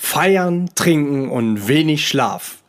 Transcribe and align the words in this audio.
Feiern, 0.00 0.70
Trinken 0.76 1.28
und 1.28 1.66
wenig 1.66 2.06
Schlaf. 2.06 2.62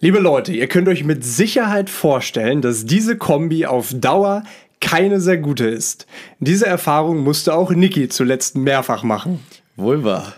Liebe 0.00 0.18
Leute, 0.18 0.52
ihr 0.52 0.66
könnt 0.66 0.88
euch 0.88 1.04
mit 1.04 1.22
Sicherheit 1.22 1.90
vorstellen, 1.90 2.62
dass 2.62 2.86
diese 2.86 3.18
Kombi 3.18 3.66
auf 3.66 3.92
Dauer 3.94 4.44
keine 4.80 5.20
sehr 5.20 5.36
gute 5.36 5.66
ist. 5.68 6.06
Diese 6.40 6.66
Erfahrung 6.66 7.18
musste 7.18 7.54
auch 7.54 7.70
Niki 7.70 8.08
zuletzt 8.08 8.56
mehrfach 8.56 9.02
machen. 9.02 9.40
Wohl 9.76 10.04
wahr. 10.04 10.32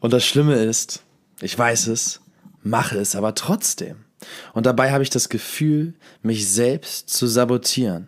Und 0.00 0.12
das 0.12 0.24
Schlimme 0.24 0.54
ist, 0.54 1.02
ich 1.42 1.58
weiß 1.58 1.88
es, 1.88 2.20
mache 2.62 2.96
es 2.98 3.16
aber 3.16 3.34
trotzdem. 3.34 3.96
Und 4.54 4.66
dabei 4.66 4.92
habe 4.92 5.02
ich 5.02 5.10
das 5.10 5.28
Gefühl, 5.28 5.94
mich 6.22 6.48
selbst 6.48 7.10
zu 7.10 7.26
sabotieren. 7.26 8.06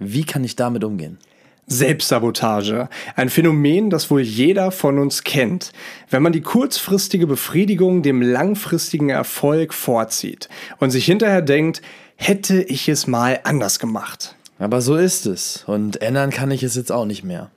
Wie 0.00 0.24
kann 0.24 0.42
ich 0.42 0.56
damit 0.56 0.82
umgehen? 0.82 1.18
Selbstsabotage. 1.66 2.88
Ein 3.16 3.28
Phänomen, 3.28 3.88
das 3.90 4.10
wohl 4.10 4.20
jeder 4.20 4.70
von 4.70 4.98
uns 4.98 5.24
kennt. 5.24 5.72
Wenn 6.10 6.22
man 6.22 6.32
die 6.32 6.40
kurzfristige 6.40 7.26
Befriedigung 7.26 8.02
dem 8.02 8.20
langfristigen 8.20 9.08
Erfolg 9.08 9.72
vorzieht 9.72 10.48
und 10.78 10.90
sich 10.90 11.04
hinterher 11.04 11.42
denkt, 11.42 11.82
hätte 12.16 12.62
ich 12.62 12.88
es 12.88 13.06
mal 13.06 13.40
anders 13.44 13.78
gemacht. 13.78 14.36
Aber 14.58 14.80
so 14.80 14.96
ist 14.96 15.26
es. 15.26 15.64
Und 15.66 16.02
ändern 16.02 16.30
kann 16.30 16.50
ich 16.50 16.62
es 16.62 16.76
jetzt 16.76 16.92
auch 16.92 17.06
nicht 17.06 17.24
mehr. 17.24 17.50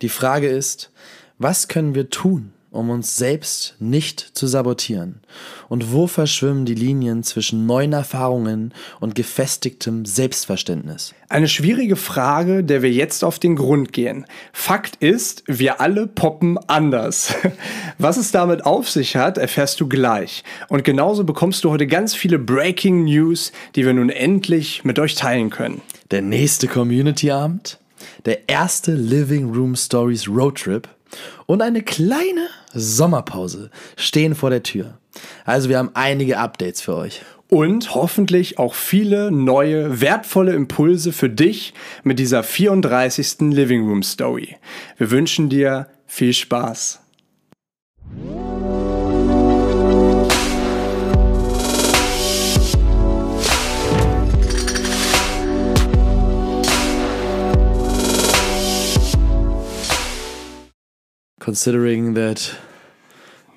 Die 0.00 0.08
Frage 0.08 0.48
ist, 0.48 0.90
was 1.38 1.68
können 1.68 1.94
wir 1.94 2.10
tun, 2.10 2.52
um 2.72 2.90
uns 2.90 3.16
selbst 3.16 3.76
nicht 3.78 4.20
zu 4.32 4.46
sabotieren? 4.46 5.20
Und 5.68 5.92
wo 5.92 6.06
verschwimmen 6.06 6.64
die 6.64 6.74
Linien 6.74 7.22
zwischen 7.22 7.66
neuen 7.66 7.92
Erfahrungen 7.92 8.74
und 8.98 9.14
gefestigtem 9.14 10.04
Selbstverständnis? 10.04 11.14
Eine 11.28 11.48
schwierige 11.48 11.96
Frage, 11.96 12.64
der 12.64 12.82
wir 12.82 12.90
jetzt 12.90 13.22
auf 13.24 13.38
den 13.38 13.56
Grund 13.56 13.92
gehen. 13.92 14.26
Fakt 14.52 14.96
ist, 14.96 15.44
wir 15.46 15.80
alle 15.80 16.06
poppen 16.06 16.58
anders. 16.66 17.34
Was 17.98 18.16
es 18.16 18.32
damit 18.32 18.66
auf 18.66 18.90
sich 18.90 19.16
hat, 19.16 19.38
erfährst 19.38 19.80
du 19.80 19.88
gleich. 19.88 20.42
Und 20.68 20.82
genauso 20.82 21.24
bekommst 21.24 21.64
du 21.64 21.70
heute 21.70 21.86
ganz 21.86 22.14
viele 22.14 22.38
Breaking 22.38 23.04
News, 23.04 23.52
die 23.76 23.84
wir 23.84 23.92
nun 23.92 24.10
endlich 24.10 24.84
mit 24.84 24.98
euch 24.98 25.14
teilen 25.14 25.50
können. 25.50 25.82
Der 26.10 26.22
nächste 26.22 26.68
Community-Abend, 26.68 27.78
der 28.24 28.48
erste 28.48 28.92
Living 28.94 29.52
Room 29.52 29.76
Stories 29.76 30.28
Roadtrip 30.28 30.88
und 31.46 31.62
eine 31.62 31.82
kleine 31.82 32.48
Sommerpause 32.72 33.70
stehen 33.96 34.34
vor 34.34 34.50
der 34.50 34.62
Tür. 34.62 34.98
Also 35.44 35.68
wir 35.68 35.78
haben 35.78 35.90
einige 35.94 36.38
Updates 36.38 36.80
für 36.80 36.96
euch. 36.96 37.22
Und 37.48 37.94
hoffentlich 37.94 38.58
auch 38.58 38.72
viele 38.72 39.30
neue, 39.30 40.00
wertvolle 40.00 40.54
Impulse 40.54 41.12
für 41.12 41.28
dich 41.28 41.74
mit 42.02 42.18
dieser 42.18 42.42
34. 42.42 43.52
Living 43.52 43.86
Room 43.86 44.02
Story. 44.02 44.56
Wir 44.96 45.10
wünschen 45.10 45.50
dir 45.50 45.88
viel 46.06 46.32
Spaß. 46.32 47.00
Considering 61.44 62.14
that. 62.14 62.56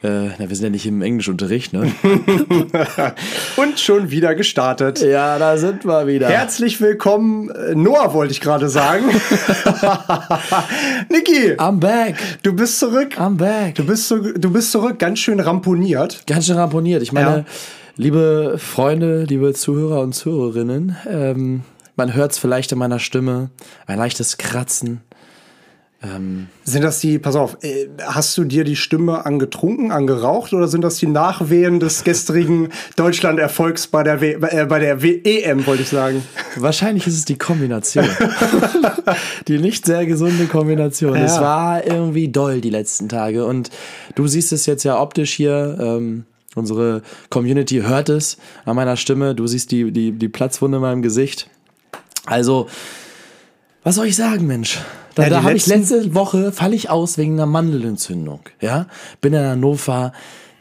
Äh, 0.03 0.29
na, 0.39 0.49
wir 0.49 0.55
sind 0.55 0.63
ja 0.65 0.69
nicht 0.71 0.85
im 0.87 1.01
Englischunterricht, 1.03 1.71
ne? 1.71 1.91
Und 3.57 3.79
schon 3.79 4.09
wieder 4.11 4.33
gestartet. 4.35 5.01
ja, 5.01 5.37
da 5.37 5.55
sind 5.57 5.85
wir 5.85 6.07
wieder. 6.07 6.27
Herzlich 6.27 6.81
willkommen, 6.81 7.49
äh, 7.51 7.75
Noah 7.75 8.13
wollte 8.13 8.31
ich 8.31 8.41
gerade 8.41 8.69
sagen. 8.69 9.05
Niki, 11.09 11.53
I'm 11.57 11.79
back. 11.79 12.15
du 12.43 12.53
bist 12.53 12.79
zurück. 12.79 13.17
I'm 13.19 13.37
back. 13.37 13.75
Du 13.75 13.85
bist, 13.85 14.07
zu, 14.07 14.33
du 14.33 14.51
bist 14.51 14.71
zurück, 14.71 14.97
ganz 14.99 15.19
schön 15.19 15.39
ramponiert. 15.39 16.23
Ganz 16.27 16.47
schön 16.47 16.57
ramponiert. 16.57 17.01
Ich 17.03 17.11
meine, 17.11 17.37
Ja. 17.37 17.45
liebe 17.95 18.55
Freunde, 18.57 19.23
liebe 19.23 19.53
Zuhörer 19.53 20.01
und 20.01 20.13
Zuhörerinnen, 20.13 20.95
ähm, 21.07 21.61
man 21.95 22.13
hört 22.13 22.31
es 22.31 22.37
vielleicht 22.39 22.71
in 22.71 22.79
meiner 22.79 22.99
Stimme, 22.99 23.49
ein 23.87 23.97
leichtes 23.99 24.37
Kratzen. 24.37 25.01
Ähm, 26.03 26.47
Sind 26.65 26.83
das 26.83 26.99
die, 26.99 27.17
pass 27.19 27.35
auf, 27.35 27.57
äh, 27.63 27.87
hast 28.03 28.37
du 28.37 28.43
dir 28.43 28.63
die 28.63 28.75
Stimme 28.75 29.25
angetrunken, 29.25 29.91
angeraucht 29.91 30.53
oder 30.53 30.67
sind 30.67 30.81
das 30.81 30.97
die 30.97 31.07
Nachwehen 31.07 31.79
des 31.79 32.03
gestrigen 32.03 32.69
Deutschland-Erfolgs 32.97 33.87
bei 33.87 34.03
der, 34.03 34.19
w 34.21 34.33
äh, 34.33 34.65
bei 34.65 34.79
der 34.79 35.01
w 35.01 35.21
EM, 35.23 35.65
wollte 35.65 35.83
ich 35.83 35.89
sagen? 35.89 36.21
wahrscheinlich 36.57 37.07
ist 37.07 37.15
es 37.15 37.25
die 37.25 37.37
Kombination. 37.37 38.05
die 39.47 39.57
nicht 39.57 39.85
sehr 39.85 40.05
gesunde 40.05 40.45
Kombination. 40.47 41.15
Es 41.15 41.35
Ja. 41.37 41.41
war 41.41 41.85
irgendwie 41.87 42.27
doll 42.27 42.61
die 42.61 42.69
letzten 42.69 43.09
Tage. 43.09 43.45
Und 43.45 43.69
du 44.15 44.27
siehst 44.27 44.51
es 44.51 44.65
jetzt 44.65 44.83
ja 44.83 44.99
optisch 45.01 45.31
hier. 45.33 45.77
Ähm, 45.79 46.25
unsere 46.55 47.01
Community 47.29 47.81
hört 47.81 48.09
es 48.09 48.37
an 48.65 48.75
meiner 48.75 48.97
Stimme. 48.97 49.33
Du 49.33 49.47
siehst 49.47 49.71
die, 49.71 49.91
die, 49.91 50.11
die 50.11 50.29
Platzwunde 50.29 50.77
in 50.77 50.81
meinem 50.81 51.01
Gesicht. 51.01 51.49
Also, 52.25 52.67
was 53.83 53.95
soll 53.95 54.07
ich 54.07 54.15
sagen, 54.15 54.45
Mensch? 54.45 54.79
Da, 55.15 55.23
Ja, 55.23 55.29
da 55.29 55.43
habe 55.43 55.55
ich 55.55 55.65
letzte 55.65 56.13
Woche, 56.13 56.51
falle 56.51 56.75
ich 56.75 56.89
aus 56.89 57.17
wegen 57.17 57.33
einer 57.33 57.45
Mandelentzündung. 57.45 58.41
Ja, 58.59 58.87
bin 59.21 59.33
in 59.33 59.43
Hannover, 59.43 60.11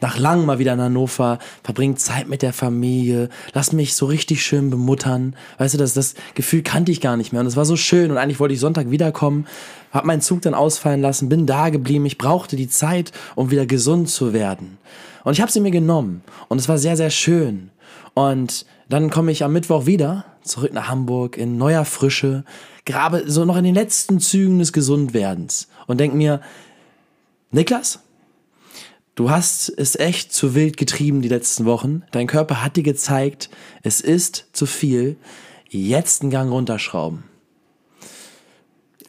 nach 0.01 0.17
langem 0.17 0.45
mal 0.45 0.59
wieder 0.59 0.73
in 0.73 0.81
Hannover, 0.81 1.39
verbringe 1.63 1.95
Zeit 1.95 2.27
mit 2.27 2.41
der 2.41 2.53
Familie, 2.53 3.29
lass 3.53 3.73
mich 3.73 3.95
so 3.95 4.05
richtig 4.05 4.45
schön 4.45 4.69
bemuttern. 4.69 5.35
Weißt 5.57 5.73
du, 5.73 5.77
das, 5.77 5.93
das 5.93 6.15
Gefühl 6.35 6.63
kannte 6.63 6.91
ich 6.91 7.01
gar 7.01 7.17
nicht 7.17 7.33
mehr. 7.33 7.41
Und 7.41 7.47
es 7.47 7.57
war 7.57 7.65
so 7.65 7.75
schön. 7.75 8.11
Und 8.11 8.17
eigentlich 8.17 8.39
wollte 8.39 8.53
ich 8.53 8.59
Sonntag 8.59 8.91
wiederkommen, 8.91 9.45
habe 9.91 10.07
meinen 10.07 10.21
Zug 10.21 10.41
dann 10.41 10.53
ausfallen 10.53 11.01
lassen, 11.01 11.27
bin 11.27 11.45
da 11.45 11.69
geblieben. 11.69 12.05
Ich 12.05 12.17
brauchte 12.17 12.55
die 12.55 12.69
Zeit, 12.69 13.11
um 13.35 13.51
wieder 13.51 13.65
gesund 13.65 14.09
zu 14.09 14.31
werden. 14.31 14.77
Und 15.23 15.33
ich 15.33 15.41
habe 15.41 15.51
sie 15.51 15.59
mir 15.59 15.71
genommen. 15.71 16.23
Und 16.47 16.59
es 16.59 16.69
war 16.69 16.77
sehr, 16.77 16.95
sehr 16.95 17.09
schön. 17.09 17.71
Und 18.13 18.65
dann 18.87 19.09
komme 19.09 19.31
ich 19.31 19.43
am 19.43 19.53
Mittwoch 19.53 19.85
wieder 19.85 20.25
zurück 20.47 20.73
nach 20.73 20.87
Hamburg 20.87 21.37
in 21.37 21.57
neuer 21.57 21.85
Frische, 21.85 22.43
grabe 22.85 23.23
so 23.27 23.45
noch 23.45 23.57
in 23.57 23.63
den 23.63 23.75
letzten 23.75 24.19
Zügen 24.19 24.59
des 24.59 24.73
Gesundwerdens 24.73 25.67
und 25.87 25.99
denk 25.99 26.13
mir, 26.13 26.41
Niklas, 27.51 27.99
du 29.15 29.29
hast 29.29 29.69
es 29.69 29.95
echt 29.95 30.33
zu 30.33 30.55
wild 30.55 30.77
getrieben 30.77 31.21
die 31.21 31.29
letzten 31.29 31.65
Wochen. 31.65 32.03
Dein 32.11 32.27
Körper 32.27 32.63
hat 32.63 32.75
dir 32.75 32.83
gezeigt, 32.83 33.49
es 33.83 34.01
ist 34.01 34.47
zu 34.53 34.65
viel. 34.65 35.17
Jetzt 35.69 36.21
einen 36.21 36.31
Gang 36.31 36.51
runterschrauben. 36.51 37.23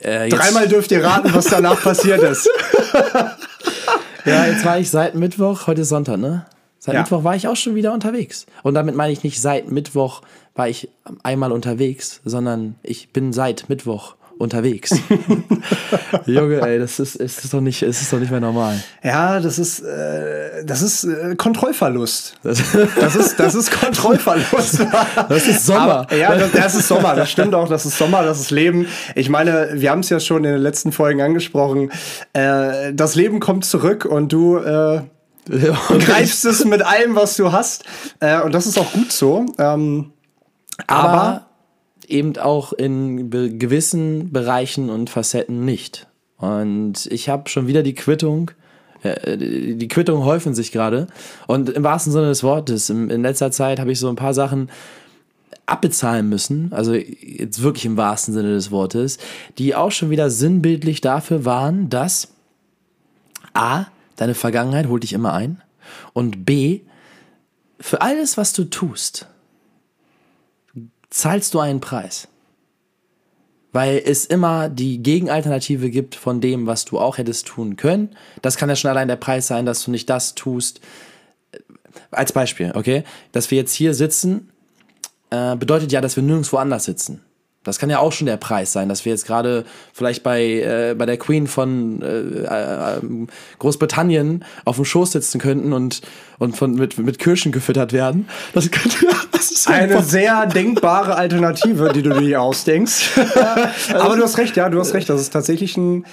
Äh, 0.01 0.29
Dreimal 0.29 0.69
dürft 0.69 0.91
ihr 0.91 1.05
raten, 1.05 1.33
was 1.33 1.47
danach 1.47 1.81
passiert 1.83 2.23
ist. 2.23 2.49
Ja, 4.27 4.45
jetzt 4.45 4.65
war 4.65 4.77
ich 4.81 4.91
seit 4.91 5.15
Mittwoch, 5.15 5.69
heute 5.69 5.83
ist 5.83 5.91
Sonntag, 5.91 6.19
ne? 6.19 6.47
Seit 6.87 6.95
Ja. 6.95 7.01
Mittwoch 7.01 7.25
war 7.25 7.35
ich 7.35 7.49
auch 7.49 7.57
schon 7.57 7.75
wieder 7.75 7.93
unterwegs. 7.93 8.47
Und 8.63 8.75
damit 8.75 8.95
meine 8.95 9.13
ich 9.13 9.25
nicht 9.25 9.43
seit 9.43 9.71
Mittwoch 9.73 10.23
war 10.55 10.69
ich 10.69 10.89
einmal 11.25 11.51
unterwegs, 11.51 12.21
sondern 12.25 12.77
ich 12.85 13.13
bin 13.13 13.33
seit 13.33 13.69
Mittwoch 13.69 14.15
unterwegs. 14.39 14.95
Junge, 16.27 16.61
ey, 16.61 16.79
das 16.79 17.01
ist, 17.01 17.17
es 17.17 17.43
ist 17.43 17.53
doch 17.53 17.61
nicht, 17.61 17.83
es 17.83 18.03
ist 18.03 18.13
doch 18.13 18.19
nicht 18.19 18.31
mehr 18.31 18.41
normal. 18.41 18.81
Ja, 19.03 19.41
das 19.41 19.59
ist, 19.59 19.81
äh, 19.81 20.65
das 20.65 20.83
ist 20.83 21.05
äh, 21.05 21.35
Kontrollverlust. 21.37 22.37
Das 22.45 22.61
ist, 23.17 23.41
das 23.41 23.55
ist 23.55 23.71
Kontrollverlust. 23.73 24.87
Das 25.29 25.49
ist 25.49 25.67
Sommer. 25.67 26.01
Aber, 26.03 26.17
ja, 26.17 26.37
das, 26.37 26.53
das 26.53 26.75
ist 26.77 26.89
Sommer. 26.89 27.15
Das 27.17 27.31
stimmt 27.31 27.55
auch. 27.55 27.69
Das 27.69 27.85
ist 27.85 27.99
Sommer. 27.99 28.23
Das 28.23 28.39
ist 28.39 28.51
Leben. 28.51 28.87
Ich 29.15 29.29
meine, 29.29 29.71
wir 29.75 29.91
haben 29.91 30.01
es 30.01 30.11
ja 30.11 30.21
schon 30.21 30.45
in 30.45 30.53
den 30.53 30.63
letzten 30.63 30.93
Folgen 30.93 31.21
angesprochen. 31.21 31.91
Äh, 32.33 32.93
das 32.95 33.17
Leben 33.17 33.41
kommt 33.41 33.65
zurück 33.65 34.05
und 34.05 34.33
du 34.33 34.59
äh, 35.51 35.73
greifst 35.99 36.45
es 36.45 36.65
mit 36.65 36.83
allem, 36.83 37.15
was 37.15 37.37
du 37.37 37.53
hast. 37.53 37.85
Äh, 38.21 38.41
und 38.43 38.53
das 38.55 38.67
ist 38.67 38.79
auch 38.79 38.93
gut 38.93 39.13
so. 39.13 39.47
Ähm, 39.59 40.13
aber, 40.87 41.09
aber 41.11 41.47
eben 42.09 42.37
auch 42.39 42.73
in 42.73 43.31
be 43.31 43.51
gewissen 43.57 44.33
Bereichen 44.33 44.91
und 44.91 45.11
Facetten 45.11 45.65
nicht. 45.65 46.07
Und 46.39 47.07
ich 47.07 47.29
habe 47.29 47.49
schon 47.49 47.67
wieder 47.67 47.83
die 47.83 47.95
Quittung. 47.95 48.51
äh, 49.03 49.37
Die 49.39 49.89
Quittungen 49.89 50.25
häufen 50.25 50.55
sich 50.55 50.71
gerade. 50.73 51.07
Und 51.47 51.71
im 51.71 51.83
wahrsten 51.83 52.13
Sinne 52.13 52.27
des 52.29 52.43
Wortes, 52.43 52.91
im- 52.91 53.11
in 53.11 53.23
letzter 53.23 53.51
Zeit 53.51 53.81
habe 53.81 53.93
ich 53.93 53.99
so 53.99 54.09
ein 54.09 54.17
paar 54.17 54.35
Sachen 54.35 54.69
abbezahlen 55.69 56.29
müssen, 56.29 56.73
also 56.73 56.95
jetzt 56.95 57.61
wirklich 57.61 57.87
im 57.87 57.97
wahrsten 57.97 58.33
Sinne 58.33 58.51
des 58.55 58.71
Wortes, 58.71 59.19
die 59.59 59.75
auch 59.75 59.91
schon 59.91 60.11
wieder 60.11 60.31
sinnbildlich 60.31 61.01
dafür 61.01 61.45
waren, 61.45 61.91
dass 61.91 62.29
A, 63.53 63.87
deine 64.17 64.35
Vergangenheit 64.35 64.89
holt 64.89 65.03
dich 65.03 65.13
immer 65.13 65.33
ein 65.33 65.63
und 66.13 66.45
B, 66.45 66.81
für 67.81 68.01
alles, 68.01 68.37
was 68.37 68.53
du 68.53 68.65
tust, 68.65 69.27
zahlst 71.11 71.55
du 71.55 71.61
einen 71.61 71.81
Preis. 71.81 72.29
Weil 73.73 74.01
es 74.05 74.25
immer 74.25 74.71
die 74.71 75.03
Gegenalternative 75.03 75.91
gibt 75.91 76.15
von 76.15 76.41
dem, 76.41 76.67
was 76.67 76.87
du 76.87 76.99
auch 76.99 77.19
hättest 77.19 77.47
tun 77.47 77.77
können. 77.77 78.17
Das 78.41 78.57
kann 78.57 78.71
ja 78.71 78.77
schon 78.77 78.91
allein 78.91 79.09
der 79.09 79.17
Preis 79.17 79.47
sein, 79.47 79.67
dass 79.67 79.85
du 79.85 79.91
nicht 79.91 80.09
das 80.09 80.35
tust. 80.35 80.81
Als 82.11 82.33
Beispiel, 82.33 82.73
okay? 82.75 83.05
Dass 83.33 83.51
wir 83.51 83.59
jetzt 83.59 83.75
hier 83.75 83.93
sitzen, 83.93 84.51
äh, 85.31 85.57
bedeutet 85.57 85.93
ja, 85.93 86.01
dass 86.01 86.17
wir 86.17 86.23
nirgendwo 86.23 86.57
anders 86.57 86.85
sitzen. 86.85 87.23
Das 87.67 87.79
kann 87.79 87.91
ja 87.91 87.99
auch 87.99 88.13
schon 88.13 88.27
der 88.27 88.37
Preis 88.37 88.73
sein, 88.73 88.89
dass 88.89 89.05
wir 89.05 89.13
jetzt 89.13 89.27
gerade 89.27 89.65
vielleicht 89.93 90.23
bei, 90.23 90.43
äh, 90.43 90.95
bei 90.97 91.07
der 91.07 91.17
Queen 91.17 91.47
von 91.47 92.01
äh, 92.03 92.45
äh, 92.45 93.01
Großbritannien 93.59 94.45
auf 94.65 94.77
dem 94.77 94.85
Schoß 94.85 95.13
sitzen 95.13 95.41
könnten 95.41 95.73
und, 95.73 96.03
und 96.39 96.57
von, 96.57 96.75
mit, 96.75 96.99
mit 96.99 97.19
Kirschen 97.19 97.53
gefüttert 97.53 97.93
werden. 97.93 98.29
Das 98.55 98.71
könnte 98.71 98.97
das 99.33 99.51
ist 99.51 99.69
Eine 99.69 100.03
sehr 100.03 100.47
denkbare 100.47 101.17
Alternative, 101.17 101.93
die 101.93 102.03
du 102.03 102.19
dir 102.21 102.41
ausdenkst. 102.41 103.11
Aber 103.95 104.17
du 104.17 104.23
hast 104.23 104.39
recht, 104.39 104.57
ja, 104.57 104.69
du 104.69 104.79
hast 104.79 104.95
recht. 104.95 105.09
Das 105.09 105.21
ist 105.21 105.31
tatsächlich 105.31 105.77
ein, 105.77 106.07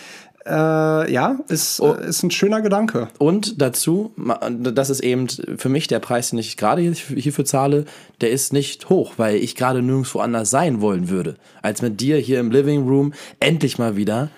äh, 0.46 1.12
ja, 1.12 1.38
ist, 1.48 1.80
Oh. 1.80 1.94
ist 1.94 2.24
ein 2.24 2.32
schöner 2.32 2.62
Gedanke. 2.62 3.08
Und 3.18 3.62
dazu, 3.62 4.12
das 4.50 4.90
ist 4.90 5.00
eben 5.02 5.28
für 5.30 5.70
mich 5.70 5.88
der 5.88 6.00
Preis, 6.00 6.32
den 6.32 6.40
ich 6.40 6.58
gerade 6.58 6.82
hier- 6.82 6.94
hierfür 6.94 7.46
zahle, 7.46 7.86
der 8.22 8.32
ist 8.32 8.54
nicht 8.54 8.90
hoch, 8.90 9.14
weil 9.18 9.38
ich 9.38 9.56
gerade 9.56 9.82
nirgendwo 9.82 10.20
anders 10.20 10.50
sein 10.50 10.82
wollen 10.82 11.10
würde, 11.10 11.36
als 11.62 11.82
mit 11.82 12.02
dir 12.02 12.18
hier 12.18 12.40
im 12.40 12.52
Living 12.52 12.88
Room 12.88 13.14
endlich 13.40 13.78
mal 13.78 13.96
wieder 13.96 14.30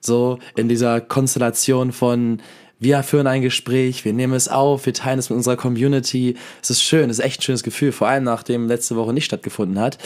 so 0.00 0.38
in 0.56 0.68
dieser 0.68 1.00
Konstellation 1.00 1.92
von 1.92 2.40
wir 2.80 3.02
führen 3.02 3.26
ein 3.26 3.40
Gespräch, 3.40 4.04
wir 4.04 4.12
nehmen 4.12 4.34
es 4.34 4.48
auf, 4.48 4.84
wir 4.84 4.92
teilen 4.92 5.18
es 5.18 5.30
mit 5.30 5.36
unserer 5.38 5.56
Community. 5.56 6.36
Es 6.60 6.68
ist 6.68 6.82
schön, 6.82 7.08
es 7.08 7.18
ist 7.20 7.24
echt 7.24 7.38
ein 7.40 7.42
schönes 7.42 7.62
Gefühl, 7.62 7.92
vor 7.92 8.08
allem 8.08 8.24
nachdem 8.24 8.66
letzte 8.68 8.96
Woche 8.96 9.14
nicht 9.14 9.24
stattgefunden 9.24 9.78
hat. 9.80 9.96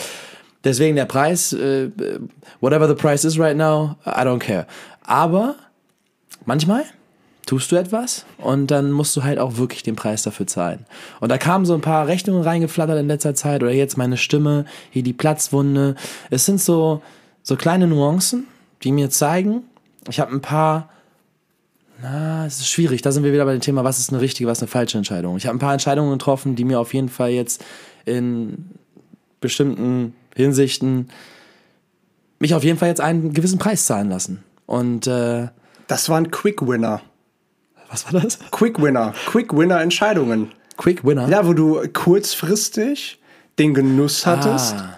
Deswegen 0.63 0.95
der 0.95 1.05
Preis, 1.05 1.51
äh, 1.53 1.89
whatever 2.61 2.87
the 2.87 2.93
price 2.93 3.25
is 3.25 3.37
right 3.39 3.57
now, 3.57 3.95
I 4.05 4.21
don't 4.21 4.39
care. 4.39 4.65
Aber 5.09 5.55
manchmal 6.45 6.83
tust 7.47 7.71
du 7.71 7.77
etwas 7.77 8.27
und 8.37 8.67
dann 8.67 8.91
musst 8.91 9.17
du 9.17 9.23
halt 9.23 9.39
auch 9.39 9.57
wirklich 9.57 9.81
den 9.81 9.95
Preis 9.95 10.21
dafür 10.21 10.45
zahlen. 10.45 10.85
Und 11.19 11.29
da 11.29 11.39
kamen 11.39 11.65
so 11.65 11.73
ein 11.73 11.81
paar 11.81 12.05
Rechnungen 12.05 12.43
reingeflattert 12.43 12.99
in 12.99 13.07
letzter 13.07 13.33
Zeit 13.33 13.63
oder 13.63 13.71
jetzt 13.71 13.97
meine 13.97 14.17
Stimme, 14.17 14.65
hier 14.91 15.01
die 15.01 15.13
Platzwunde. 15.13 15.95
Es 16.29 16.45
sind 16.45 16.61
so, 16.61 17.01
so 17.41 17.55
kleine 17.55 17.87
Nuancen, 17.87 18.45
die 18.83 18.91
mir 18.91 19.09
zeigen, 19.09 19.63
ich 20.07 20.19
habe 20.19 20.31
ein 20.31 20.41
paar, 20.41 20.89
na, 22.03 22.45
es 22.45 22.59
ist 22.59 22.69
schwierig, 22.69 23.01
da 23.01 23.11
sind 23.11 23.23
wir 23.23 23.33
wieder 23.33 23.45
bei 23.45 23.53
dem 23.53 23.61
Thema, 23.61 23.83
was 23.83 23.97
ist 23.97 24.13
eine 24.13 24.21
richtige, 24.21 24.47
was 24.47 24.59
ist 24.59 24.63
eine 24.63 24.69
falsche 24.69 24.99
Entscheidung. 24.99 25.37
Ich 25.37 25.47
habe 25.47 25.57
ein 25.57 25.59
paar 25.59 25.73
Entscheidungen 25.73 26.11
getroffen, 26.11 26.55
die 26.55 26.65
mir 26.65 26.79
auf 26.79 26.93
jeden 26.93 27.09
Fall 27.09 27.31
jetzt 27.31 27.65
in 28.05 28.69
bestimmten 29.41 30.13
Hinsichten 30.35 31.09
mich 32.37 32.53
auf 32.53 32.63
jeden 32.63 32.77
Fall 32.77 32.89
jetzt 32.89 33.01
einen 33.01 33.33
gewissen 33.33 33.57
Preis 33.57 33.87
zahlen 33.87 34.09
lassen. 34.09 34.43
Und 34.69 35.07
äh, 35.07 35.47
Das 35.87 36.09
war 36.09 36.17
ein 36.17 36.29
Quick 36.29 36.61
Winner. 36.67 37.01
was 37.89 38.05
war 38.13 38.21
das? 38.21 38.37
Quick 38.51 38.79
Winner. 38.79 39.15
Quick 39.25 39.51
Winner 39.57 39.81
Entscheidungen. 39.81 40.51
Quick 40.77 41.03
Winner. 41.03 41.27
Ja, 41.27 41.47
wo 41.47 41.53
du 41.53 41.81
kurzfristig 41.91 43.19
den 43.57 43.73
Genuss 43.73 44.27
hattest, 44.27 44.75
Ah. 44.77 44.95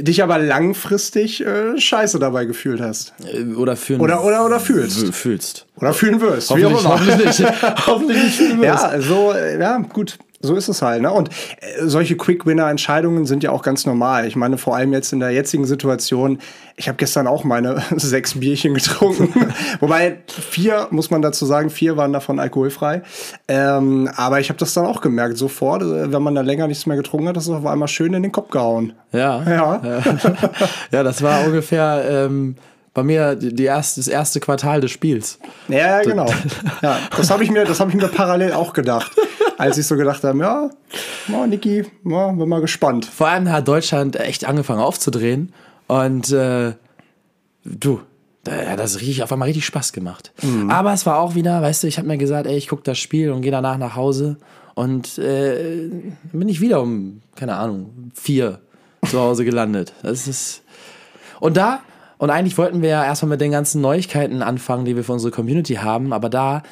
dich 0.00 0.22
aber 0.22 0.38
langfristig 0.38 1.44
äh, 1.44 1.78
scheiße 1.78 2.18
dabei 2.18 2.46
gefühlt 2.46 2.80
hast. 2.80 3.12
Äh, 3.22 3.54
Oder 3.54 3.76
fühlen. 3.76 4.00
Oder- 4.00 4.24
oder- 4.24 4.46
oder 4.46 4.60
fühlst. 4.60 5.12
Fühlst. 5.14 5.66
Oder 5.76 5.92
fühlen 5.92 6.18
wirst. 6.22 6.56
Wie 6.56 6.64
Hoffentlich, 6.64 6.86
auch 6.86 7.00
immer. 7.02 7.06
hoffentlich 7.14 7.38
nicht. 7.38 7.62
hoffentlich 7.86 8.22
nicht 8.24 8.36
fühlen 8.36 8.60
wirst. 8.62 8.82
Ja, 8.84 9.00
so, 9.02 9.32
äh, 9.32 9.60
ja, 9.60 9.76
gut. 9.78 10.16
So 10.40 10.54
ist 10.54 10.68
es 10.68 10.82
halt. 10.82 11.02
Ne? 11.02 11.10
Und 11.10 11.30
äh, 11.60 11.86
solche 11.86 12.16
Quick-Winner-Entscheidungen 12.16 13.26
sind 13.26 13.42
ja 13.42 13.50
auch 13.50 13.62
ganz 13.62 13.86
normal. 13.86 14.26
Ich 14.26 14.36
meine, 14.36 14.58
vor 14.58 14.76
allem 14.76 14.92
jetzt 14.92 15.12
in 15.12 15.20
der 15.20 15.30
jetzigen 15.30 15.64
Situation, 15.64 16.38
ich 16.76 16.88
habe 16.88 16.96
gestern 16.96 17.26
auch 17.26 17.44
meine 17.44 17.82
sechs 17.96 18.38
Bierchen 18.38 18.74
getrunken. 18.74 19.54
Wobei 19.80 20.18
vier, 20.28 20.88
muss 20.90 21.10
man 21.10 21.22
dazu 21.22 21.46
sagen, 21.46 21.70
vier 21.70 21.96
waren 21.96 22.12
davon 22.12 22.38
alkoholfrei. 22.38 23.02
Ähm, 23.48 24.10
aber 24.14 24.40
ich 24.40 24.48
habe 24.50 24.58
das 24.58 24.74
dann 24.74 24.86
auch 24.86 25.00
gemerkt, 25.00 25.38
sofort, 25.38 25.82
äh, 25.82 26.12
wenn 26.12 26.22
man 26.22 26.34
da 26.34 26.42
länger 26.42 26.68
nichts 26.68 26.86
mehr 26.86 26.96
getrunken 26.96 27.28
hat, 27.28 27.36
das 27.36 27.44
ist 27.44 27.50
auf 27.50 27.66
einmal 27.66 27.88
schön 27.88 28.12
in 28.12 28.22
den 28.22 28.32
Kopf 28.32 28.50
gehauen. 28.50 28.92
Ja. 29.12 29.42
Ja. 29.42 30.02
Ja, 30.92 31.02
das 31.02 31.22
war 31.22 31.44
ungefähr 31.44 32.04
ähm, 32.08 32.56
bei 32.96 33.02
mir 33.02 33.34
die 33.36 33.64
erste, 33.64 34.00
das 34.00 34.08
erste 34.08 34.40
Quartal 34.40 34.80
des 34.80 34.90
Spiels. 34.90 35.38
Ja, 35.68 35.76
ja, 35.76 36.02
genau. 36.02 36.26
Ja, 36.80 36.98
das 37.14 37.30
habe 37.30 37.44
ich, 37.44 37.50
mir- 37.50 37.66
das 37.66 37.78
hab 37.78 37.90
ich 37.90 37.94
mir 37.94 38.08
parallel 38.08 38.52
auch 38.54 38.72
gedacht. 38.72 39.12
Als 39.58 39.76
ich 39.76 39.86
so 39.86 39.96
gedacht 39.96 40.24
habe, 40.24 40.38
ja, 40.38 40.70
oh, 41.32 41.46
Niki, 41.46 41.84
ja, 42.04 42.32
bin 42.32 42.48
mal 42.48 42.60
gespannt. 42.62 43.04
Vor 43.04 43.28
allem 43.28 43.50
hat 43.52 43.68
Deutschland 43.68 44.16
echt 44.18 44.46
angefangen 44.46 44.80
aufzudrehen. 44.80 45.52
Und 45.88 46.32
äh, 46.32 46.72
du, 47.64 48.00
da 48.44 48.52
hat 48.52 48.78
das 48.78 48.96
richtig, 49.00 49.22
auf 49.22 49.30
einmal 49.30 49.46
richtig 49.46 49.66
Spaß 49.66 49.92
gemacht. 49.92 50.32
Aber 50.68 50.92
es 50.94 51.04
war 51.04 51.18
auch 51.18 51.34
wieder, 51.34 51.60
weißt 51.60 51.82
du, 51.82 51.86
ich 51.88 51.98
habe 51.98 52.08
mir 52.08 52.16
gesagt, 52.16 52.46
ey, 52.46 52.56
ich 52.56 52.66
gucke 52.68 52.82
das 52.82 52.96
Spiel 52.98 53.30
und 53.30 53.42
gehe 53.42 53.52
danach 53.52 53.76
nach 53.76 53.94
Hause. 53.94 54.38
Und 54.74 55.18
äh, 55.18 55.88
dann 55.90 56.40
bin 56.40 56.48
ich 56.48 56.60
wieder 56.62 56.80
um, 56.80 57.20
keine 57.34 57.56
Ahnung, 57.56 58.10
vier 58.14 58.60
zu 59.06 59.20
Hause 59.20 59.44
gelandet. 59.44 59.92
Das 60.02 60.26
ist. 60.28 60.62
Und 61.40 61.56
da, 61.58 61.80
und 62.18 62.30
eigentlich 62.30 62.56
wollten 62.58 62.82
wir 62.82 62.88
ja 62.90 63.04
erstmal 63.04 63.30
mit 63.30 63.40
den 63.40 63.50
ganzen 63.52 63.80
Neuigkeiten 63.80 64.42
anfangen, 64.42 64.84
die 64.84 64.96
wir 64.96 65.04
für 65.04 65.12
unsere 65.12 65.30
Community 65.32 65.74
haben, 65.74 66.12
aber 66.12 66.28
da 66.28 66.62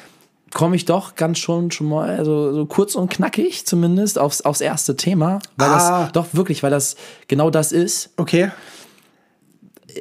komme 0.53 0.75
ich 0.75 0.85
doch 0.85 1.15
ganz 1.15 1.39
schon 1.39 1.69
schon 1.71 1.89
mal 1.89 2.09
also 2.17 2.53
so 2.53 2.65
kurz 2.65 2.95
und 2.95 3.09
knackig 3.11 3.65
zumindest 3.65 4.17
aufs, 4.17 4.41
aufs 4.41 4.61
erste 4.61 4.95
Thema, 4.95 5.39
weil 5.57 5.69
Ah. 5.69 6.03
das 6.03 6.11
doch 6.13 6.27
wirklich, 6.33 6.63
weil 6.63 6.71
das 6.71 6.95
genau 7.27 7.49
das 7.49 7.71
ist, 7.71 8.11
Okay. 8.17 8.51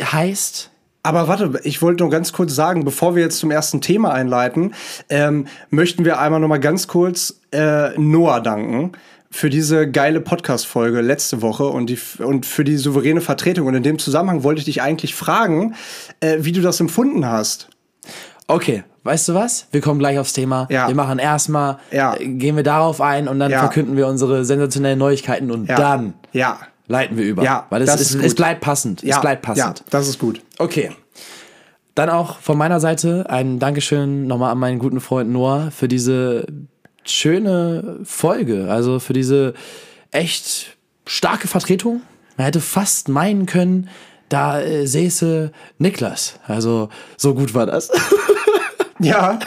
heißt 0.02 0.70
Aber 1.06 1.28
warte, 1.28 1.52
ich 1.64 1.82
wollte 1.82 2.02
nur 2.02 2.10
ganz 2.10 2.32
kurz 2.32 2.54
sagen, 2.54 2.84
bevor 2.84 3.14
wir 3.14 3.22
jetzt 3.22 3.38
zum 3.38 3.50
ersten 3.50 3.80
Thema 3.82 4.12
einleiten, 4.12 4.72
ähm, 5.10 5.46
möchten 5.68 6.04
wir 6.06 6.18
einmal 6.18 6.40
noch 6.40 6.48
mal 6.48 6.58
ganz 6.58 6.88
kurz 6.88 7.40
äh, 7.52 7.90
Noah 7.98 8.40
danken 8.40 8.92
für 9.30 9.50
diese 9.50 9.90
geile 9.90 10.20
Podcast-Folge 10.22 11.02
letzte 11.02 11.42
Woche 11.42 11.64
und, 11.66 11.90
die, 11.90 11.98
und 12.18 12.46
für 12.46 12.64
die 12.64 12.78
souveräne 12.78 13.20
Vertretung. 13.20 13.66
Und 13.66 13.74
in 13.74 13.82
dem 13.82 13.98
Zusammenhang 13.98 14.44
wollte 14.44 14.60
ich 14.60 14.64
dich 14.64 14.80
eigentlich 14.80 15.14
fragen, 15.14 15.74
äh, 16.20 16.38
wie 16.40 16.52
du 16.52 16.62
das 16.62 16.80
empfunden 16.80 17.26
hast. 17.26 17.68
Okay, 18.46 18.84
weißt 19.02 19.28
du 19.28 19.34
was? 19.34 19.66
Wir 19.72 19.82
kommen 19.82 19.98
gleich 19.98 20.18
aufs 20.18 20.32
Thema. 20.32 20.66
Ja. 20.70 20.88
Wir 20.88 20.94
machen 20.94 21.18
erstmal, 21.18 21.78
Ja. 21.90 22.14
äh, 22.14 22.26
gehen 22.26 22.56
wir 22.56 22.62
darauf 22.62 23.02
ein 23.02 23.28
und 23.28 23.38
dann 23.40 23.50
Ja. 23.50 23.58
verkünden 23.58 23.96
wir 23.98 24.06
unsere 24.06 24.44
sensationellen 24.46 24.98
Neuigkeiten 24.98 25.50
und 25.50 25.68
dann 25.68 26.14
Ja. 26.32 26.58
Leiten 26.86 27.16
wir 27.16 27.24
über. 27.24 27.42
Ja, 27.42 27.66
weil 27.70 27.82
es, 27.82 27.90
das 27.90 28.00
es, 28.00 28.14
ist 28.14 28.24
es 28.24 28.34
bleibt 28.34 28.60
passend. 28.60 29.02
Ja. 29.02 29.16
Es 29.16 29.20
bleibt 29.20 29.42
passend. 29.42 29.80
Ja, 29.80 29.84
das 29.90 30.08
ist 30.08 30.18
gut. 30.18 30.40
Okay. 30.58 30.92
Dann 31.94 32.10
auch 32.10 32.38
von 32.40 32.58
meiner 32.58 32.80
Seite 32.80 33.26
ein 33.28 33.58
Dankeschön 33.58 34.26
nochmal 34.26 34.50
an 34.50 34.58
meinen 34.58 34.78
guten 34.78 35.00
Freund 35.00 35.30
Noah 35.30 35.70
für 35.70 35.86
diese 35.86 36.46
schöne 37.04 38.00
Folge. 38.04 38.70
Also 38.70 38.98
für 38.98 39.12
diese 39.12 39.54
echt 40.10 40.76
starke 41.06 41.46
Vertretung. 41.46 42.02
Man 42.36 42.46
hätte 42.46 42.60
fast 42.60 43.08
meinen 43.08 43.46
können, 43.46 43.88
da 44.28 44.60
äh, 44.60 44.86
säße 44.86 45.52
Niklas. 45.78 46.40
Also 46.46 46.88
so 47.16 47.34
gut 47.34 47.54
war 47.54 47.66
das. 47.66 47.90
Ja. 49.00 49.38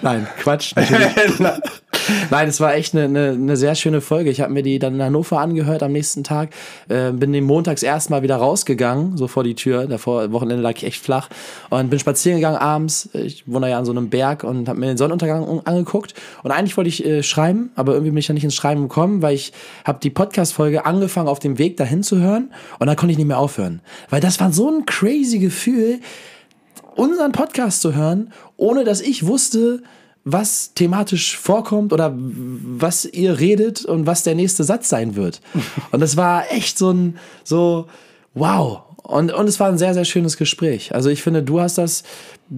Nein, 0.00 0.26
Quatsch. 0.38 0.74
Natürlich. 0.76 1.10
Nein, 2.30 2.48
es 2.48 2.60
war 2.60 2.74
echt 2.74 2.94
eine, 2.94 3.04
eine, 3.04 3.30
eine 3.30 3.56
sehr 3.56 3.74
schöne 3.74 4.00
Folge. 4.00 4.30
Ich 4.30 4.40
habe 4.40 4.52
mir 4.52 4.62
die 4.62 4.78
dann 4.78 4.94
in 4.94 5.02
Hannover 5.02 5.38
angehört 5.40 5.82
am 5.82 5.92
nächsten 5.92 6.24
Tag. 6.24 6.50
Äh, 6.88 7.12
bin 7.12 7.32
den 7.32 7.44
montags 7.44 7.82
erstmal 7.82 8.22
wieder 8.22 8.36
rausgegangen, 8.36 9.16
so 9.16 9.28
vor 9.28 9.44
die 9.44 9.54
Tür. 9.54 9.86
Davor 9.86 10.32
Wochenende 10.32 10.62
lag 10.62 10.76
ich 10.76 10.84
echt 10.84 11.02
flach. 11.02 11.28
Und 11.70 11.90
bin 11.90 11.98
spazieren 11.98 12.38
gegangen 12.38 12.58
abends. 12.58 13.08
Ich 13.12 13.44
wohne 13.46 13.70
ja 13.70 13.78
an 13.78 13.84
so 13.84 13.92
einem 13.92 14.10
Berg 14.10 14.44
und 14.44 14.68
habe 14.68 14.78
mir 14.78 14.86
den 14.86 14.96
Sonnenuntergang 14.96 15.60
angeguckt. 15.64 16.14
Und 16.42 16.50
eigentlich 16.50 16.76
wollte 16.76 16.88
ich 16.88 17.04
äh, 17.04 17.22
schreiben, 17.22 17.70
aber 17.74 17.92
irgendwie 17.92 18.10
bin 18.10 18.18
ich 18.18 18.28
ja 18.28 18.34
nicht 18.34 18.44
ins 18.44 18.54
Schreiben 18.54 18.82
gekommen, 18.82 19.22
weil 19.22 19.34
ich 19.34 19.52
habe 19.84 19.98
die 20.02 20.10
Podcast-Folge 20.10 20.86
angefangen, 20.86 21.28
auf 21.28 21.38
dem 21.38 21.58
Weg 21.58 21.76
dahin 21.76 22.02
zu 22.02 22.18
hören. 22.18 22.52
Und 22.78 22.86
dann 22.86 22.96
konnte 22.96 23.12
ich 23.12 23.18
nicht 23.18 23.28
mehr 23.28 23.38
aufhören. 23.38 23.80
Weil 24.10 24.20
das 24.20 24.40
war 24.40 24.52
so 24.52 24.68
ein 24.68 24.86
crazy 24.86 25.38
Gefühl 25.38 26.00
unseren 26.94 27.32
Podcast 27.32 27.80
zu 27.80 27.94
hören, 27.94 28.32
ohne 28.56 28.84
dass 28.84 29.00
ich 29.00 29.26
wusste, 29.26 29.82
was 30.24 30.72
thematisch 30.74 31.36
vorkommt 31.36 31.92
oder 31.92 32.14
was 32.16 33.04
ihr 33.04 33.38
redet 33.40 33.84
und 33.84 34.06
was 34.06 34.22
der 34.22 34.34
nächste 34.34 34.64
Satz 34.64 34.88
sein 34.88 35.16
wird. 35.16 35.40
Und 35.90 36.00
das 36.00 36.16
war 36.16 36.50
echt 36.52 36.78
so 36.78 36.92
ein, 36.92 37.18
so, 37.42 37.86
wow. 38.34 38.82
Und, 39.02 39.32
und 39.32 39.48
es 39.48 39.58
war 39.58 39.68
ein 39.68 39.78
sehr, 39.78 39.94
sehr 39.94 40.04
schönes 40.04 40.36
Gespräch. 40.36 40.94
Also 40.94 41.10
ich 41.10 41.22
finde, 41.22 41.42
du 41.42 41.60
hast 41.60 41.78
das 41.78 42.04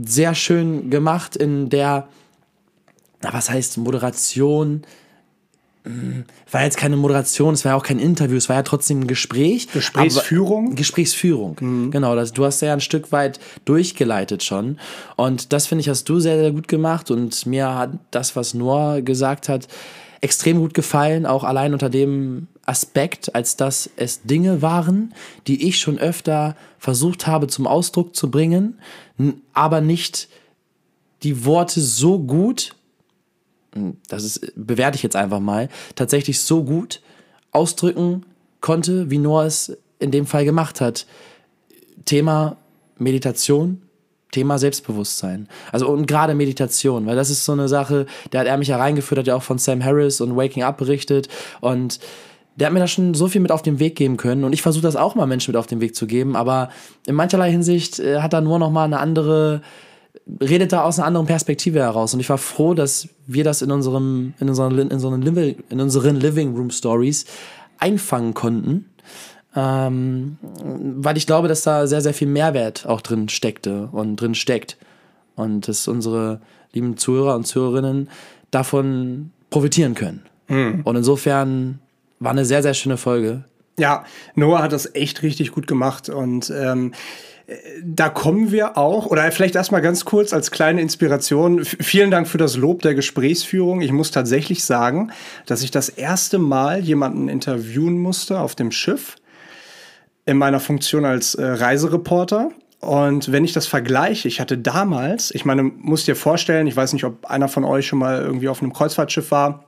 sehr 0.05 0.35
schön 0.35 0.91
gemacht 0.91 1.37
in 1.37 1.71
der, 1.71 2.09
na, 3.23 3.33
was 3.33 3.49
heißt 3.49 3.79
Moderation? 3.79 4.83
Hm, 5.85 6.25
War 6.51 6.65
jetzt 6.65 6.79
keine 6.79 6.97
Moderation, 6.97 7.53
es 7.53 7.65
war 7.65 7.73
ja 7.73 7.77
auch 7.77 7.83
kein 7.83 7.99
Interview, 7.99 8.37
es 8.37 8.49
war 8.49 8.57
ja 8.57 8.63
trotzdem 8.63 9.01
ein 9.01 9.07
Gespräch. 9.07 9.69
Gesprächsführung? 9.69 10.69
Aber, 10.69 10.75
Gesprächsführung, 10.77 11.91
genau. 11.91 12.17
Das, 12.17 12.33
du 12.33 12.45
hast 12.45 12.63
ja 12.63 12.73
ein 12.73 12.81
Stück 12.81 13.13
weit 13.13 13.39
durchgeleitet 13.67 14.43
schon. 14.43 14.79
Und 15.17 15.53
das 15.53 15.67
finde 15.67 15.83
ich, 15.83 15.89
hast 15.91 16.09
du 16.09 16.21
sehr, 16.21 16.39
sehr 16.39 16.53
gut 16.53 16.69
gemacht. 16.69 17.11
Und 17.11 17.45
mir 17.45 17.75
hat 17.75 17.91
das, 18.11 18.35
was 18.35 18.55
Noah 18.55 19.03
gesagt 19.03 19.51
hat, 19.51 19.69
extrem 20.23 20.59
gut 20.59 20.73
gefallen, 20.73 21.27
auch 21.27 21.45
allein 21.45 21.75
unter 21.75 21.91
dem 21.91 22.49
Aspekt, 22.65 23.35
als 23.35 23.57
dass 23.57 23.91
es 23.97 24.23
Dinge 24.23 24.63
waren, 24.63 25.13
die 25.47 25.69
ich 25.69 25.79
schon 25.79 25.99
öfter 25.99 26.57
versucht 26.79 27.27
habe 27.27 27.47
zum 27.47 27.67
Ausdruck 27.67 28.17
zu 28.17 28.31
bringen, 28.31 28.79
aber 29.53 29.83
nicht 29.83 30.29
die 31.23 31.45
Worte 31.45 31.83
so 31.83 32.19
gut 32.19 32.75
das 34.09 34.25
ist, 34.25 34.53
bewerte 34.57 34.97
ich 34.97 35.03
jetzt 35.03 35.17
einfach 35.17 35.41
mal, 35.41 35.69
tatsächlich 35.95 36.41
so 36.41 36.65
gut 36.65 37.01
ausdrücken 37.51 38.25
konnte, 38.61 39.11
wie 39.11 39.19
Noah 39.19 39.45
es 39.45 39.77
in 39.99 40.11
dem 40.11 40.27
Fall 40.27 40.45
gemacht 40.45 40.81
hat. 40.81 41.07
Thema 42.05 42.57
Meditation, 42.99 43.83
Thema 44.31 44.59
Selbstbewusstsein. 44.59 45.49
Also 45.73 45.89
und 45.89 46.07
gerade 46.07 46.35
Meditation, 46.35 47.07
weil 47.07 47.17
das 47.17 47.31
ist 47.31 47.45
so 47.45 47.53
eine 47.53 47.69
Sache, 47.69 48.07
da 48.31 48.41
hat 48.41 48.47
er 48.47 48.57
mich 48.59 48.69
ja 48.69 48.77
reingeführt, 48.77 49.21
hat 49.21 49.27
ja 49.27 49.37
auch 49.37 49.43
von 49.43 49.59
Sam 49.59 49.85
Harris 49.85 50.21
und 50.21 50.37
Waking 50.37 50.63
Up 50.63 50.77
berichtet 50.77 51.29
und 51.61 52.01
der 52.57 52.67
hat 52.67 52.75
mir 52.75 52.81
da 52.81 52.87
schon 52.87 53.15
so 53.15 53.27
viel 53.27 53.41
mit 53.41 53.51
auf 53.51 53.63
den 53.63 53.79
Weg 53.81 53.97
geben 53.97 54.17
können 54.17 54.45
und 54.45 54.53
ich 54.53 54.63
versuche 54.63 54.83
das 54.83 54.97
auch 54.97 55.15
mal 55.15 55.27
Menschen 55.27 55.53
mit 55.53 55.57
auf 55.57 55.67
den 55.67 55.81
Weg 55.81 55.97
zu 55.97 56.07
geben, 56.07 56.37
aber 56.37 56.69
in 57.07 57.15
mancherlei 57.15 57.51
Hinsicht 57.51 57.99
äh, 57.99 58.21
hat 58.21 58.33
er 58.33 58.41
nur 58.41 58.59
noch 58.59 58.71
mal 58.71 58.85
eine 58.85 58.99
andere 58.99 59.63
redet 60.41 60.73
da 60.73 60.85
aus 60.85 60.99
einer 60.99 61.07
anderen 61.07 61.27
Perspektive 61.27 61.81
heraus 61.81 62.15
und 62.15 62.21
ich 62.21 62.29
war 62.29 62.39
froh, 62.39 62.75
dass 62.75 63.09
wir 63.27 63.45
das 63.45 63.63
in 63.63 63.71
unserem 63.71 64.35
in 64.41 64.49
unseren 64.49 64.79
in 64.79 64.93
unseren 64.93 65.23
Living, 65.23 65.57
in 65.71 65.81
unseren 65.81 66.17
Living 66.17 66.55
Room 66.55 66.71
Stories 66.71 67.27
einfangen 67.79 68.35
konnten. 68.35 68.91
Ähm, 69.57 70.39
weil 70.43 71.17
ich 71.17 71.27
glaube, 71.27 71.49
dass 71.49 71.63
da 71.63 71.87
sehr, 71.87 72.01
sehr 72.01 72.15
viel 72.15 72.27
Mehrwert 72.27 72.87
auch 72.87 73.01
drin 73.01 73.29
steckte 73.29 73.89
und 73.93 74.17
drin 74.17 74.35
steckt. 74.35 74.77
Und 75.37 75.69
dass 75.69 75.89
unsere 75.89 76.41
lieben 76.73 76.97
Zuhörer 76.97 77.37
und 77.37 77.47
Zuhörerinnen 77.47 78.09
davon 78.51 79.31
profitieren 79.51 79.95
können. 79.95 80.23
Mhm. 80.49 80.81
Und 80.85 80.97
insofern 80.97 81.81
war 82.21 82.33
eine 82.33 82.45
sehr, 82.45 82.63
sehr 82.63 82.75
schöne 82.75 82.97
Folge. 82.97 83.45
Ja, 83.79 84.05
Noah 84.35 84.63
hat 84.63 84.73
das 84.73 84.95
echt 84.95 85.23
richtig 85.23 85.53
gut 85.53 85.67
gemacht 85.67 86.09
und 86.09 86.51
ähm, 86.51 86.93
da 87.83 88.09
kommen 88.09 88.53
wir 88.53 88.79
auch, 88.79 89.07
oder 89.07 89.31
vielleicht 89.31 89.55
erstmal 89.55 89.83
ganz 89.83 90.05
kurz 90.05 90.33
als 90.33 90.51
kleine 90.51 90.81
Inspiration. 90.81 91.65
Vielen 91.65 92.11
Dank 92.11 92.27
für 92.27 92.39
das 92.39 92.57
Lob 92.57 92.83
der 92.83 92.95
Gesprächsführung. 92.95 93.83
Ich 93.83 93.93
muss 93.93 94.11
tatsächlich 94.11 94.65
sagen, 94.65 95.11
dass 95.45 95.63
ich 95.63 95.71
das 95.71 95.91
erste 95.91 96.39
Mal 96.39 96.81
jemanden 96.81 97.29
interviewen 97.29 97.99
musste 97.99 98.41
auf 98.41 98.55
dem 98.55 98.71
Schiff 98.71 99.17
in 100.25 100.39
meiner 100.39 100.59
Funktion 100.59 101.05
als 101.05 101.35
äh, 101.35 101.45
Reisereporter. 101.45 102.51
Und 102.81 103.31
wenn 103.31 103.45
ich 103.45 103.53
das 103.53 103.67
vergleiche, 103.67 104.27
ich 104.29 104.41
hatte 104.41 104.57
damals, 104.57 105.31
ich 105.35 105.45
meine, 105.45 105.63
muss 105.63 106.07
dir 106.07 106.17
vorstellen, 106.17 106.67
ich 106.67 106.77
weiß 106.77 106.95
nicht, 106.95 107.05
ob 107.05 107.27
einer 107.27 107.49
von 107.49 107.65
euch 107.65 107.87
schon 107.87 107.99
mal 107.99 108.23
irgendwie 108.23 108.49
auf 108.49 108.63
einem 108.63 108.73
Kreuzfahrtschiff 108.73 109.31
war, 109.31 109.65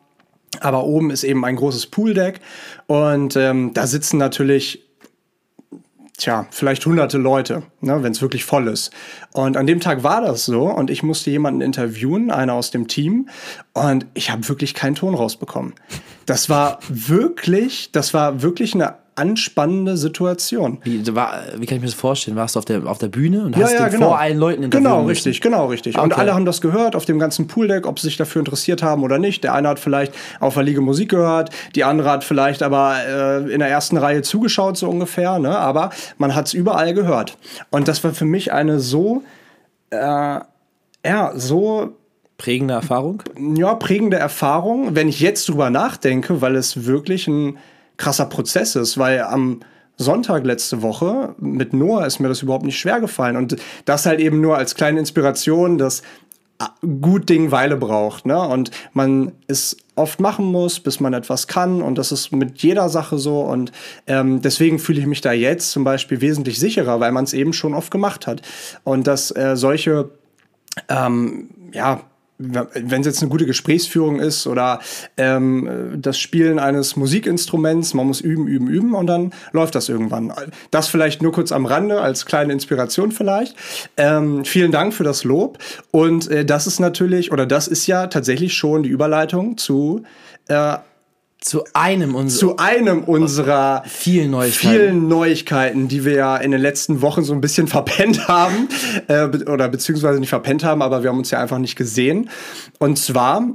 aber 0.61 0.85
oben 0.85 1.11
ist 1.11 1.25
eben 1.25 1.45
ein 1.45 1.57
großes 1.57 1.87
Pooldeck 1.89 2.41
und 2.87 3.37
ähm, 3.37 3.73
da 3.75 3.87
sitzen 3.87 4.17
natürlich 4.17 4.86
tja, 6.17 6.47
vielleicht 6.51 6.85
hunderte 6.87 7.19
Leute, 7.19 7.65
ne, 7.81 8.03
wenn 8.03 8.13
es 8.13 8.23
wirklich 8.23 8.45
voll 8.45 8.69
ist. 8.69 8.91
Und 9.33 9.57
an 9.57 9.67
dem 9.67 9.81
Tag 9.81 10.03
war 10.03 10.21
das 10.21 10.47
so 10.47 10.65
und 10.65 10.91
ich 10.91 11.03
musste 11.03 11.31
jemanden 11.31 11.61
interviewen, 11.61 12.31
einer 12.31 12.55
aus 12.55 12.71
dem 12.71 12.89
Team, 12.89 13.29
und 13.73 14.07
ich 14.15 14.31
habe 14.31 14.49
wirklich 14.49 14.75
keinen 14.75 14.95
Ton 14.95 15.15
rausbekommen. 15.15 15.75
Das 16.25 16.49
war 16.49 16.81
wirklich, 16.89 17.93
das 17.93 18.15
war 18.15 18.43
wirklich 18.43 18.75
eine 18.75 18.95
anspannende 19.17 19.97
Situation. 19.97 20.79
Wie, 20.85 21.15
war, 21.15 21.43
wie 21.57 21.67
kann 21.67 21.77
ich 21.77 21.83
mir 21.83 21.89
das 21.89 21.95
vorstellen? 21.95 22.37
Warst 22.37 22.55
du 22.55 22.59
auf 22.59 22.65
der, 22.65 22.87
auf 22.87 22.99
der 22.99 23.09
Bühne 23.09 23.45
und 23.45 23.57
hast 23.57 23.73
ja, 23.73 23.81
ja, 23.81 23.89
genau. 23.89 24.09
vor 24.09 24.19
allen 24.19 24.39
Leuten 24.39 24.63
interviewt? 24.63 24.85
Genau, 24.85 25.07
richtig, 25.07 25.41
genau, 25.41 25.67
richtig. 25.67 25.97
Okay. 25.97 26.05
Und 26.05 26.17
alle 26.17 26.35
haben 26.35 26.45
das 26.45 26.61
gehört 26.61 26.95
auf 26.95 27.07
dem 27.07 27.19
ganzen 27.19 27.47
Pooldeck, 27.49 27.87
ob 27.87 27.99
sie 27.99 28.09
sich 28.09 28.17
dafür 28.17 28.41
interessiert 28.41 28.83
haben 28.83 29.03
oder 29.03 29.19
nicht. 29.19 29.43
Der 29.43 29.55
eine 29.55 29.69
hat 29.69 29.81
vielleicht 29.81 30.15
auf 30.39 30.55
der 30.55 30.63
Liga 30.63 30.81
Musik 30.81 31.09
gehört, 31.09 31.51
die 31.75 31.85
andere 31.85 32.11
hat 32.11 32.25
vielleicht 32.25 32.63
aber 32.63 32.97
äh, 33.07 33.53
in 33.53 33.59
der 33.59 33.69
ersten 33.69 33.97
Reihe 33.97 34.23
zugeschaut, 34.23 34.77
so 34.77 34.89
ungefähr. 34.89 35.39
Ne? 35.39 35.59
Aber 35.59 35.91
man 36.19 36.35
hat 36.35 36.47
es 36.47 36.55
überall 36.55 36.95
gehört. 36.95 37.37
Und 37.71 37.89
das 37.89 38.05
war 38.05 38.13
für 38.13 38.27
mich 38.27 38.53
eine 38.53 38.81
so, 38.81 39.23
äh, 39.91 39.97
ja, 39.99 41.33
so 41.35 41.97
Prägende 42.39 42.75
Erfahrung? 42.75 43.23
Ja, 43.55 43.75
prägende 43.75 44.19
Erfahrung, 44.19 44.95
wenn 44.95 45.09
ich 45.09 45.21
jetzt 45.21 45.49
drüber 45.49 45.71
nachdenke, 45.71 46.43
weil 46.43 46.55
es 46.55 46.85
wirklich 46.85 47.29
ein 47.29 47.57
krasser 47.97 48.27
Prozess 48.27 48.77
ist, 48.77 48.99
weil 48.99 49.21
am 49.23 49.61
Sonntag 49.97 50.45
letzte 50.45 50.83
Woche 50.83 51.35
mit 51.39 51.73
Noah 51.73 52.07
ist 52.07 52.21
mir 52.21 52.29
das 52.29 52.43
überhaupt 52.43 52.65
nicht 52.65 52.79
schwer 52.79 53.01
gefallen. 53.01 53.37
Und 53.37 53.57
das 53.87 54.07
halt 54.07 54.21
eben 54.21 54.41
nur 54.41 54.59
als 54.59 54.75
kleine 54.75 54.99
Inspiration, 54.99 55.79
dass 55.79 56.03
gut 57.03 57.29
Ding 57.29 57.51
Weile 57.51 57.77
braucht, 57.77 58.25
ne? 58.25 58.41
Und 58.41 58.71
man 58.95 59.33
es 59.47 59.77
oft 59.95 60.21
machen 60.21 60.47
muss, 60.47 60.81
bis 60.81 61.01
man 61.01 61.13
etwas 61.13 61.47
kann. 61.47 61.83
Und 61.83 61.97
das 61.99 62.13
ist 62.13 62.33
mit 62.33 62.63
jeder 62.63 62.89
Sache 62.89 63.19
so. 63.19 63.41
Und 63.41 63.73
ähm, 64.07 64.41
deswegen 64.41 64.79
fühle 64.79 65.01
ich 65.01 65.07
mich 65.07 65.21
da 65.21 65.33
jetzt 65.33 65.71
zum 65.71 65.85
Beispiel 65.85 66.21
wesentlich 66.21 66.59
sicherer, 66.59 67.01
weil 67.01 67.13
man 67.13 67.25
es 67.25 67.33
eben 67.33 67.53
schon 67.53 67.75
oft 67.75 67.91
gemacht 67.91 68.27
hat. 68.27 68.43
Und 68.85 69.07
dass 69.07 69.35
äh, 69.35 69.57
solche 69.57 70.11
ähm, 70.89 71.51
ja, 71.73 72.03
wenn 72.39 73.01
es 73.01 73.07
jetzt 73.07 73.23
eine 73.23 73.31
gute 73.31 73.47
Gesprächsführung 73.47 74.21
ist 74.21 74.47
oder 74.47 74.81
ähm, 75.17 75.97
das 75.97 76.19
Spielen 76.19 76.59
eines 76.59 76.97
Musikinstruments, 76.97 77.95
man 77.95 78.07
muss 78.07 78.21
üben, 78.21 78.47
üben, 78.47 78.69
üben 78.69 78.95
und 78.95 79.07
dann 79.07 79.33
läuft 79.53 79.75
das 79.75 79.89
irgendwann. 79.89 80.33
Das 80.71 80.89
vielleicht 80.89 81.23
nur 81.23 81.33
kurz 81.33 81.53
am 81.53 81.67
Rande 81.67 82.01
als 82.01 82.27
kleine 82.27 82.53
Inspiration 82.53 83.13
vielleicht. 83.13 83.57
Ähm, 83.97 84.45
vielen 84.45 84.73
Dank 84.73 84.93
für 84.93 85.05
das 85.05 85.25
Lob 85.25 85.59
und 85.91 86.31
äh, 86.31 86.45
das 86.45 86.67
ist 86.67 86.79
natürlich 86.79 87.33
oder 87.33 87.47
das 87.47 87.69
ist 87.69 87.87
ja 87.87 88.07
tatsächlich 88.09 88.55
schon 88.55 88.83
die 88.83 88.91
Überleitung 88.91 89.57
zu 89.57 90.03
äh, 90.49 90.77
zu 91.41 91.65
einem, 91.75 92.15
unserer, 92.15 92.39
zu 92.39 92.57
einem 92.59 93.05
unserer 93.05 93.83
vielen 93.87 94.31
Neuigkeiten. 94.31 94.75
vielen 94.75 95.09
Neuigkeiten, 95.09 95.89
die 95.89 96.05
wir 96.05 96.15
ja 96.15 96.37
in 96.37 96.51
den 96.51 96.61
letzten 96.61 97.03
Wochen 97.03 97.23
so 97.23 97.33
ein 97.33 97.41
bisschen 97.41 97.69
verpennt 97.69 98.27
haben. 98.29 98.69
Äh, 99.09 99.27
oder 99.27 99.69
beziehungsweise 99.69 100.19
nicht 100.19 100.31
verpennt 100.31 100.65
haben, 100.65 100.83
aber 100.83 101.03
wir 101.03 101.11
haben 101.11 101.19
uns 101.19 101.31
ja 101.31 101.41
einfach 101.41 101.59
nicht 101.59 101.77
gesehen. 101.77 102.31
Und 102.79 102.99
zwar 102.99 103.47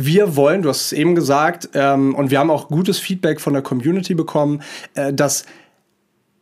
wir 0.00 0.36
wollen, 0.36 0.62
du 0.62 0.68
hast 0.68 0.86
es 0.86 0.92
eben 0.92 1.16
gesagt, 1.16 1.70
ähm, 1.74 2.14
und 2.14 2.30
wir 2.30 2.38
haben 2.38 2.50
auch 2.50 2.68
gutes 2.68 2.98
Feedback 2.98 3.40
von 3.40 3.52
der 3.52 3.62
Community 3.62 4.14
bekommen, 4.14 4.62
äh, 4.94 5.12
dass 5.12 5.44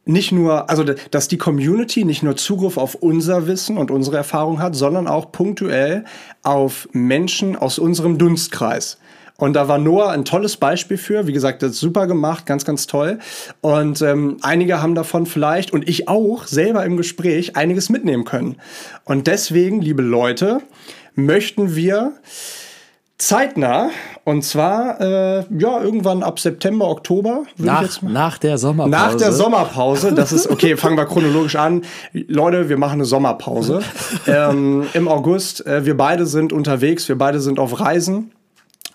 nicht 0.05 0.31
nur, 0.31 0.71
also 0.71 0.85
dass 0.85 1.29
die 1.29 1.37
Community 1.37 2.05
nicht 2.05 2.23
nur 2.23 2.37
Zugriff 2.37 2.76
auf 2.76 2.95
unser 2.95 3.47
Wissen 3.47 3.76
und 3.76 3.91
unsere 3.91 4.17
Erfahrung 4.17 4.61
hat, 4.61 4.76
sondern 4.76 5.09
auch 5.09 5.33
punktuell 5.33 6.05
auf 6.43 6.88
Menschen 6.93 7.57
aus 7.57 7.79
unserem 7.79 8.17
Dunstkreis. 8.17 8.99
Und 9.38 9.52
da 9.52 9.69
war 9.69 9.78
Noah 9.78 10.11
ein 10.11 10.25
tolles 10.25 10.57
Beispiel 10.57 10.97
für. 10.97 11.26
Wie 11.26 11.33
gesagt, 11.33 11.62
das 11.62 11.73
ist 11.73 11.81
super 11.81 12.07
gemacht, 12.07 12.47
ganz, 12.47 12.64
ganz 12.64 12.87
toll. 12.87 13.19
Und 13.61 14.00
ähm, 14.02 14.38
einige 14.43 14.81
haben 14.81 14.95
davon 14.95 15.26
vielleicht, 15.26 15.73
und 15.73 15.88
ich 15.88 16.09
auch, 16.09 16.47
selber 16.47 16.85
im 16.85 16.97
Gespräch 16.97 17.57
einiges 17.57 17.90
mitnehmen 17.90 18.25
können. 18.25 18.57
Und 19.05 19.26
deswegen, 19.26 19.83
liebe 19.83 20.02
Leute, 20.02 20.61
möchten 21.14 21.76
wir 21.76 22.14
zeitnah 23.19 23.88
und 24.25 24.43
zwar 24.43 25.00
äh, 25.00 25.45
ja 25.59 25.83
irgendwann 25.83 26.23
ab 26.23 26.38
September 26.38 26.87
Oktober 26.87 27.45
nach, 27.57 28.02
nach 28.02 28.37
der 28.37 28.59
Sommerpause 28.59 28.90
nach 28.90 29.14
der 29.14 29.33
Sommerpause 29.33 30.12
das 30.12 30.33
ist 30.33 30.50
okay 30.50 30.76
fangen 30.76 30.99
wir 30.99 31.07
chronologisch 31.07 31.57
an 31.57 31.83
Leute 32.12 32.69
wir 32.69 32.76
machen 32.76 32.95
eine 32.95 33.07
Sommerpause 33.07 33.81
ähm, 34.26 34.85
im 34.93 35.09
August 35.09 35.66
äh, 35.66 35.87
wir 35.87 35.97
beide 35.97 36.26
sind 36.26 36.52
unterwegs 36.52 37.09
wir 37.09 37.16
beide 37.16 37.40
sind 37.40 37.59
auf 37.59 37.81
Reisen 37.81 38.33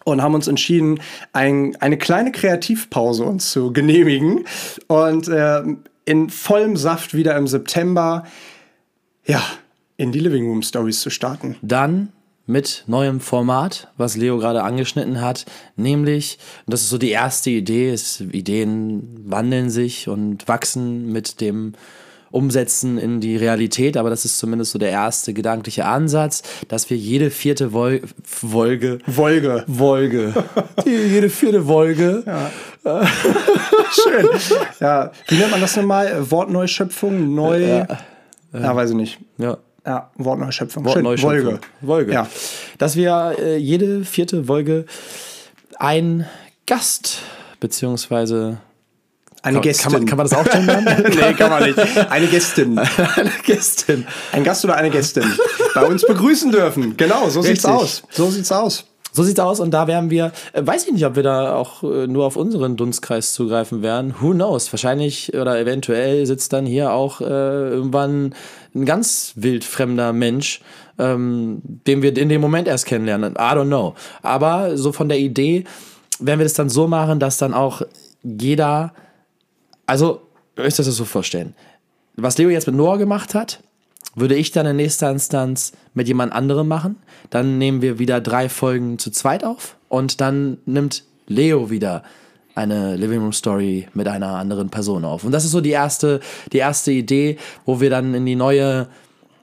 und 0.03 0.21
haben 0.21 0.33
uns 0.33 0.47
entschieden, 0.47 0.99
ein, 1.33 1.75
eine 1.79 1.97
kleine 1.97 2.31
Kreativpause 2.31 3.23
uns 3.23 3.51
zu 3.51 3.71
genehmigen 3.73 4.45
und 4.87 5.27
äh, 5.27 5.63
in 6.05 6.29
vollem 6.29 6.77
Saft 6.77 7.13
wieder 7.13 7.35
im 7.37 7.47
September, 7.47 8.25
ja, 9.25 9.41
in 9.97 10.11
die 10.11 10.19
Living 10.19 10.47
Room 10.47 10.63
Stories 10.63 11.01
zu 11.01 11.09
starten. 11.09 11.57
Dann 11.61 12.11
mit 12.47 12.83
neuem 12.87 13.19
Format, 13.19 13.89
was 13.97 14.17
Leo 14.17 14.37
gerade 14.37 14.63
angeschnitten 14.63 15.21
hat, 15.21 15.45
nämlich, 15.75 16.37
und 16.65 16.73
das 16.73 16.81
ist 16.81 16.89
so 16.89 16.97
die 16.97 17.11
erste 17.11 17.51
Idee, 17.51 17.93
ist, 17.93 18.21
Ideen 18.21 19.23
wandeln 19.25 19.69
sich 19.69 20.07
und 20.07 20.47
wachsen 20.47 21.11
mit 21.11 21.39
dem 21.39 21.73
umsetzen 22.31 22.97
in 22.97 23.19
die 23.19 23.37
Realität, 23.37 23.97
aber 23.97 24.09
das 24.09 24.25
ist 24.25 24.39
zumindest 24.39 24.71
so 24.71 24.79
der 24.79 24.89
erste 24.89 25.33
gedankliche 25.33 25.85
Ansatz, 25.85 26.43
dass 26.67 26.89
wir 26.89 26.97
jede 26.97 27.29
vierte 27.29 27.73
Vol 27.73 28.01
Wolge. 28.41 28.99
Wolge. 29.05 29.63
Wolge. 29.67 30.33
jede 30.85 31.29
vierte 31.29 31.67
Wolge. 31.67 32.23
Ja. 32.25 32.51
Schön. 33.91 34.27
Ja, 34.79 35.11
wie 35.27 35.35
nennt 35.35 35.51
man 35.51 35.61
das 35.61 35.75
nochmal? 35.75 36.31
Wortneuschöpfung, 36.31 37.35
neu. 37.35 37.61
Ja, 37.61 37.87
ja. 38.53 38.59
ja 38.59 38.75
weiß 38.75 38.91
ich 38.91 38.95
nicht. 38.95 39.19
Ja. 39.37 39.57
Ja, 39.85 40.11
Wortneuschöpfung. 40.15 40.85
Wortneuschöpfung. 40.85 41.43
Wolge. 41.43 41.59
Wolge. 41.81 42.13
Ja. 42.13 42.27
Dass 42.77 42.95
wir 42.95 43.35
äh, 43.39 43.57
jede 43.57 44.05
vierte 44.05 44.47
Wolge 44.47 44.85
ein 45.79 46.27
Gast 46.67 47.19
beziehungsweise 47.59 48.59
eine 49.43 49.55
kann, 49.55 49.61
Gästin. 49.63 49.83
Kann 49.83 49.93
man, 49.93 50.05
kann 50.05 50.17
man 50.17 50.27
das 50.27 50.37
auch 50.37 50.49
gendern? 50.49 50.83
nee, 51.09 51.33
kann 51.33 51.49
man 51.49 51.63
nicht. 51.63 51.79
Eine 52.11 52.27
Gästin. 52.27 52.77
eine 53.15 53.31
Gästin. 53.43 54.05
Ein 54.31 54.43
Gast 54.43 54.63
oder 54.63 54.75
eine 54.75 54.89
Gästin. 54.89 55.23
Bei 55.73 55.85
uns 55.85 56.05
begrüßen 56.05 56.51
dürfen. 56.51 56.95
Genau, 56.95 57.29
so 57.29 57.39
Richtig. 57.39 57.61
sieht's 57.61 57.65
aus. 57.65 58.03
So 58.11 58.29
sieht's 58.29 58.51
aus. 58.51 58.85
So 59.13 59.23
sieht's 59.23 59.39
aus 59.39 59.59
und 59.59 59.71
da 59.71 59.87
werden 59.87 60.09
wir, 60.09 60.31
äh, 60.53 60.65
weiß 60.65 60.85
ich 60.85 60.93
nicht, 60.93 61.05
ob 61.05 61.15
wir 61.15 61.23
da 61.23 61.55
auch 61.55 61.83
äh, 61.83 62.07
nur 62.07 62.25
auf 62.25 62.37
unseren 62.37 62.77
Dunstkreis 62.77 63.33
zugreifen 63.33 63.81
werden. 63.81 64.15
Who 64.19 64.31
knows? 64.31 64.71
Wahrscheinlich 64.71 65.33
oder 65.33 65.59
eventuell 65.59 66.25
sitzt 66.25 66.53
dann 66.53 66.65
hier 66.65 66.93
auch 66.93 67.19
äh, 67.19 67.25
irgendwann 67.25 68.35
ein 68.73 68.85
ganz 68.85 69.33
wildfremder 69.35 70.13
Mensch, 70.13 70.61
ähm, 70.97 71.61
den 71.63 72.03
wir 72.03 72.15
in 72.15 72.29
dem 72.29 72.39
Moment 72.39 72.67
erst 72.67 72.85
kennenlernen. 72.85 73.33
I 73.33 73.53
don't 73.55 73.65
know. 73.65 73.95
Aber 74.21 74.77
so 74.77 74.93
von 74.93 75.09
der 75.09 75.17
Idee 75.17 75.65
werden 76.19 76.39
wir 76.39 76.45
das 76.45 76.53
dann 76.53 76.69
so 76.69 76.87
machen, 76.87 77.19
dass 77.19 77.37
dann 77.37 77.53
auch 77.53 77.81
jeder 78.23 78.93
also, 79.85 80.21
ihr 80.57 80.63
müsst 80.63 80.79
das 80.79 80.87
so 80.87 81.05
vorstellen. 81.05 81.55
was 82.15 82.37
Leo 82.37 82.49
jetzt 82.49 82.67
mit 82.67 82.75
Noah 82.75 82.97
gemacht 82.97 83.33
hat, 83.33 83.61
würde 84.15 84.35
ich 84.35 84.51
dann 84.51 84.65
in 84.65 84.75
nächster 84.75 85.09
Instanz 85.09 85.71
mit 85.93 86.07
jemand 86.07 86.33
anderem 86.33 86.67
machen. 86.67 86.97
Dann 87.29 87.57
nehmen 87.57 87.81
wir 87.81 87.99
wieder 87.99 88.19
drei 88.19 88.49
Folgen 88.49 88.99
zu 88.99 89.11
zweit 89.11 89.43
auf 89.43 89.77
und 89.89 90.21
dann 90.21 90.57
nimmt 90.65 91.03
Leo 91.27 91.69
wieder 91.69 92.03
eine 92.53 92.95
Living 92.97 93.19
Room 93.19 93.33
Story 93.33 93.87
mit 93.93 94.07
einer 94.07 94.35
anderen 94.35 94.69
Person 94.69 95.05
auf. 95.05 95.23
Und 95.23 95.31
das 95.31 95.45
ist 95.45 95.51
so 95.51 95.61
die 95.61 95.69
erste, 95.69 96.19
die 96.51 96.57
erste 96.57 96.91
Idee, 96.91 97.37
wo 97.65 97.79
wir 97.79 97.89
dann 97.89 98.13
in 98.13 98.25
die 98.25 98.35
neue 98.35 98.87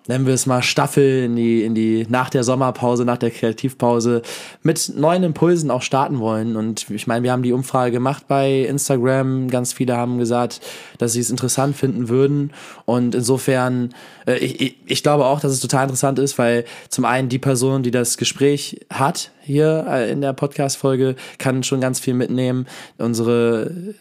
nennen 0.08 0.26
wir 0.26 0.34
es 0.34 0.46
mal 0.46 0.62
Staffel 0.62 1.24
in 1.24 1.36
die, 1.36 1.62
in 1.62 1.74
die, 1.74 2.06
nach 2.08 2.30
der 2.30 2.42
Sommerpause, 2.42 3.04
nach 3.04 3.18
der 3.18 3.30
Kreativpause 3.30 4.22
mit 4.62 4.92
neuen 4.96 5.22
Impulsen 5.22 5.70
auch 5.70 5.82
starten 5.82 6.18
wollen. 6.18 6.56
Und 6.56 6.90
ich 6.90 7.06
meine, 7.06 7.22
wir 7.22 7.30
haben 7.30 7.42
die 7.42 7.52
Umfrage 7.52 7.92
gemacht 7.92 8.24
bei 8.26 8.62
Instagram. 8.62 9.48
Ganz 9.48 9.72
viele 9.72 9.96
haben 9.96 10.18
gesagt, 10.18 10.60
dass 10.96 11.12
sie 11.12 11.20
es 11.20 11.30
interessant 11.30 11.76
finden 11.76 12.08
würden. 12.08 12.52
Und 12.86 13.14
insofern, 13.14 13.94
äh, 14.26 14.38
ich, 14.38 14.76
ich 14.86 15.02
glaube 15.02 15.26
auch, 15.26 15.40
dass 15.40 15.52
es 15.52 15.60
total 15.60 15.84
interessant 15.84 16.18
ist, 16.18 16.38
weil 16.38 16.64
zum 16.88 17.04
einen 17.04 17.28
die 17.28 17.38
Person, 17.38 17.82
die 17.82 17.90
das 17.90 18.16
Gespräch 18.16 18.80
hat, 18.90 19.30
hier 19.42 19.86
äh, 19.88 20.10
in 20.10 20.22
der 20.22 20.32
Podcast-Folge, 20.32 21.16
kann 21.38 21.62
schon 21.62 21.80
ganz 21.80 22.00
viel 22.00 22.14
mitnehmen. 22.14 22.66
Unsere 22.96 23.94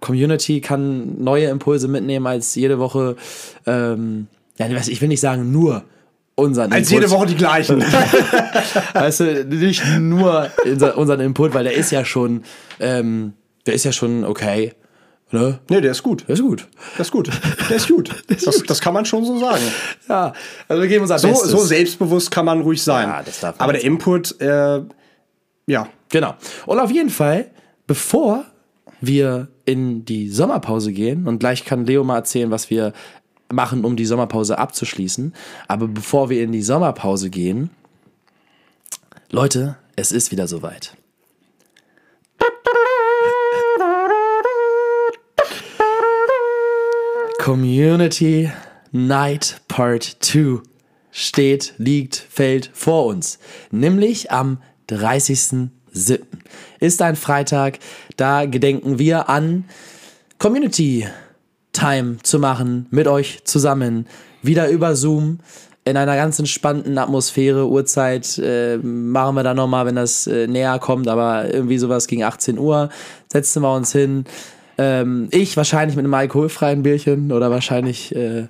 Community 0.00 0.60
kann 0.62 1.22
neue 1.22 1.48
Impulse 1.48 1.88
mitnehmen 1.88 2.26
als 2.26 2.54
jede 2.54 2.78
Woche. 2.78 3.16
Ähm, 3.66 4.28
ja, 4.58 4.66
ich 4.66 5.00
will 5.00 5.08
nicht 5.08 5.20
sagen 5.20 5.50
nur 5.52 5.84
unseren 6.34 6.72
Als 6.72 6.90
Input. 6.90 7.02
jede 7.02 7.10
Woche 7.10 7.26
die 7.26 7.34
gleichen. 7.34 7.80
weißt 8.94 9.20
du, 9.20 9.44
nicht 9.44 9.84
nur 9.98 10.50
unseren 10.96 11.20
Input, 11.20 11.54
weil 11.54 11.64
der 11.64 11.74
ist 11.74 11.90
ja 11.90 12.04
schon, 12.04 12.44
ähm, 12.78 13.32
der 13.66 13.74
ist 13.74 13.84
ja 13.84 13.92
schon 13.92 14.24
okay. 14.24 14.72
Ne? 15.30 15.58
Nee, 15.68 15.80
der 15.82 15.90
ist 15.90 16.02
gut. 16.02 16.24
Der 16.26 16.34
ist 16.34 16.42
gut. 16.42 16.66
Der 16.96 17.02
ist 17.02 17.10
gut. 17.10 17.28
Der 17.68 17.76
ist 17.76 17.88
gut. 17.88 18.24
Das, 18.44 18.62
das 18.66 18.80
kann 18.80 18.94
man 18.94 19.04
schon 19.04 19.24
so 19.24 19.38
sagen. 19.38 19.62
Ja, 20.08 20.32
also 20.68 20.80
wir 20.82 20.88
geben 20.88 21.02
unser 21.02 21.18
so, 21.18 21.28
Bestes. 21.28 21.50
So 21.50 21.58
selbstbewusst 21.58 22.30
kann 22.30 22.46
man 22.46 22.62
ruhig 22.62 22.82
sein. 22.82 23.08
Ja, 23.08 23.22
das 23.22 23.40
darf 23.40 23.56
Aber 23.58 23.72
der 23.72 23.84
Input, 23.84 24.40
äh, 24.40 24.80
ja. 25.66 25.88
Genau. 26.08 26.34
Und 26.64 26.78
auf 26.78 26.90
jeden 26.90 27.10
Fall, 27.10 27.50
bevor 27.86 28.44
wir 29.00 29.48
in 29.66 30.06
die 30.06 30.30
Sommerpause 30.30 30.92
gehen, 30.92 31.28
und 31.28 31.40
gleich 31.40 31.64
kann 31.64 31.84
Leo 31.84 32.04
mal 32.04 32.16
erzählen, 32.16 32.50
was 32.50 32.70
wir 32.70 32.94
machen, 33.52 33.84
um 33.84 33.96
die 33.96 34.06
Sommerpause 34.06 34.58
abzuschließen. 34.58 35.34
Aber 35.66 35.88
bevor 35.88 36.30
wir 36.30 36.42
in 36.42 36.52
die 36.52 36.62
Sommerpause 36.62 37.30
gehen, 37.30 37.70
Leute, 39.30 39.76
es 39.96 40.12
ist 40.12 40.30
wieder 40.30 40.48
soweit. 40.48 40.96
Community 47.38 48.50
Night 48.92 49.62
Part 49.68 50.18
2 50.20 50.60
steht, 51.10 51.74
liegt, 51.78 52.16
fällt 52.16 52.70
vor 52.74 53.06
uns. 53.06 53.38
Nämlich 53.70 54.30
am 54.30 54.62
30.07. 54.90 56.20
Ist 56.80 57.02
ein 57.02 57.16
Freitag, 57.16 57.78
da 58.16 58.44
gedenken 58.44 58.98
wir 58.98 59.28
an 59.28 59.64
Community 60.38 61.06
Time 61.78 62.16
zu 62.22 62.38
machen 62.38 62.86
mit 62.90 63.06
euch 63.06 63.44
zusammen. 63.44 64.06
Wieder 64.42 64.68
über 64.68 64.96
Zoom 64.96 65.38
in 65.84 65.96
einer 65.96 66.16
ganz 66.16 66.38
entspannten 66.38 66.98
Atmosphäre. 66.98 67.68
Uhrzeit 67.68 68.38
äh, 68.38 68.78
machen 68.78 69.36
wir 69.36 69.42
dann 69.42 69.56
nochmal, 69.56 69.86
wenn 69.86 69.94
das 69.94 70.26
äh, 70.26 70.46
näher 70.46 70.78
kommt, 70.78 71.08
aber 71.08 71.52
irgendwie 71.52 71.78
sowas 71.78 72.06
gegen 72.06 72.24
18 72.24 72.58
Uhr. 72.58 72.90
Setzen 73.32 73.62
wir 73.62 73.74
uns 73.74 73.92
hin. 73.92 74.24
Ähm, 74.76 75.28
ich 75.30 75.56
wahrscheinlich 75.56 75.96
mit 75.96 76.04
einem 76.04 76.14
alkoholfreien 76.14 76.82
Bierchen 76.82 77.32
oder 77.32 77.50
wahrscheinlich. 77.50 78.14
Äh, 78.14 78.48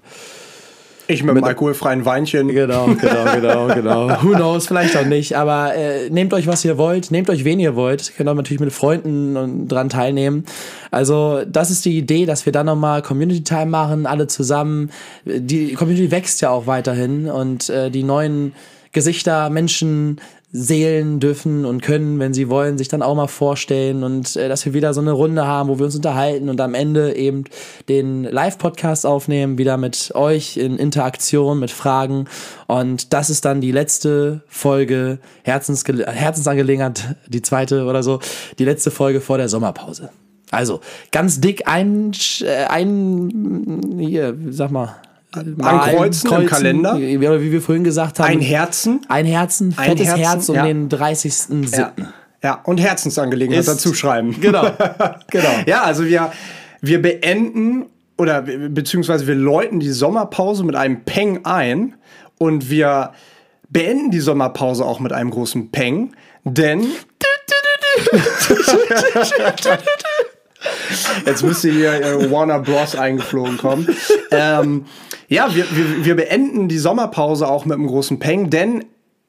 ich 1.08 1.22
mit, 1.22 1.34
mit 1.34 1.42
einem 1.42 1.48
alkoholfreien 1.48 2.04
Weinchen. 2.04 2.48
Genau, 2.48 2.86
genau, 2.86 3.24
genau, 3.34 3.66
genau. 3.68 4.08
Who 4.22 4.34
knows, 4.34 4.66
vielleicht 4.66 4.96
auch 4.96 5.06
nicht. 5.06 5.36
Aber 5.36 5.74
äh, 5.74 6.10
nehmt 6.10 6.34
euch, 6.34 6.46
was 6.46 6.64
ihr 6.64 6.76
wollt, 6.76 7.10
nehmt 7.10 7.30
euch, 7.30 7.44
wen 7.44 7.58
ihr 7.58 7.74
wollt. 7.74 8.12
Könnt 8.16 8.28
auch 8.28 8.34
natürlich 8.34 8.60
mit 8.60 8.72
Freunden 8.72 9.66
dran 9.68 9.88
teilnehmen. 9.88 10.44
Also, 10.90 11.42
das 11.46 11.70
ist 11.70 11.84
die 11.84 11.96
Idee, 11.96 12.26
dass 12.26 12.44
wir 12.44 12.52
dann 12.52 12.66
nochmal 12.66 13.02
Community 13.02 13.42
Time 13.42 13.66
machen, 13.66 14.06
alle 14.06 14.26
zusammen. 14.26 14.90
Die 15.24 15.72
Community 15.72 16.10
wächst 16.10 16.42
ja 16.42 16.50
auch 16.50 16.66
weiterhin 16.66 17.28
und 17.28 17.70
äh, 17.70 17.90
die 17.90 18.02
neuen 18.02 18.52
Gesichter, 18.92 19.48
Menschen, 19.50 20.20
Seelen 20.50 21.20
dürfen 21.20 21.66
und 21.66 21.82
können, 21.82 22.18
wenn 22.18 22.32
sie 22.32 22.48
wollen, 22.48 22.78
sich 22.78 22.88
dann 22.88 23.02
auch 23.02 23.14
mal 23.14 23.26
vorstellen 23.26 24.02
und 24.02 24.34
äh, 24.36 24.48
dass 24.48 24.64
wir 24.64 24.72
wieder 24.72 24.94
so 24.94 25.00
eine 25.02 25.12
Runde 25.12 25.46
haben, 25.46 25.68
wo 25.68 25.78
wir 25.78 25.84
uns 25.84 25.96
unterhalten 25.96 26.48
und 26.48 26.58
am 26.62 26.74
Ende 26.74 27.16
eben 27.16 27.44
den 27.90 28.24
Live-Podcast 28.24 29.04
aufnehmen, 29.04 29.58
wieder 29.58 29.76
mit 29.76 30.14
euch 30.14 30.56
in 30.56 30.78
Interaktion, 30.78 31.58
mit 31.58 31.70
Fragen. 31.70 32.24
Und 32.66 33.12
das 33.12 33.28
ist 33.28 33.44
dann 33.44 33.60
die 33.60 33.72
letzte 33.72 34.42
Folge, 34.48 35.18
Herzensge 35.42 36.06
Herzensangelegenheit, 36.06 37.16
die 37.26 37.42
zweite 37.42 37.84
oder 37.84 38.02
so, 38.02 38.20
die 38.58 38.64
letzte 38.64 38.90
Folge 38.90 39.20
vor 39.20 39.36
der 39.36 39.50
Sommerpause. 39.50 40.08
Also 40.50 40.80
ganz 41.12 41.42
dick 41.42 41.68
ein, 41.68 42.12
äh, 42.40 42.64
ein 42.64 43.98
hier, 43.98 44.34
sag 44.48 44.70
mal, 44.70 44.96
ankreuzen 45.32 46.32
im 46.32 46.46
Kalender. 46.46 46.98
Wie, 46.98 47.20
wie 47.20 47.52
wir 47.52 47.60
vorhin 47.60 47.84
gesagt 47.84 48.18
haben. 48.18 48.28
Ein 48.28 48.40
Herzen. 48.40 49.00
Ein 49.08 49.26
Herzen, 49.26 49.72
fettes 49.72 50.06
Herzen, 50.06 50.22
Herz 50.22 50.48
um 50.48 50.56
ja. 50.56 50.66
den 50.66 50.88
30.07. 50.88 51.76
Ja. 51.76 51.92
ja, 52.42 52.60
und 52.64 52.78
Herzensangelegenheit 52.78 53.68
dazu 53.68 53.94
schreiben. 53.94 54.40
Genau, 54.40 54.62
genau. 55.30 55.50
ja, 55.66 55.82
also 55.82 56.04
wir, 56.04 56.32
wir 56.80 57.02
beenden 57.02 57.86
oder 58.16 58.42
beziehungsweise 58.42 59.26
wir 59.26 59.34
läuten 59.34 59.80
die 59.80 59.90
Sommerpause 59.90 60.64
mit 60.64 60.74
einem 60.74 61.04
Peng 61.04 61.44
ein 61.44 61.94
und 62.38 62.70
wir 62.70 63.12
beenden 63.68 64.10
die 64.10 64.20
Sommerpause 64.20 64.84
auch 64.84 64.98
mit 64.98 65.12
einem 65.12 65.30
großen 65.30 65.70
Peng, 65.70 66.14
denn 66.44 66.86
Jetzt 71.24 71.42
müsste 71.44 71.70
hier 71.70 71.92
äh, 71.92 72.30
Warner 72.30 72.60
Bros. 72.60 72.96
eingeflogen 72.96 73.58
kommen. 73.58 73.88
Ähm, 74.30 74.86
ja, 75.28 75.54
wir, 75.54 75.64
wir, 75.70 76.04
wir 76.04 76.16
beenden 76.16 76.68
die 76.68 76.78
Sommerpause 76.78 77.48
auch 77.48 77.64
mit 77.64 77.76
einem 77.76 77.86
großen 77.86 78.18
Peng, 78.18 78.50
denn 78.50 78.84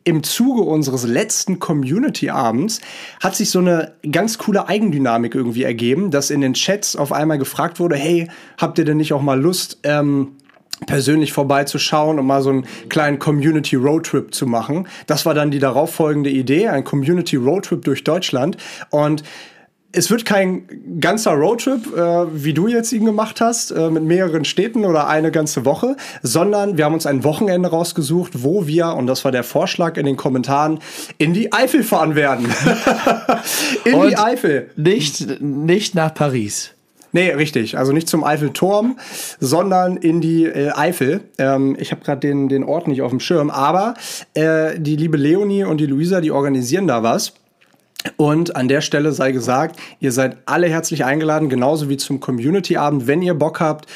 im 0.06 0.24
Zuge 0.24 0.62
unseres 0.62 1.04
letzten 1.04 1.60
Community-Abends 1.60 2.80
hat 3.22 3.36
sich 3.36 3.50
so 3.50 3.60
eine 3.60 3.94
ganz 4.10 4.38
coole 4.38 4.68
Eigendynamik 4.68 5.36
irgendwie 5.36 5.64
ergeben, 5.64 6.10
dass 6.10 6.30
in 6.32 6.42
den 6.42 6.54
Chats 6.54 6.96
auf 6.96 7.12
einmal 7.12 7.38
gefragt 7.38 7.80
wurde, 7.80 7.96
hey, 7.96 8.30
habt 8.58 8.80
ihr 8.80 8.86
denn 8.86 8.98
nicht 8.98 9.14
auch 9.14 9.22
mal 9.22 9.40
Lust, 9.40 9.80
ähm, 9.84 10.38
persönlich 10.86 11.34
vorbeizuschauen 11.34 12.18
und 12.18 12.26
mal 12.26 12.42
so 12.42 12.50
einen 12.50 12.66
kleinen 12.88 13.20
Community 13.20 13.76
Roadtrip 13.76 14.34
zu 14.34 14.48
machen. 14.48 14.88
Das 15.08 15.26
war 15.26 15.34
dann 15.34 15.52
die 15.52 15.60
darauffolgende 15.60 16.30
Idee, 16.30 16.70
ein 16.70 16.86
Community 16.86 17.36
Roadtrip 17.36 17.84
durch 17.84 18.04
Deutschland 18.06 18.58
und 18.90 19.24
es 19.92 20.12
wird 20.12 20.24
kein 20.26 21.00
ganzer 21.00 21.32
Roadtrip, 21.32 21.96
äh, 21.96 22.44
wie 22.44 22.54
du 22.54 22.68
jetzt 22.68 22.92
ihn 22.92 23.06
gemacht 23.06 23.42
hast, 23.42 23.72
äh, 23.72 23.90
mit 23.90 24.04
mehreren 24.04 24.46
Städten 24.46 24.86
oder 24.86 25.08
eine 25.08 25.32
ganze 25.32 25.66
Woche, 25.66 25.96
sondern 26.22 26.78
wir 26.78 26.86
haben 26.86 26.94
uns 26.94 27.08
ein 27.08 27.24
Wochenende 27.24 27.70
rausgesucht, 27.70 28.44
wo 28.44 28.68
wir, 28.68 28.94
und 28.94 29.08
das 29.08 29.26
war 29.26 29.32
der 29.32 29.44
Vorschlag 29.44 29.98
in 29.98 30.06
den 30.06 30.16
Kommentaren, 30.16 30.80
in 31.18 31.34
die 31.34 31.52
Eifel 31.54 31.84
fahren 31.84 32.16
werden. 32.16 32.46
in 33.86 33.96
und 33.96 34.10
die 34.10 34.18
Eifel. 34.18 34.70
Nicht, 34.76 35.42
nicht 35.42 35.96
nach 35.96 36.14
Paris. 36.14 36.72
Nee, 37.12 37.32
richtig. 37.32 37.78
Also 37.78 37.92
nicht 37.92 38.08
zum 38.08 38.24
Eiffelturm, 38.24 39.00
sondern 39.40 39.98
in 39.98 40.22
die 40.22 40.46
äh, 40.46 40.70
Eifel. 40.76 41.22
Ähm, 41.40 41.76
ich 41.80 41.92
habe 41.92 42.04
gerade 42.04 42.20
den, 42.20 42.50
den 42.50 42.64
Ort 42.64 42.88
nicht 42.88 43.02
auf 43.02 43.10
dem 43.10 43.20
Schirm, 43.20 43.50
aber 43.50 43.96
äh, 44.36 44.80
die 44.80 44.96
liebe 44.96 45.18
Leonie 45.18 45.64
und 45.64 45.80
die 45.80 45.88
Luisa, 45.88 46.22
die 46.22 46.32
organisieren 46.32 46.88
da 46.88 47.02
was. 47.02 47.34
Und 48.18 48.56
an 48.56 48.68
der 48.68 48.82
Stelle 48.82 49.12
sei 49.12 49.32
gesagt, 49.32 49.80
ihr 50.00 50.12
seid 50.12 50.38
alle 50.46 50.68
herzlich 50.68 51.04
eingeladen, 51.04 51.50
genauso 51.50 51.90
wie 51.90 51.98
zum 51.98 52.20
Community-Abend, 52.20 53.08
wenn 53.08 53.22
ihr 53.22 53.34
Bock 53.34 53.60
habt, 53.60 53.90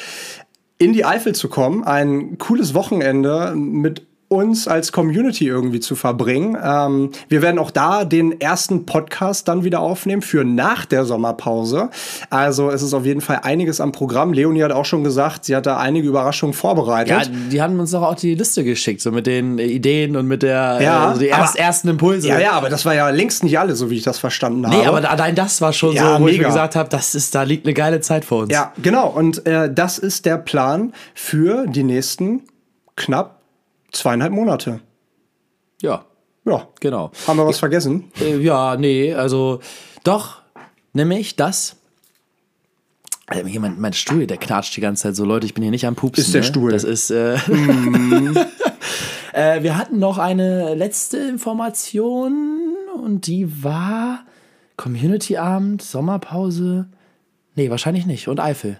in 0.78 0.92
die 0.92 1.04
Eifel 1.04 1.34
zu 1.34 1.48
kommen. 1.48 1.84
Ein 1.84 2.36
cooles 2.38 2.74
Wochenende 2.74 3.54
mit 3.56 4.06
uns 4.34 4.68
als 4.68 4.92
Community 4.92 5.46
irgendwie 5.46 5.80
zu 5.80 5.96
verbringen. 5.96 6.56
Ähm, 6.62 7.10
wir 7.28 7.42
werden 7.42 7.58
auch 7.58 7.70
da 7.70 8.04
den 8.04 8.40
ersten 8.40 8.86
Podcast 8.86 9.48
dann 9.48 9.64
wieder 9.64 9.80
aufnehmen 9.80 10.22
für 10.22 10.44
nach 10.44 10.84
der 10.84 11.04
Sommerpause. 11.04 11.90
Also 12.30 12.70
es 12.70 12.82
ist 12.82 12.94
auf 12.94 13.04
jeden 13.04 13.20
Fall 13.20 13.40
einiges 13.42 13.80
am 13.80 13.92
Programm. 13.92 14.32
Leonie 14.32 14.62
hat 14.62 14.72
auch 14.72 14.84
schon 14.84 15.04
gesagt, 15.04 15.44
sie 15.44 15.54
hat 15.54 15.66
da 15.66 15.78
einige 15.78 16.08
Überraschungen 16.08 16.54
vorbereitet. 16.54 17.26
Ja, 17.26 17.32
die 17.50 17.62
haben 17.62 17.78
uns 17.78 17.92
doch 17.92 18.02
auch 18.02 18.16
die 18.16 18.34
Liste 18.34 18.64
geschickt, 18.64 19.00
so 19.00 19.12
mit 19.12 19.26
den 19.26 19.58
Ideen 19.58 20.16
und 20.16 20.26
mit 20.26 20.42
der 20.42 20.78
ja, 20.80 21.04
äh, 21.04 21.06
also 21.06 21.20
die 21.20 21.26
erst, 21.26 21.54
aber, 21.54 21.64
ersten 21.64 21.88
Impulse. 21.88 22.28
Ja, 22.28 22.38
ja, 22.38 22.52
aber 22.52 22.68
das 22.68 22.84
war 22.84 22.94
ja 22.94 23.08
längst 23.10 23.44
nicht 23.44 23.58
alles, 23.58 23.78
so 23.78 23.90
wie 23.90 23.96
ich 23.96 24.02
das 24.02 24.18
verstanden 24.18 24.66
habe. 24.66 24.76
Nee, 24.76 24.86
aber 24.86 25.08
allein 25.08 25.34
das 25.34 25.60
war 25.60 25.72
schon 25.72 25.94
ja, 25.94 26.14
so, 26.14 26.20
wo 26.20 26.24
mega. 26.24 26.30
ich 26.30 26.38
mir 26.38 26.46
gesagt 26.46 26.76
habe, 26.76 26.88
das 26.88 27.14
ist, 27.14 27.34
da 27.34 27.42
liegt 27.42 27.66
eine 27.66 27.74
geile 27.74 28.00
Zeit 28.00 28.24
vor 28.24 28.42
uns. 28.42 28.52
Ja, 28.52 28.72
genau. 28.82 29.08
Und 29.08 29.46
äh, 29.46 29.72
das 29.72 29.98
ist 29.98 30.26
der 30.26 30.38
Plan 30.38 30.92
für 31.14 31.66
die 31.66 31.82
nächsten 31.82 32.42
knapp 32.96 33.33
zweieinhalb 33.94 34.32
Monate. 34.32 34.80
Ja. 35.80 36.04
Ja. 36.44 36.68
Genau. 36.80 37.10
Haben 37.26 37.38
wir 37.38 37.46
was 37.46 37.58
vergessen? 37.58 38.12
Äh, 38.20 38.38
ja, 38.38 38.76
nee, 38.76 39.14
also 39.14 39.60
doch, 40.02 40.42
nämlich 40.92 41.36
das 41.36 41.76
Also 43.26 43.46
jemand, 43.46 43.80
mein 43.80 43.94
Stuhl, 43.94 44.26
der 44.26 44.36
knatscht 44.36 44.76
die 44.76 44.80
ganze 44.82 45.04
Zeit 45.04 45.16
so, 45.16 45.24
Leute, 45.24 45.46
ich 45.46 45.54
bin 45.54 45.62
hier 45.62 45.70
nicht 45.70 45.86
am 45.86 45.94
Pupsen. 45.96 46.22
Ist 46.22 46.34
der 46.34 46.42
ne? 46.42 46.46
Stuhl. 46.46 46.70
Das 46.72 46.84
ist. 46.84 47.10
Äh, 47.10 47.34
äh, 49.32 49.62
wir 49.62 49.78
hatten 49.78 49.98
noch 49.98 50.18
eine 50.18 50.74
letzte 50.74 51.18
Information 51.18 52.76
und 53.02 53.26
die 53.26 53.64
war 53.64 54.24
Community-Abend, 54.76 55.80
Sommerpause. 55.80 56.88
Nee, 57.54 57.70
wahrscheinlich 57.70 58.04
nicht. 58.06 58.28
Und 58.28 58.40
Eifel. 58.40 58.78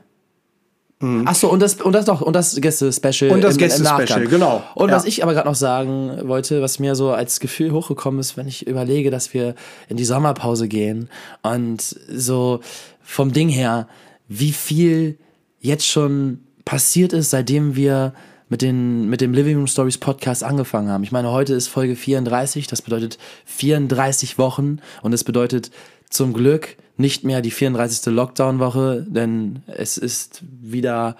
Ach 1.27 1.35
so, 1.35 1.51
und 1.51 1.61
das, 1.61 1.75
und 1.81 1.93
das 1.93 2.05
doch, 2.07 2.21
und 2.21 2.35
das 2.35 2.55
Gäste-Special. 2.61 3.31
Und 3.31 3.43
das 3.43 3.57
Gäste-Special, 3.57 4.27
genau. 4.27 4.63
Und 4.75 4.89
Ja. 4.91 4.97
was 4.97 5.05
ich 5.05 5.23
aber 5.23 5.35
gerade 5.35 5.49
noch 5.49 5.55
sagen 5.55 6.29
wollte, 6.29 6.63
was 6.63 6.79
mir 6.79 6.95
so 6.95 7.11
als 7.13 7.41
Gefühl 7.41 7.73
hochgekommen 7.73 8.21
ist, 8.21 8.37
wenn 8.37 8.49
ich 8.49 8.67
überlege, 8.67 9.11
dass 9.11 9.35
wir 9.35 9.55
in 9.89 9.97
die 9.97 10.05
Sommerpause 10.05 10.69
gehen 10.69 11.09
und 11.43 11.81
so 11.83 12.61
vom 13.03 13.33
Ding 13.33 13.49
her, 13.49 13.89
wie 14.29 14.53
viel 14.53 15.19
jetzt 15.61 15.87
schon 15.87 16.41
passiert 16.65 17.13
ist, 17.13 17.31
seitdem 17.31 17.77
wir 17.77 18.15
mit, 18.49 18.63
den, 18.63 19.09
mit 19.09 19.21
dem 19.21 19.33
Living 19.35 19.57
Room 19.57 19.67
Stories 19.67 19.99
Podcast 19.99 20.45
angefangen 20.45 20.89
haben. 20.89 21.03
Ich 21.03 21.13
meine, 21.13 21.31
heute 21.31 21.55
ist 21.55 21.69
Folge 21.69 21.97
34, 21.97 22.67
das 22.67 22.83
bedeutet 22.83 23.19
34 23.47 24.39
Wochen 24.39 24.79
und 25.03 25.13
es 25.13 25.25
bedeutet 25.25 25.71
zum 26.11 26.33
Glück 26.33 26.77
nicht 26.97 27.25
mehr 27.25 27.43
die 27.43 27.51
34. 27.51 28.13
Lockdown-Woche, 28.13 29.05
denn 29.09 29.63
es 29.67 29.99
ist 29.99 30.43
wieder 30.63 31.17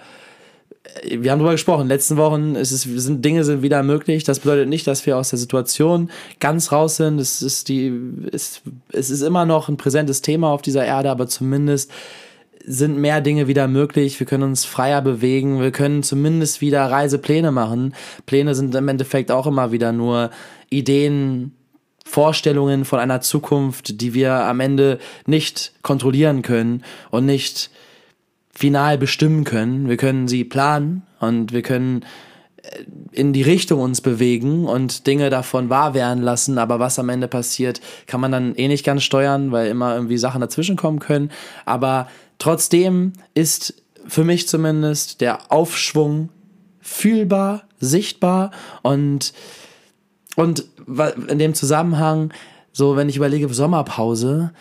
wir 1.03 1.31
haben 1.31 1.39
darüber 1.39 1.53
gesprochen, 1.53 1.87
letzten 1.87 2.17
Wochen 2.17 2.55
es 2.55 2.69
sind 2.69 3.25
Dinge 3.25 3.43
sind 3.43 3.61
wieder 3.61 3.83
möglich. 3.83 4.23
Das 4.23 4.39
bedeutet 4.39 4.69
nicht, 4.69 4.87
dass 4.87 5.05
wir 5.05 5.17
aus 5.17 5.29
der 5.29 5.39
Situation 5.39 6.09
ganz 6.39 6.71
raus 6.71 6.97
sind. 6.97 7.19
Es 7.19 7.41
ist 7.41 7.69
die, 7.69 7.91
es, 8.31 8.61
es 8.91 9.09
ist 9.09 9.21
immer 9.21 9.45
noch 9.45 9.67
ein 9.67 9.77
präsentes 9.77 10.21
Thema 10.21 10.49
auf 10.49 10.61
dieser 10.61 10.85
Erde, 10.85 11.09
aber 11.09 11.27
zumindest 11.27 11.91
sind 12.65 12.97
mehr 12.97 13.21
Dinge 13.21 13.47
wieder 13.47 13.67
möglich. 13.67 14.19
Wir 14.19 14.27
können 14.27 14.43
uns 14.43 14.65
freier 14.65 15.01
bewegen. 15.01 15.61
Wir 15.61 15.71
können 15.71 16.01
zumindest 16.01 16.61
wieder 16.61 16.85
Reisepläne 16.85 17.51
machen. 17.51 17.93
Pläne 18.25 18.55
sind 18.55 18.73
im 18.73 18.87
Endeffekt 18.87 19.31
auch 19.31 19.47
immer 19.47 19.71
wieder 19.71 19.91
nur 19.91 20.31
Ideen, 20.69 21.53
Vorstellungen 22.05 22.85
von 22.85 22.99
einer 22.99 23.19
Zukunft, 23.19 23.99
die 23.99 24.13
wir 24.13 24.31
am 24.31 24.59
Ende 24.59 24.99
nicht 25.25 25.73
kontrollieren 25.81 26.43
können 26.43 26.83
und 27.09 27.25
nicht 27.25 27.71
final 28.53 28.97
bestimmen 28.97 29.43
können. 29.43 29.89
Wir 29.89 29.97
können 29.97 30.27
sie 30.27 30.45
planen 30.45 31.03
und 31.19 31.51
wir 31.51 31.61
können 31.61 32.05
äh, 32.63 32.85
in 33.11 33.33
die 33.33 33.41
Richtung 33.41 33.81
uns 33.81 33.99
bewegen 34.01 34.65
und 34.65 35.07
Dinge 35.07 35.29
davon 35.29 35.69
wahr 35.69 35.93
werden 35.93 36.23
lassen, 36.23 36.57
aber 36.57 36.79
was 36.79 36.99
am 36.99 37.09
Ende 37.09 37.27
passiert, 37.27 37.81
kann 38.07 38.21
man 38.21 38.31
dann 38.31 38.55
eh 38.55 38.67
nicht 38.67 38.85
ganz 38.85 39.03
steuern, 39.03 39.51
weil 39.51 39.67
immer 39.67 39.95
irgendwie 39.95 40.17
Sachen 40.17 40.41
dazwischen 40.41 40.77
kommen 40.77 40.99
können. 40.99 41.31
Aber 41.65 42.07
trotzdem 42.37 43.13
ist 43.33 43.81
für 44.07 44.23
mich 44.23 44.47
zumindest 44.47 45.21
der 45.21 45.51
Aufschwung 45.51 46.29
fühlbar, 46.79 47.63
sichtbar 47.79 48.51
und 48.83 49.33
und 50.35 50.65
in 51.27 51.39
dem 51.39 51.53
Zusammenhang, 51.53 52.33
so 52.71 52.95
wenn 52.95 53.09
ich 53.09 53.15
überlege, 53.15 53.51
Sommerpause, 53.53 54.51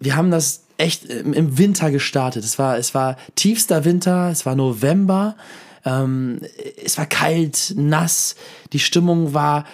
wir 0.00 0.16
haben 0.16 0.30
das 0.30 0.64
echt 0.78 1.04
im 1.06 1.32
im 1.32 1.58
Winter 1.58 1.90
gestartet. 1.90 2.44
Es 2.44 2.58
war, 2.58 2.78
es 2.78 2.94
war 2.94 3.16
tiefster 3.34 3.84
Winter, 3.84 4.30
es 4.30 4.46
war 4.46 4.54
November, 4.54 5.36
ähm, 5.84 6.40
es 6.82 6.96
war 6.98 7.06
kalt, 7.06 7.74
nass, 7.76 8.36
die 8.72 8.78
Stimmung 8.78 9.34
war 9.34 9.64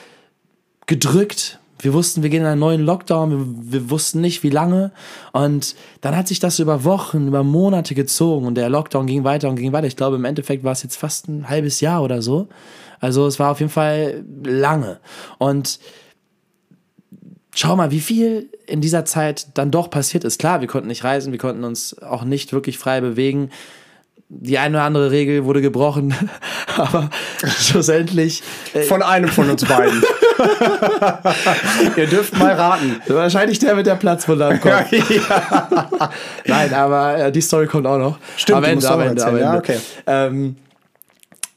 gedrückt. 0.87 1.59
Wir 1.79 1.93
wussten, 1.93 2.23
wir 2.23 2.31
gehen 2.31 2.41
in 2.41 2.47
einen 2.47 2.61
neuen 2.61 2.81
Lockdown, 2.81 3.31
wir, 3.31 3.73
wir 3.73 3.91
wussten 3.91 4.23
nicht, 4.23 4.43
wie 4.43 4.51
lange. 4.51 4.91
Und 5.33 5.75
dann 6.01 6.17
hat 6.17 6.29
sich 6.29 6.41
das 6.41 6.59
über 6.59 6.85
Wochen, 6.85 7.29
über 7.29 7.43
Monate 7.43 7.95
gezogen 7.95 8.47
und 8.47 8.55
der 8.55 8.71
Lockdown 8.71 9.07
ging 9.07 9.25
weiter 9.25 9.51
und 9.51 9.57
ging 9.57 9.73
weiter. 9.73 9.87
Ich 9.87 9.97
glaube, 9.97 10.17
im 10.17 10.25
Endeffekt 10.25 10.65
war 10.65 10.73
es 10.73 10.83
jetzt 10.83 10.97
fast 10.97 11.29
ein 11.29 11.49
halbes 11.51 11.81
Jahr 11.81 12.03
oder 12.03 12.23
so. 12.23 12.49
Also 13.05 13.27
es 13.27 13.39
war 13.39 13.51
auf 13.51 13.61
jeden 13.61 13.71
Fall 13.71 14.25
lange. 14.45 14.99
Und 15.37 15.79
schau 17.55 17.77
mal, 17.77 17.91
wie 17.91 18.01
viel 18.01 18.49
in 18.67 18.81
dieser 18.81 19.05
Zeit 19.05 19.49
dann 19.59 19.71
doch 19.71 19.91
passiert 19.91 20.25
ist. 20.25 20.39
Klar, 20.39 20.63
wir 20.63 20.69
konnten 20.69 20.89
nicht 20.89 21.05
reisen, 21.05 21.31
wir 21.31 21.39
konnten 21.39 21.65
uns 21.65 22.01
auch 22.03 22.25
nicht 22.25 22.55
wirklich 22.55 22.79
frei 22.79 23.03
bewegen. 23.03 23.51
Die 24.31 24.57
eine 24.57 24.79
oder 24.79 24.87
andere 24.87 25.11
Regel 25.11 25.45
wurde 25.45 25.61
gebrochen, 25.61 26.15
aber 26.79 27.11
schlussendlich 27.59 28.43
äh, 28.73 28.81
Von 28.85 29.03
einem 29.03 29.29
von 29.29 29.51
uns 29.51 29.67
beiden. 29.67 30.03
Ihr 31.97 32.07
dürft 32.07 32.39
mal 32.39 32.55
raten. 32.55 33.03
wahrscheinlich 33.07 33.59
der 33.59 33.75
mit 33.75 33.87
der 33.87 33.97
Platzwunde 33.97 34.47
am 34.47 34.61
Kopf. 34.63 34.91
ja. 34.93 36.11
Nein, 36.47 36.73
aber 36.73 37.19
äh, 37.19 37.33
die 37.33 37.43
Story 37.43 37.67
kommt 37.67 37.87
auch 37.87 37.99
noch. 37.99 38.19
Stimmt, 38.39 38.57
am 38.57 38.65
Ende, 38.65 38.89
am 38.89 39.01
Ende, 39.01 39.27
am 39.27 39.37
erzählen. 39.37 39.39
Ja, 39.43 39.57
Ende. 39.57 39.59
okay. 39.59 39.79
Ähm, 40.07 40.57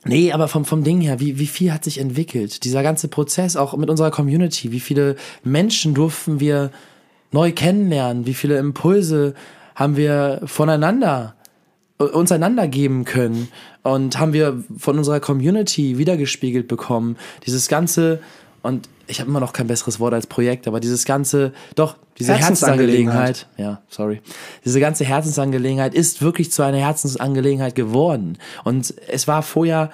nee, 0.08 0.32
aber 0.32 0.48
vom, 0.48 0.66
vom 0.66 0.84
Ding 0.84 1.02
her, 1.02 1.20
wie, 1.20 1.40
wie 1.40 1.48
viel 1.48 1.72
hat 1.72 1.84
sich 1.84 2.00
entwickelt? 2.00 2.64
Dieser 2.64 2.84
ganze 2.84 3.08
Prozess, 3.08 3.56
auch 3.56 3.76
mit 3.78 3.90
unserer 3.90 4.12
Community, 4.12 4.72
wie 4.72 4.80
viele 4.80 5.16
Menschen 5.44 5.94
durften 5.94 6.40
wir 6.40 6.72
neu 7.32 7.52
kennenlernen? 7.52 8.26
Wie 8.26 8.34
viele 8.34 8.58
Impulse 8.58 9.34
haben 9.76 9.98
wir 9.98 10.42
voneinander 10.46 11.36
uns 11.98 12.32
einander 12.32 12.68
geben 12.68 13.06
können 13.06 13.48
und 13.84 14.20
haben 14.20 14.34
wir 14.34 14.64
von 14.78 14.98
unserer 14.98 15.20
Community 15.20 15.98
wiedergespiegelt 15.98 16.68
bekommen. 16.68 17.18
Dieses 17.46 17.68
ganze, 17.68 18.20
und 18.62 18.88
ich 19.08 19.20
habe 19.20 19.30
immer 19.30 19.40
noch 19.40 19.54
kein 19.54 19.68
besseres 19.68 20.00
Wort 20.00 20.14
als 20.14 20.28
Projekt, 20.28 20.68
aber 20.68 20.80
dieses 20.80 21.06
ganze, 21.06 21.54
doch, 21.76 21.96
diese 22.20 22.34
Herzensangelegenheit. 22.34 23.48
Herzensangelegenheit, 23.58 23.80
ja, 23.80 23.82
sorry, 23.90 24.22
diese 24.66 24.80
ganze 24.80 25.06
Herzensangelegenheit 25.06 25.94
ist 25.94 26.22
wirklich 26.22 26.52
zu 26.52 26.64
einer 26.64 26.78
Herzensangelegenheit 26.78 27.76
geworden. 27.76 28.38
Und 28.64 28.94
es 29.08 29.28
war 29.28 29.44
vorher, 29.44 29.92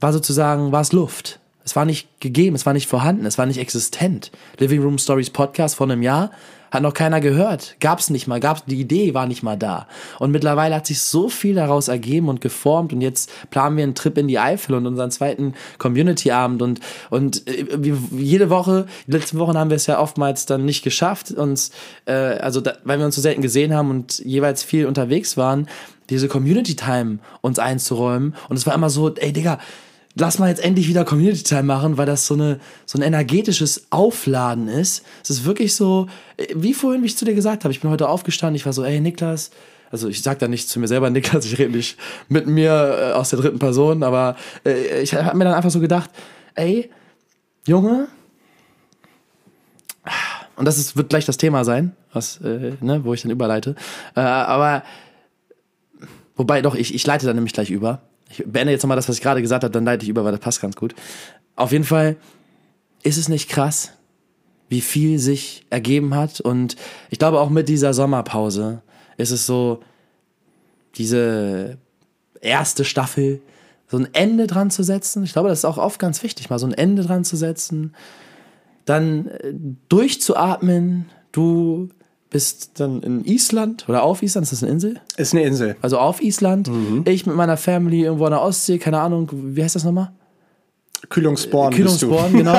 war 0.00 0.12
sozusagen, 0.12 0.72
war 0.72 0.80
es 0.80 0.92
Luft. 0.92 1.40
Es 1.64 1.76
war 1.76 1.84
nicht 1.84 2.20
gegeben, 2.20 2.56
es 2.56 2.66
war 2.66 2.72
nicht 2.72 2.88
vorhanden, 2.88 3.24
es 3.24 3.38
war 3.38 3.46
nicht 3.46 3.58
existent. 3.58 4.32
Living 4.58 4.82
Room 4.82 4.98
Stories 4.98 5.30
Podcast 5.30 5.76
vor 5.76 5.88
einem 5.88 6.02
Jahr 6.02 6.30
hat 6.72 6.82
noch 6.82 6.94
keiner 6.94 7.20
gehört. 7.20 7.76
Gab's 7.80 8.08
nicht 8.08 8.26
mal, 8.26 8.40
gab's, 8.40 8.64
die 8.66 8.80
Idee 8.80 9.12
war 9.12 9.26
nicht 9.26 9.42
mal 9.42 9.58
da. 9.58 9.86
Und 10.18 10.30
mittlerweile 10.30 10.74
hat 10.74 10.86
sich 10.86 11.02
so 11.02 11.28
viel 11.28 11.54
daraus 11.54 11.88
ergeben 11.88 12.30
und 12.30 12.40
geformt 12.40 12.94
und 12.94 13.02
jetzt 13.02 13.30
planen 13.50 13.76
wir 13.76 13.84
einen 13.84 13.94
Trip 13.94 14.16
in 14.16 14.26
die 14.26 14.38
Eifel 14.38 14.74
und 14.74 14.86
unseren 14.86 15.10
zweiten 15.10 15.52
Community-Abend 15.78 16.62
und, 16.62 16.80
und 17.10 17.46
äh, 17.46 17.66
jede 18.12 18.48
Woche, 18.48 18.86
die 19.06 19.12
letzten 19.12 19.38
Wochen 19.38 19.56
haben 19.56 19.68
wir 19.68 19.76
es 19.76 19.86
ja 19.86 20.00
oftmals 20.00 20.46
dann 20.46 20.64
nicht 20.64 20.82
geschafft, 20.82 21.30
uns, 21.30 21.72
äh, 22.06 22.12
also 22.12 22.62
da, 22.62 22.78
weil 22.84 22.98
wir 22.98 23.04
uns 23.04 23.16
so 23.16 23.20
selten 23.20 23.42
gesehen 23.42 23.74
haben 23.74 23.90
und 23.90 24.20
jeweils 24.20 24.62
viel 24.62 24.86
unterwegs 24.86 25.36
waren, 25.36 25.68
diese 26.08 26.26
Community-Time 26.26 27.18
uns 27.42 27.58
einzuräumen. 27.58 28.34
Und 28.48 28.56
es 28.56 28.66
war 28.66 28.74
immer 28.74 28.88
so, 28.88 29.14
ey 29.14 29.32
Digga, 29.32 29.58
lass 30.14 30.38
mal 30.38 30.48
jetzt 30.48 30.62
endlich 30.62 30.88
wieder 30.88 31.04
Community 31.04 31.42
Time 31.42 31.64
machen, 31.64 31.96
weil 31.96 32.06
das 32.06 32.26
so 32.26 32.34
eine 32.34 32.60
so 32.86 32.98
ein 32.98 33.02
energetisches 33.02 33.86
Aufladen 33.90 34.68
ist. 34.68 35.04
Es 35.22 35.30
ist 35.30 35.44
wirklich 35.44 35.74
so, 35.74 36.08
äh, 36.36 36.46
wie 36.54 36.74
vorhin, 36.74 37.02
wie 37.02 37.06
ich 37.06 37.16
zu 37.16 37.24
dir 37.24 37.34
gesagt 37.34 37.64
habe, 37.64 37.72
ich 37.72 37.80
bin 37.80 37.90
heute 37.90 38.08
aufgestanden, 38.08 38.56
ich 38.56 38.66
war 38.66 38.72
so, 38.72 38.84
ey 38.84 39.00
Niklas, 39.00 39.50
also 39.90 40.08
ich 40.08 40.22
sag 40.22 40.38
da 40.38 40.48
nicht 40.48 40.68
zu 40.68 40.80
mir 40.80 40.88
selber 40.88 41.10
Niklas, 41.10 41.44
ich 41.44 41.58
rede 41.58 41.72
nicht 41.76 41.98
mit 42.28 42.46
mir 42.46 42.72
äh, 42.72 43.12
aus 43.12 43.30
der 43.30 43.40
dritten 43.40 43.58
Person, 43.58 44.02
aber 44.02 44.36
äh, 44.64 45.02
ich 45.02 45.14
habe 45.14 45.36
mir 45.36 45.44
dann 45.44 45.54
einfach 45.54 45.70
so 45.70 45.80
gedacht, 45.80 46.10
ey, 46.54 46.90
Junge, 47.66 48.08
und 50.56 50.66
das 50.66 50.78
ist, 50.78 50.96
wird 50.96 51.08
gleich 51.08 51.24
das 51.24 51.36
Thema 51.38 51.64
sein, 51.64 51.96
was, 52.12 52.40
äh, 52.40 52.72
ne, 52.80 53.04
wo 53.04 53.14
ich 53.14 53.22
dann 53.22 53.30
überleite. 53.30 53.74
Äh, 54.14 54.20
aber 54.20 54.82
wobei 56.36 56.60
doch, 56.62 56.74
ich, 56.74 56.94
ich 56.94 57.06
leite 57.06 57.26
dann 57.26 57.36
nämlich 57.36 57.52
gleich 57.52 57.70
über. 57.70 58.02
Ich 58.32 58.44
beende 58.46 58.72
jetzt 58.72 58.82
nochmal 58.82 58.96
das, 58.96 59.08
was 59.08 59.16
ich 59.16 59.22
gerade 59.22 59.42
gesagt 59.42 59.64
habe, 59.64 59.72
dann 59.72 59.84
leite 59.84 60.04
ich 60.04 60.08
über, 60.08 60.24
weil 60.24 60.32
das 60.32 60.40
passt 60.40 60.60
ganz 60.60 60.76
gut. 60.76 60.94
Auf 61.54 61.72
jeden 61.72 61.84
Fall 61.84 62.16
ist 63.02 63.18
es 63.18 63.28
nicht 63.28 63.48
krass, 63.48 63.92
wie 64.68 64.80
viel 64.80 65.18
sich 65.18 65.66
ergeben 65.70 66.14
hat. 66.14 66.40
Und 66.40 66.76
ich 67.10 67.18
glaube 67.18 67.40
auch 67.40 67.50
mit 67.50 67.68
dieser 67.68 67.94
Sommerpause 67.94 68.82
ist 69.18 69.30
es 69.30 69.46
so, 69.46 69.80
diese 70.94 71.78
erste 72.40 72.84
Staffel, 72.84 73.40
so 73.86 73.98
ein 73.98 74.08
Ende 74.14 74.46
dran 74.46 74.70
zu 74.70 74.82
setzen. 74.82 75.24
Ich 75.24 75.32
glaube, 75.32 75.48
das 75.48 75.60
ist 75.60 75.64
auch 75.64 75.78
oft 75.78 75.98
ganz 75.98 76.22
wichtig, 76.22 76.50
mal 76.50 76.58
so 76.58 76.66
ein 76.66 76.72
Ende 76.72 77.02
dran 77.02 77.24
zu 77.24 77.36
setzen. 77.36 77.94
Dann 78.84 79.28
äh, 79.28 79.52
durchzuatmen. 79.88 81.10
Du 81.30 81.90
bist 82.32 82.72
dann 82.80 83.02
in 83.02 83.24
Island 83.24 83.84
oder 83.88 84.02
auf 84.02 84.22
Island, 84.22 84.44
ist 84.44 84.52
das 84.52 84.62
eine 84.62 84.72
Insel? 84.72 85.00
Ist 85.16 85.34
eine 85.34 85.44
Insel. 85.44 85.76
Also 85.82 85.98
auf 85.98 86.22
Island. 86.22 86.70
Ich 87.04 87.26
mit 87.26 87.36
meiner 87.36 87.56
Family 87.56 88.02
irgendwo 88.02 88.24
an 88.24 88.32
der 88.32 88.42
Ostsee, 88.42 88.78
keine 88.78 89.00
Ahnung, 89.00 89.30
wie 89.32 89.62
heißt 89.62 89.76
das 89.76 89.84
nochmal? 89.84 90.10
Du. 91.72 91.76
Kühlungsborn, 91.76 92.32
genau. 92.32 92.56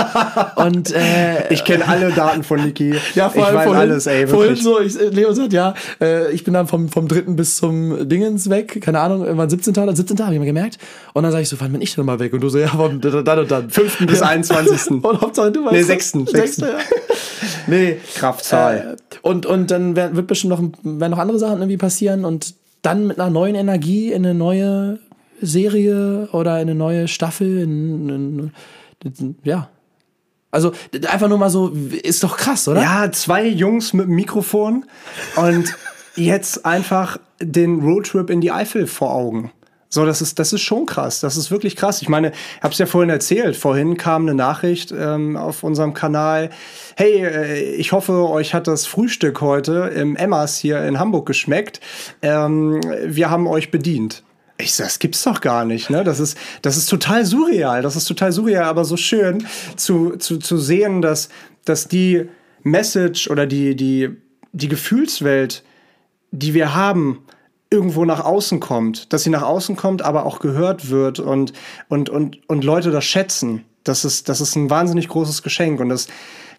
Und 0.55 0.93
äh, 0.93 1.47
Ich 1.53 1.63
kenne 1.63 1.87
alle 1.87 2.11
Daten 2.11 2.43
von 2.43 2.63
Niki. 2.63 2.93
ja, 3.15 3.29
vor 3.29 3.41
ich 3.41 3.47
allem 3.47 3.57
weiß 3.57 3.65
vorhin, 3.65 3.81
alles, 3.81 4.05
ey, 4.07 4.27
vorhin 4.27 4.55
so, 4.55 4.79
ich, 4.79 4.95
Leo 5.11 5.33
sagt, 5.33 5.53
ja, 5.53 5.73
äh, 6.01 6.31
ich 6.31 6.43
bin 6.43 6.53
dann 6.53 6.67
vom, 6.67 6.89
vom 6.89 7.07
dritten 7.07 7.35
bis 7.35 7.57
zum 7.57 8.07
Dingens 8.07 8.49
weg, 8.49 8.81
keine 8.81 8.99
Ahnung, 8.99 9.23
irgendwann 9.23 9.49
17. 9.49 9.75
oder 9.77 9.95
17. 9.95 10.19
habe 10.19 10.33
ich 10.33 10.39
mir 10.39 10.45
gemerkt. 10.45 10.77
Und 11.13 11.23
dann 11.23 11.31
sage 11.31 11.43
ich 11.43 11.49
so, 11.49 11.59
wann 11.59 11.71
bin 11.71 11.81
ich 11.81 11.95
denn 11.95 12.05
mal 12.05 12.19
weg? 12.19 12.33
Und 12.33 12.41
du 12.41 12.49
so, 12.49 12.59
ja, 12.59 12.67
vom 12.67 12.99
dann 12.99 13.39
und 13.39 13.51
dann. 13.51 13.69
5. 13.69 14.07
bis 14.07 14.19
Ja. 14.19 14.27
21.. 14.27 14.91
Und 15.03 15.21
Hauptsache 15.21 15.51
du 15.51 15.63
weißt. 15.63 15.73
Nee, 15.73 15.79
es. 15.79 15.87
sechsten, 15.87 16.27
Sechste, 16.27 16.65
ja. 16.65 16.77
nee. 17.67 17.97
Kraftzahl. 18.15 18.97
Äh, 18.97 19.15
und, 19.21 19.45
und 19.45 19.71
dann 19.71 19.95
wird 19.95 20.27
bestimmt 20.27 20.51
noch, 20.51 20.61
werden 20.83 21.11
noch 21.11 21.19
andere 21.19 21.39
Sachen 21.39 21.57
irgendwie 21.57 21.77
passieren 21.77 22.25
und 22.25 22.55
dann 22.81 23.07
mit 23.07 23.19
einer 23.19 23.29
neuen 23.29 23.55
Energie 23.55 24.11
in 24.11 24.25
eine 24.25 24.33
neue 24.33 24.99
Serie 25.41 26.29
oder 26.31 26.55
in 26.55 26.69
eine 26.69 26.75
neue 26.75 27.07
Staffel. 27.07 27.59
In, 27.61 28.09
in, 28.09 28.51
in, 29.03 29.35
ja. 29.43 29.69
Also 30.51 30.71
einfach 31.07 31.29
nur 31.29 31.39
mal 31.39 31.49
so, 31.49 31.69
ist 32.03 32.23
doch 32.23 32.37
krass, 32.37 32.67
oder? 32.67 32.81
Ja, 32.81 33.11
zwei 33.11 33.47
Jungs 33.47 33.93
mit 33.93 34.07
Mikrofon 34.07 34.85
und 35.35 35.75
jetzt 36.15 36.65
einfach 36.65 37.17
den 37.41 37.79
Roadtrip 37.79 38.29
in 38.29 38.39
die 38.39 38.51
Eifel 38.51 38.85
vor 38.85 39.13
Augen. 39.13 39.51
So, 39.93 40.07
das 40.07 40.23
ist, 40.23 40.39
das 40.39 40.53
ist 40.53 40.61
schon 40.61 40.87
krass. 40.87 41.19
Das 41.19 41.37
ist 41.37 41.51
wirklich 41.51 41.75
krass. 41.75 42.01
Ich 42.01 42.09
meine, 42.09 42.31
ich 42.31 42.63
habe 42.63 42.71
es 42.71 42.79
ja 42.79 42.87
vorhin 42.87 43.11
erzählt. 43.11 43.55
Vorhin 43.55 43.95
kam 43.95 44.23
eine 44.23 44.33
Nachricht 44.33 44.91
ähm, 44.91 45.37
auf 45.37 45.61
unserem 45.61 45.93
Kanal. 45.93 46.49
Hey, 46.95 47.23
äh, 47.23 47.75
ich 47.75 47.91
hoffe, 47.91 48.27
euch 48.27 48.55
hat 48.55 48.65
das 48.65 48.87
Frühstück 48.87 49.39
heute 49.41 49.91
im 49.95 50.15
Emmas 50.15 50.57
hier 50.57 50.83
in 50.83 50.97
Hamburg 50.97 51.27
geschmeckt. 51.27 51.79
Ähm, 52.23 52.81
wir 53.05 53.29
haben 53.29 53.45
euch 53.45 53.69
bedient. 53.69 54.23
Ich 54.57 54.73
sag, 54.73 54.85
das 54.85 54.99
gibt's 54.99 55.23
doch 55.23 55.41
gar 55.41 55.65
nicht, 55.65 55.89
ne? 55.89 56.03
Das 56.03 56.19
ist, 56.19 56.37
das 56.61 56.77
ist 56.77 56.87
total 56.87 57.25
surreal. 57.25 57.81
Das 57.81 57.95
ist 57.95 58.05
total 58.05 58.31
surreal, 58.31 58.65
aber 58.65 58.85
so 58.85 58.97
schön 58.97 59.45
zu, 59.75 60.15
zu, 60.17 60.37
zu 60.37 60.57
sehen, 60.57 61.01
dass, 61.01 61.29
dass 61.65 61.87
die 61.87 62.29
Message 62.61 63.29
oder 63.29 63.45
die, 63.45 63.75
die, 63.75 64.09
die 64.51 64.67
Gefühlswelt, 64.67 65.63
die 66.31 66.53
wir 66.53 66.75
haben, 66.75 67.25
irgendwo 67.73 68.05
nach 68.05 68.23
außen 68.23 68.59
kommt, 68.59 69.11
dass 69.11 69.23
sie 69.23 69.31
nach 69.31 69.41
außen 69.41 69.75
kommt, 69.75 70.03
aber 70.03 70.27
auch 70.27 70.37
gehört 70.37 70.91
wird 70.91 71.19
und, 71.19 71.53
und, 71.89 72.07
und, 72.07 72.47
und 72.47 72.63
Leute 72.63 72.91
das 72.91 73.03
schätzen. 73.03 73.65
Das 73.83 74.05
ist, 74.05 74.29
das 74.29 74.41
ist 74.41 74.55
ein 74.55 74.69
wahnsinnig 74.69 75.07
großes 75.07 75.41
Geschenk 75.41 75.79
und 75.79 75.89
das 75.89 76.07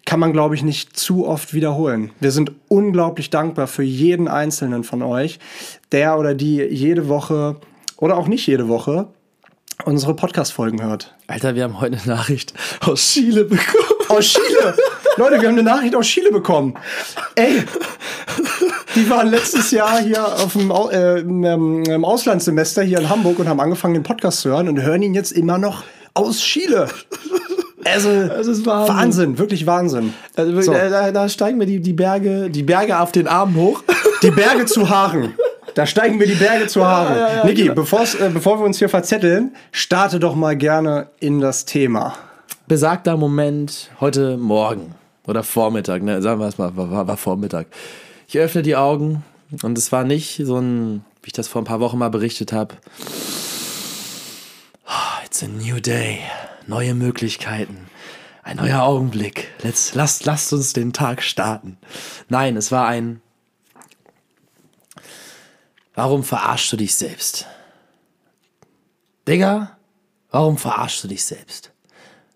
kann 0.05 0.19
man, 0.19 0.33
glaube 0.33 0.55
ich, 0.55 0.61
nicht 0.61 0.97
zu 0.97 1.25
oft 1.25 1.53
wiederholen. 1.53 2.11
Wir 2.19 2.31
sind 2.31 2.51
unglaublich 2.67 3.29
dankbar 3.29 3.67
für 3.67 3.81
jeden 3.81 4.27
einzelnen 4.27 4.83
von 4.83 5.01
euch, 5.01 5.39
der 5.93 6.19
oder 6.19 6.35
die 6.35 6.57
jede 6.61 7.07
Woche 7.07 7.55
oder 7.97 8.17
auch 8.17 8.27
nicht 8.27 8.45
jede 8.47 8.67
Woche 8.67 9.07
unsere 9.83 10.15
Podcast-Folgen 10.15 10.81
hört. 10.81 11.13
Alter, 11.27 11.55
wir 11.55 11.63
haben 11.63 11.81
heute 11.81 11.97
eine 11.97 12.15
Nachricht 12.15 12.53
aus 12.81 13.01
Chile 13.11 13.43
bekommen. 13.43 13.99
Aus 14.07 14.25
Chile? 14.25 14.75
Leute, 15.17 15.41
wir 15.41 15.49
haben 15.49 15.55
eine 15.55 15.63
Nachricht 15.63 15.95
aus 15.95 16.07
Chile 16.07 16.31
bekommen. 16.31 16.75
Ey, 17.35 17.63
die 18.95 19.09
waren 19.09 19.27
letztes 19.27 19.71
Jahr 19.71 19.99
hier 19.99 20.25
auf 20.25 20.53
dem, 20.53 20.71
äh, 20.71 21.19
im 21.19 22.05
Auslandssemester 22.05 22.83
hier 22.83 22.99
in 22.99 23.09
Hamburg 23.09 23.39
und 23.39 23.49
haben 23.49 23.59
angefangen, 23.59 23.95
den 23.95 24.03
Podcast 24.03 24.41
zu 24.41 24.49
hören 24.49 24.69
und 24.69 24.81
hören 24.81 25.01
ihn 25.01 25.13
jetzt 25.13 25.31
immer 25.31 25.57
noch 25.57 25.83
aus 26.13 26.39
Chile. 26.39 26.87
Also, 27.83 28.27
das 28.27 28.47
ist 28.47 28.65
Wahnsinn. 28.65 28.95
Wahnsinn, 28.95 29.37
wirklich 29.37 29.67
Wahnsinn. 29.67 30.13
Also, 30.35 30.59
so. 30.61 30.73
da, 30.73 31.11
da, 31.11 31.29
steigen 31.29 31.59
wir 31.59 31.67
die, 31.67 31.79
die, 31.79 31.93
Berge, 31.93 32.49
die 32.49 32.63
Berge 32.63 32.99
auf 32.99 33.11
den 33.11 33.27
Armen 33.27 33.55
hoch. 33.55 33.83
Die 34.23 34.31
Berge 34.31 34.65
zu 34.65 34.89
Haaren. 34.89 35.35
Da 35.75 35.85
steigen 35.85 36.21
wir 36.21 36.25
die 36.25 36.35
Berge 36.35 36.67
zu 36.67 36.85
Haaren. 36.85 37.17
Ja, 37.17 37.27
ja, 37.27 37.35
ja, 37.35 37.45
Niki, 37.45 37.63
genau. 37.63 37.73
äh, 37.73 38.29
bevor 38.29 38.59
wir 38.59 38.65
uns 38.65 38.79
hier 38.79 38.87
verzetteln, 38.87 39.53
starte 39.73 40.19
doch 40.21 40.33
mal 40.33 40.55
gerne 40.55 41.09
in 41.19 41.41
das 41.41 41.65
Thema. 41.65 42.15
Besagter 42.67 43.17
Moment 43.17 43.91
heute 43.99 44.37
Morgen 44.37 44.95
oder 45.27 45.43
Vormittag, 45.43 46.01
ne? 46.01 46.21
sagen 46.21 46.39
wir 46.39 46.47
es 46.47 46.57
mal, 46.57 46.77
war, 46.77 47.07
war 47.07 47.17
Vormittag. 47.17 47.67
Ich 48.29 48.39
öffne 48.39 48.61
die 48.61 48.77
Augen 48.77 49.25
und 49.63 49.77
es 49.77 49.91
war 49.91 50.05
nicht 50.05 50.41
so 50.45 50.57
ein, 50.57 51.03
wie 51.21 51.27
ich 51.27 51.33
das 51.33 51.49
vor 51.49 51.61
ein 51.61 51.65
paar 51.65 51.81
Wochen 51.81 51.97
mal 51.97 52.09
berichtet 52.09 52.53
habe. 52.53 52.75
Oh, 54.87 55.25
it's 55.25 55.43
a 55.43 55.47
new 55.47 55.81
day. 55.81 56.19
Neue 56.67 56.95
Möglichkeiten. 56.95 57.87
Ein 58.43 58.57
neuer 58.57 58.83
Augenblick. 58.83 59.49
Let's, 59.61 59.93
lasst, 59.93 60.25
lasst 60.25 60.53
uns 60.53 60.71
den 60.71 60.93
Tag 60.93 61.21
starten. 61.21 61.77
Nein, 62.29 62.55
es 62.55 62.71
war 62.71 62.87
ein. 62.87 63.19
Warum 65.95 66.23
verarschst 66.23 66.73
du 66.73 66.77
dich 66.77 66.93
selbst? 66.95 67.47
Digga, 69.27 69.77
warum 70.29 70.57
verarschst 70.57 71.03
du 71.05 71.07
dich 71.07 71.23
selbst? 71.23 71.71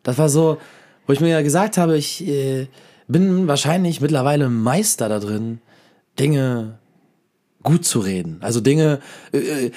Das 0.03 0.17
war 0.17 0.29
so, 0.29 0.57
wo 1.05 1.13
ich 1.13 1.19
mir 1.19 1.29
ja 1.29 1.41
gesagt 1.41 1.77
habe, 1.77 1.97
ich 1.97 2.25
äh, 2.25 2.67
bin 3.07 3.47
wahrscheinlich 3.47 4.01
mittlerweile 4.01 4.49
Meister 4.49 5.09
da 5.09 5.19
drin, 5.19 5.59
Dinge 6.17 6.79
gut 7.61 7.85
zu 7.85 7.99
reden. 7.99 8.37
Also 8.41 8.61
Dinge, 8.61 9.01
äh, 9.33 9.67
äh 9.67 9.71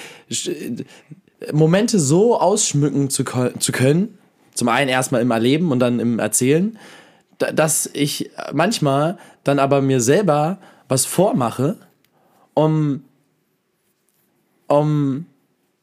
Momente 1.51 1.99
so 1.99 2.39
ausschmücken 2.39 3.09
zu, 3.09 3.25
zu 3.59 3.71
können, 3.73 4.17
zum 4.53 4.69
einen 4.69 4.89
erstmal 4.89 5.21
im 5.21 5.31
Erleben 5.31 5.71
und 5.71 5.79
dann 5.79 5.99
im 5.99 6.19
Erzählen, 6.19 6.79
dass 7.37 7.89
ich 7.91 8.31
manchmal 8.53 9.17
dann 9.43 9.59
aber 9.59 9.81
mir 9.81 9.99
selber 9.99 10.59
was 10.87 11.05
vormache, 11.05 11.75
um, 12.53 13.03
um 14.67 15.25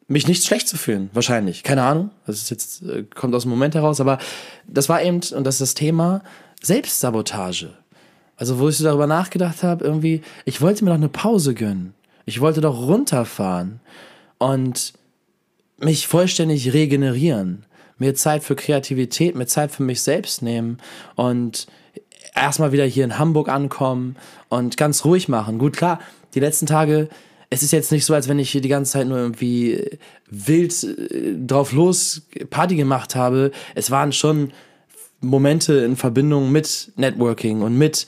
mich 0.09 0.27
nicht 0.27 0.45
schlecht 0.45 0.69
zu 0.69 0.77
fühlen. 0.77 1.09
Wahrscheinlich. 1.13 1.63
Keine 1.63 1.83
Ahnung. 1.83 2.11
Das 2.27 2.37
ist 2.37 2.51
jetzt, 2.51 2.83
äh, 2.83 3.05
kommt 3.15 3.35
aus 3.35 3.43
dem 3.43 3.51
Moment 3.51 3.75
heraus, 3.75 4.01
aber 4.01 4.19
das 4.67 4.89
war 4.89 5.03
eben, 5.03 5.21
und 5.35 5.45
das 5.45 5.57
ist 5.57 5.61
das 5.61 5.75
Thema 5.75 6.23
Selbstsabotage. 6.63 7.71
Also, 8.37 8.59
wo 8.59 8.69
ich 8.69 8.77
so 8.77 8.85
darüber 8.85 9.07
nachgedacht 9.07 9.63
habe, 9.63 9.85
irgendwie, 9.85 10.23
ich 10.45 10.61
wollte 10.61 10.85
mir 10.85 10.91
doch 10.91 10.97
eine 10.97 11.09
Pause 11.09 11.55
gönnen. 11.55 11.95
Ich 12.25 12.41
wollte 12.41 12.61
doch 12.61 12.87
runterfahren 12.87 13.81
und 14.39 14.95
mich 15.79 16.07
vollständig 16.07 16.73
regenerieren. 16.73 17.65
Mir 17.99 18.15
Zeit 18.15 18.43
für 18.43 18.57
Kreativität, 18.57 19.35
mir 19.35 19.47
Zeit 19.47 19.71
für 19.71 19.83
mich 19.83 20.03
selbst 20.03 20.43
nehmen 20.43 20.79
und 21.17 21.67
erstmal 22.35 22.73
wieder 22.73 22.85
hier 22.85 23.05
in 23.05 23.19
Hamburg 23.19 23.49
ankommen 23.49 24.17
und 24.49 24.77
ganz 24.77 25.05
ruhig 25.05 25.29
machen. 25.29 25.59
Gut, 25.59 25.77
klar, 25.77 26.01
die 26.35 26.41
letzten 26.41 26.67
Tage, 26.67 27.09
es 27.51 27.65
ist 27.65 27.73
jetzt 27.73 27.91
nicht 27.91 28.05
so, 28.05 28.15
als 28.15 28.29
wenn 28.29 28.39
ich 28.39 28.51
hier 28.51 28.61
die 28.61 28.69
ganze 28.69 28.93
Zeit 28.93 29.09
nur 29.09 29.19
irgendwie 29.19 29.99
wild 30.31 30.85
äh, 30.85 31.35
drauf 31.37 31.73
los 31.73 32.23
Party 32.49 32.77
gemacht 32.77 33.17
habe. 33.17 33.51
Es 33.75 33.91
waren 33.91 34.13
schon 34.13 34.53
Momente 35.21 35.75
in 35.75 35.97
Verbindung 35.97 36.53
mit 36.53 36.93
Networking 36.97 37.61
und 37.63 37.77
mit 37.77 38.07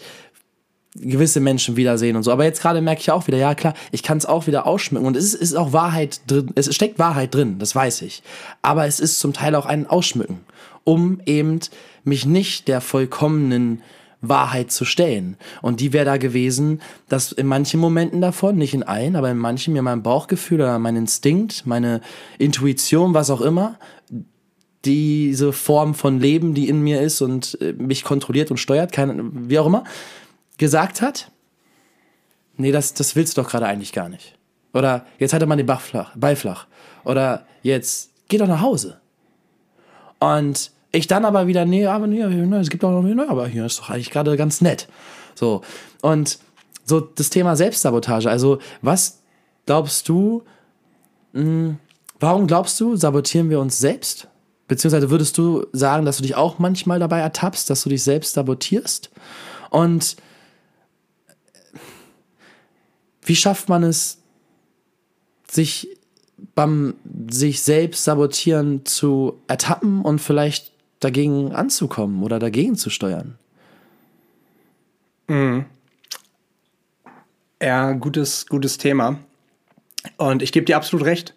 gewisse 0.94 1.40
Menschen 1.40 1.76
wiedersehen 1.76 2.16
und 2.16 2.22
so. 2.22 2.30
Aber 2.30 2.44
jetzt 2.44 2.60
gerade 2.62 2.80
merke 2.80 3.00
ich 3.00 3.10
auch 3.10 3.26
wieder, 3.26 3.38
ja 3.38 3.54
klar, 3.54 3.74
ich 3.90 4.02
kann 4.02 4.18
es 4.18 4.26
auch 4.26 4.46
wieder 4.46 4.66
ausschmücken. 4.66 5.06
Und 5.06 5.16
es 5.16 5.34
ist, 5.34 5.42
ist 5.42 5.54
auch 5.54 5.72
Wahrheit 5.72 6.20
drin, 6.26 6.52
es 6.54 6.72
steckt 6.74 6.98
Wahrheit 6.98 7.34
drin, 7.34 7.58
das 7.58 7.74
weiß 7.74 8.02
ich. 8.02 8.22
Aber 8.62 8.86
es 8.86 9.00
ist 9.00 9.18
zum 9.18 9.32
Teil 9.32 9.54
auch 9.54 9.66
ein 9.66 9.86
Ausschmücken, 9.86 10.40
um 10.84 11.20
eben 11.26 11.60
mich 12.04 12.26
nicht 12.26 12.68
der 12.68 12.80
vollkommenen 12.80 13.82
Wahrheit 14.22 14.70
zu 14.70 14.84
stellen. 14.84 15.36
Und 15.60 15.80
die 15.80 15.92
wäre 15.92 16.06
da 16.06 16.16
gewesen, 16.16 16.80
dass 17.08 17.32
in 17.32 17.46
manchen 17.46 17.80
Momenten 17.80 18.20
davon, 18.20 18.56
nicht 18.56 18.72
in 18.72 18.84
allen, 18.84 19.16
aber 19.16 19.30
in 19.30 19.36
manchen 19.36 19.74
mir 19.74 19.82
mein 19.82 20.02
Bauchgefühl 20.02 20.60
oder 20.60 20.78
mein 20.78 20.96
Instinkt, 20.96 21.66
meine 21.66 22.00
Intuition, 22.38 23.12
was 23.12 23.30
auch 23.30 23.40
immer, 23.40 23.78
diese 24.84 25.52
Form 25.52 25.94
von 25.94 26.18
Leben, 26.18 26.54
die 26.54 26.68
in 26.68 26.80
mir 26.80 27.00
ist 27.00 27.20
und 27.20 27.60
äh, 27.60 27.72
mich 27.72 28.04
kontrolliert 28.04 28.50
und 28.50 28.56
steuert, 28.56 28.92
kein, 28.92 29.48
wie 29.48 29.58
auch 29.58 29.66
immer, 29.66 29.84
gesagt 30.58 31.02
hat, 31.02 31.30
nee, 32.56 32.72
das, 32.72 32.94
das 32.94 33.14
willst 33.14 33.36
du 33.36 33.42
doch 33.42 33.50
gerade 33.50 33.66
eigentlich 33.66 33.92
gar 33.92 34.08
nicht. 34.08 34.36
Oder 34.72 35.06
jetzt 35.18 35.34
hat 35.34 35.42
er 35.42 35.46
mal 35.46 35.56
den 35.56 35.66
Bach 35.66 35.80
flach, 35.80 36.16
Ball. 36.16 36.36
Oder 37.04 37.46
jetzt 37.62 38.10
geh 38.28 38.38
doch 38.38 38.48
nach 38.48 38.60
Hause. 38.60 39.00
Und 40.18 40.71
ich 40.92 41.06
dann 41.06 41.24
aber 41.24 41.46
wieder, 41.46 41.64
nee, 41.64 41.86
aber 41.86 42.06
nee, 42.06 42.20
es 42.20 42.70
gibt 42.70 42.84
auch 42.84 42.90
noch, 42.90 43.02
nee, 43.02 43.20
aber 43.26 43.46
hier 43.48 43.64
ist 43.64 43.78
doch 43.78 43.90
eigentlich 43.90 44.10
gerade 44.10 44.36
ganz 44.36 44.60
nett. 44.60 44.88
So. 45.34 45.62
Und 46.02 46.38
so 46.84 47.00
das 47.00 47.30
Thema 47.30 47.56
Selbstsabotage. 47.56 48.28
Also, 48.28 48.58
was 48.82 49.22
glaubst 49.66 50.08
du, 50.08 50.42
mh, 51.32 51.42
hm, 51.42 51.78
warum 52.20 52.46
glaubst 52.46 52.78
du, 52.80 52.96
sabotieren 52.96 53.50
wir 53.50 53.60
uns 53.60 53.78
selbst? 53.78 54.28
Beziehungsweise 54.68 55.10
würdest 55.10 55.38
du 55.38 55.66
sagen, 55.72 56.04
dass 56.04 56.18
du 56.18 56.22
dich 56.22 56.34
auch 56.34 56.58
manchmal 56.58 56.98
dabei 56.98 57.20
ertappst, 57.20 57.68
dass 57.68 57.82
du 57.82 57.88
dich 57.88 58.02
selbst 58.02 58.34
sabotierst? 58.34 59.10
Und 59.70 60.16
wie 63.22 63.36
schafft 63.36 63.68
man 63.68 63.82
es, 63.82 64.18
sich 65.50 65.88
beim 66.54 66.94
sich 67.30 67.62
selbst 67.62 68.04
sabotieren 68.04 68.84
zu 68.84 69.40
ertappen 69.46 70.02
und 70.02 70.18
vielleicht 70.18 70.71
dagegen 71.04 71.52
anzukommen 71.52 72.22
oder 72.22 72.38
dagegen 72.38 72.76
zu 72.76 72.90
steuern? 72.90 73.38
Mhm. 75.28 75.66
Ja, 77.62 77.92
gutes, 77.92 78.46
gutes 78.46 78.78
Thema. 78.78 79.18
Und 80.16 80.42
ich 80.42 80.52
gebe 80.52 80.66
dir 80.66 80.76
absolut 80.76 81.06
recht. 81.06 81.34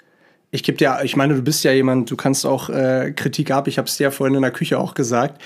Ich 0.52 0.64
gebe 0.64 0.78
dir, 0.78 1.00
ich 1.04 1.16
meine, 1.16 1.36
du 1.36 1.42
bist 1.42 1.64
ja 1.64 1.72
jemand, 1.72 2.10
du 2.10 2.16
kannst 2.16 2.46
auch 2.46 2.70
äh, 2.70 3.14
Kritik 3.16 3.52
ab. 3.52 3.68
Ich 3.68 3.78
habe 3.78 3.88
es 3.88 3.98
dir 3.98 4.06
ja 4.06 4.12
vorhin 4.12 4.36
in 4.36 4.42
der 4.42 4.52
Küche 4.52 4.80
auch 4.80 4.94
gesagt. 4.94 5.42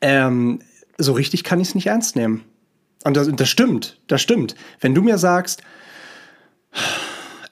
Ähm, 0.00 0.60
so 0.96 1.12
richtig 1.12 1.44
kann 1.44 1.60
ich 1.60 1.68
es 1.68 1.74
nicht 1.74 1.88
ernst 1.88 2.16
nehmen. 2.16 2.44
Und 3.04 3.16
das, 3.16 3.28
das 3.28 3.48
stimmt, 3.48 4.00
das 4.06 4.22
stimmt. 4.22 4.54
Wenn 4.80 4.94
du 4.94 5.02
mir 5.02 5.18
sagst, 5.18 5.62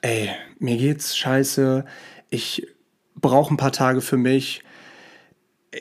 ey, 0.01 0.29
mir 0.59 0.77
geht's 0.77 1.15
scheiße, 1.15 1.85
ich 2.29 2.67
brauche 3.15 3.53
ein 3.53 3.57
paar 3.57 3.71
Tage 3.71 4.01
für 4.01 4.17
mich, 4.17 4.63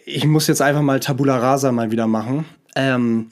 ich 0.04 0.26
muss 0.26 0.46
jetzt 0.46 0.62
einfach 0.62 0.82
mal 0.82 1.00
Tabula 1.00 1.36
Rasa 1.36 1.72
mal 1.72 1.90
wieder 1.90 2.06
machen, 2.06 2.44
ähm, 2.74 3.30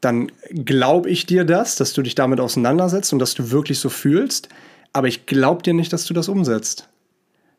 dann 0.00 0.30
glaube 0.52 1.10
ich 1.10 1.26
dir 1.26 1.44
das, 1.44 1.76
dass 1.76 1.92
du 1.92 2.02
dich 2.02 2.14
damit 2.14 2.38
auseinandersetzt 2.40 3.12
und 3.12 3.18
dass 3.18 3.34
du 3.34 3.50
wirklich 3.50 3.78
so 3.78 3.88
fühlst. 3.88 4.48
Aber 4.92 5.08
ich 5.08 5.26
glaube 5.26 5.62
dir 5.62 5.74
nicht, 5.74 5.92
dass 5.92 6.04
du 6.04 6.14
das 6.14 6.28
umsetzt. 6.28 6.88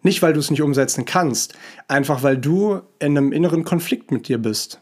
Nicht, 0.03 0.21
weil 0.21 0.33
du 0.33 0.39
es 0.39 0.51
nicht 0.51 0.61
umsetzen 0.61 1.05
kannst, 1.05 1.55
einfach 1.87 2.23
weil 2.23 2.37
du 2.37 2.81
in 2.99 3.17
einem 3.17 3.31
inneren 3.31 3.63
Konflikt 3.63 4.11
mit 4.11 4.27
dir 4.27 4.37
bist. 4.37 4.79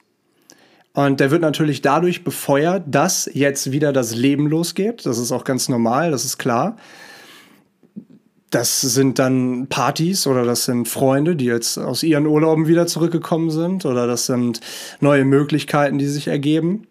Und 0.94 1.20
der 1.20 1.32
wird 1.32 1.42
natürlich 1.42 1.82
dadurch 1.82 2.24
befeuert, 2.24 2.84
dass 2.88 3.30
jetzt 3.34 3.72
wieder 3.72 3.92
das 3.92 4.16
Leben 4.16 4.48
losgeht. 4.48 5.06
Das 5.06 5.18
ist 5.18 5.32
auch 5.32 5.44
ganz 5.44 5.68
normal, 5.68 6.12
das 6.12 6.24
ist 6.24 6.38
klar. 6.38 6.78
Das 8.52 8.82
sind 8.82 9.20
dann 9.20 9.68
Partys 9.68 10.28
oder 10.28 10.46
das 10.46 10.66
sind 10.66 10.88
Freunde, 10.88 11.36
die 11.36 11.46
jetzt 11.46 11.78
aus 11.78 12.04
ihren 12.04 12.26
Urlauben 12.26 12.68
wieder 12.68 12.88
zurückgekommen 12.88 13.50
sind 13.50 13.86
oder 13.86 14.08
das 14.08 14.28
sind 14.28 14.62
neue 15.00 15.26
Möglichkeiten, 15.26 15.98
die 15.98 16.08
sich 16.08 16.28
ergeben. 16.28 16.88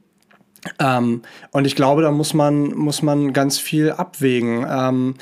Ähm, 0.78 1.22
und 1.52 1.66
ich 1.66 1.76
glaube, 1.76 2.02
da 2.02 2.10
muss 2.10 2.34
man, 2.34 2.74
muss 2.74 3.02
man 3.02 3.32
ganz 3.32 3.58
viel 3.58 3.92
abwägen. 3.92 4.66
Ähm, 4.68 5.14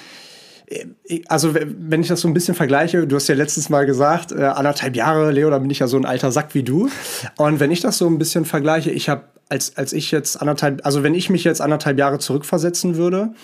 also 1.29 1.55
wenn 1.55 2.01
ich 2.01 2.09
das 2.09 2.21
so 2.21 2.29
ein 2.29 2.35
bisschen 2.35 2.55
vergleiche, 2.55 3.07
du 3.07 3.17
hast 3.17 3.29
ja 3.29 3.35
letztes 3.35 3.69
Mal 3.69 3.87
gesagt, 3.87 4.33
äh, 4.33 4.43
anderthalb 4.45 4.97
Jahre, 4.97 5.31
Leo, 5.31 5.51
da 5.51 5.59
bin 5.59 5.71
ich 5.71 5.81
ja 5.81 5.87
so 5.87 5.97
ein 5.97 6.07
alter 6.07 6.33
Sack 6.33 6.55
wie 6.55 6.63
du. 6.63 6.89
Und 7.37 7.61
wenn 7.61 7.71
ich 7.71 7.81
das 7.81 7.99
so 7.99 8.07
ein 8.07 8.19
bisschen 8.19 8.45
vergleiche, 8.45 8.91
ich 8.91 9.09
habe, 9.09 9.25
als, 9.49 9.77
als 9.77 9.93
ich 9.93 10.11
jetzt 10.11 10.41
anderthalb, 10.41 10.85
also 10.85 11.03
wenn 11.03 11.15
ich 11.15 11.29
mich 11.29 11.45
jetzt 11.45 11.61
anderthalb 11.61 11.99
Jahre 11.99 12.19
zurückversetzen 12.19 12.97
würde, 12.97 13.35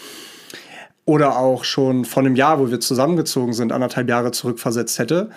oder 1.08 1.38
auch 1.38 1.64
schon 1.64 2.04
vor 2.04 2.22
einem 2.22 2.36
Jahr, 2.36 2.60
wo 2.60 2.70
wir 2.70 2.80
zusammengezogen 2.80 3.54
sind, 3.54 3.72
anderthalb 3.72 4.10
Jahre 4.10 4.30
zurückversetzt 4.30 4.98
hätte, 4.98 5.30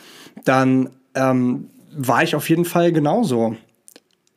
dann 0.44 0.90
ähm, 1.16 1.70
war 1.96 2.24
ich 2.24 2.36
auf 2.36 2.50
jeden 2.50 2.66
Fall 2.66 2.92
genauso. 2.92 3.56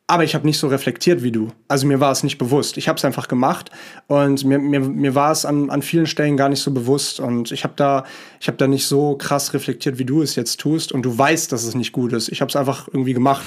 Aber 0.06 0.22
ich 0.22 0.36
habe 0.36 0.46
nicht 0.46 0.58
so 0.58 0.68
reflektiert 0.68 1.24
wie 1.24 1.32
du. 1.32 1.48
Also 1.66 1.88
mir 1.88 1.98
war 1.98 2.12
es 2.12 2.22
nicht 2.22 2.38
bewusst. 2.38 2.76
Ich 2.76 2.86
habe 2.88 2.98
es 2.98 3.04
einfach 3.04 3.26
gemacht 3.26 3.72
und 4.06 4.44
mir, 4.44 4.60
mir, 4.60 4.78
mir 4.78 5.16
war 5.16 5.32
es 5.32 5.44
an, 5.44 5.70
an 5.70 5.82
vielen 5.82 6.06
Stellen 6.06 6.36
gar 6.36 6.48
nicht 6.48 6.60
so 6.60 6.70
bewusst. 6.70 7.18
Und 7.18 7.50
ich 7.50 7.64
habe 7.64 7.74
da, 7.74 8.04
hab 8.46 8.56
da 8.58 8.68
nicht 8.68 8.86
so 8.86 9.16
krass 9.16 9.54
reflektiert, 9.54 9.98
wie 9.98 10.04
du 10.04 10.22
es 10.22 10.36
jetzt 10.36 10.60
tust. 10.60 10.92
Und 10.92 11.02
du 11.02 11.18
weißt, 11.18 11.50
dass 11.50 11.64
es 11.64 11.74
nicht 11.74 11.90
gut 11.90 12.12
ist. 12.12 12.28
Ich 12.28 12.42
habe 12.42 12.50
es 12.50 12.54
einfach 12.54 12.86
irgendwie 12.86 13.14
gemacht. 13.14 13.44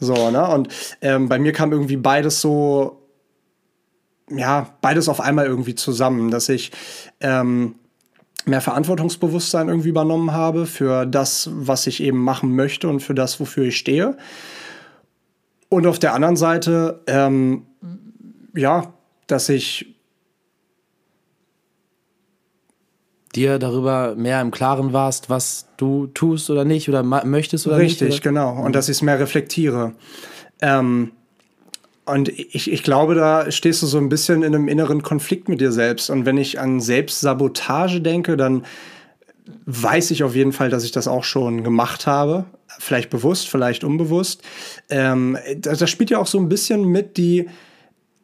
So, 0.00 0.30
ne? 0.30 0.46
Und 0.48 0.68
ähm, 1.00 1.28
bei 1.28 1.38
mir 1.38 1.52
kam 1.52 1.70
irgendwie 1.70 1.96
beides 1.96 2.40
so, 2.40 3.03
ja, 4.30 4.74
beides 4.80 5.08
auf 5.08 5.20
einmal 5.20 5.46
irgendwie 5.46 5.74
zusammen, 5.74 6.30
dass 6.30 6.48
ich 6.48 6.72
ähm, 7.20 7.76
mehr 8.46 8.60
Verantwortungsbewusstsein 8.60 9.68
irgendwie 9.68 9.88
übernommen 9.88 10.32
habe 10.32 10.66
für 10.66 11.06
das, 11.06 11.48
was 11.52 11.86
ich 11.86 12.02
eben 12.02 12.18
machen 12.18 12.54
möchte 12.54 12.88
und 12.88 13.00
für 13.00 13.14
das, 13.14 13.40
wofür 13.40 13.64
ich 13.64 13.76
stehe. 13.76 14.16
Und 15.68 15.86
auf 15.86 15.98
der 15.98 16.14
anderen 16.14 16.36
Seite, 16.36 17.02
ähm, 17.06 17.66
ja, 18.54 18.94
dass 19.26 19.48
ich 19.48 19.94
dir 23.34 23.58
darüber 23.58 24.14
mehr 24.14 24.40
im 24.40 24.50
Klaren 24.50 24.92
warst, 24.92 25.28
was 25.28 25.66
du 25.76 26.06
tust 26.08 26.50
oder 26.50 26.64
nicht 26.64 26.88
oder 26.88 27.02
möchtest 27.02 27.66
oder 27.66 27.78
Richtig, 27.78 28.00
nicht. 28.00 28.08
Richtig, 28.08 28.22
genau. 28.22 28.62
Und 28.62 28.76
dass 28.76 28.88
ich 28.88 28.98
es 28.98 29.02
mehr 29.02 29.18
reflektiere. 29.18 29.94
Ähm, 30.60 31.10
und 32.06 32.28
ich, 32.28 32.70
ich 32.70 32.82
glaube, 32.82 33.14
da 33.14 33.50
stehst 33.50 33.82
du 33.82 33.86
so 33.86 33.98
ein 33.98 34.08
bisschen 34.08 34.42
in 34.42 34.54
einem 34.54 34.68
inneren 34.68 35.02
Konflikt 35.02 35.48
mit 35.48 35.60
dir 35.60 35.72
selbst. 35.72 36.10
Und 36.10 36.26
wenn 36.26 36.36
ich 36.36 36.60
an 36.60 36.80
Selbstsabotage 36.80 38.00
denke, 38.00 38.36
dann 38.36 38.64
weiß 39.66 40.10
ich 40.10 40.22
auf 40.22 40.34
jeden 40.34 40.52
Fall, 40.52 40.70
dass 40.70 40.84
ich 40.84 40.92
das 40.92 41.08
auch 41.08 41.24
schon 41.24 41.64
gemacht 41.64 42.06
habe 42.06 42.46
vielleicht 42.78 43.10
bewusst, 43.10 43.48
vielleicht 43.48 43.84
unbewusst. 43.84 44.42
Ähm, 44.90 45.38
das, 45.56 45.78
das 45.78 45.90
spielt 45.90 46.10
ja 46.10 46.18
auch 46.18 46.26
so 46.26 46.38
ein 46.38 46.48
bisschen 46.48 46.84
mit 46.84 47.16
die 47.16 47.48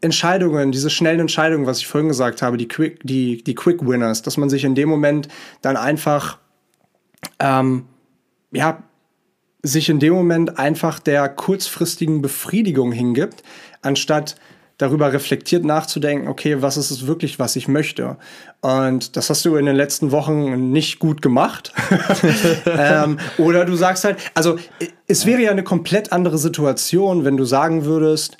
Entscheidungen, 0.01 0.73
diese 0.73 0.91
schnellen 0.91 1.21
Entscheidungen, 1.21 1.67
was 1.67 1.79
ich 1.79 1.87
vorhin 1.87 2.09
gesagt 2.09 2.43
habe, 2.43 2.57
die 2.57 2.69
Quick, 2.69 3.01
die, 3.03 3.43
die 3.43 3.55
Quick 3.55 3.87
Winners, 3.87 4.23
dass 4.23 4.37
man 4.37 4.49
sich 4.49 4.65
in 4.65 4.75
dem 4.75 4.89
Moment 4.89 5.29
dann 5.61 5.77
einfach, 5.77 6.39
ähm, 7.39 7.85
ja, 8.51 8.83
sich 9.63 9.89
in 9.89 9.99
dem 9.99 10.15
Moment 10.15 10.59
einfach 10.59 10.99
der 10.99 11.29
kurzfristigen 11.29 12.23
Befriedigung 12.23 12.93
hingibt, 12.93 13.43
anstatt 13.83 14.37
darüber 14.81 15.13
reflektiert 15.13 15.63
nachzudenken, 15.65 16.27
okay, 16.29 16.63
was 16.63 16.79
ist 16.79 16.91
es 16.91 17.07
wirklich, 17.07 17.39
was 17.39 17.55
ich 17.55 17.69
möchte? 17.69 18.17
Und 18.63 19.15
das 19.17 19.29
hast 19.29 19.45
du 19.45 19.57
in 19.57 19.67
den 19.67 19.77
letzten 19.77 20.11
Wochen 20.11 20.71
nicht 20.71 20.99
gut 20.99 21.21
gemacht. 21.21 21.75
ähm, 22.67 23.19
oder 23.37 23.67
du 23.67 23.77
sagst 23.77 24.05
halt, 24.05 24.17
also 24.35 24.59
es 25.07 25.27
wäre 25.27 25.43
ja 25.43 25.51
eine 25.51 25.65
komplett 25.65 26.13
andere 26.13 26.39
Situation, 26.39 27.27
wenn 27.27 27.37
du 27.37 27.45
sagen 27.45 27.85
würdest, 27.85 28.39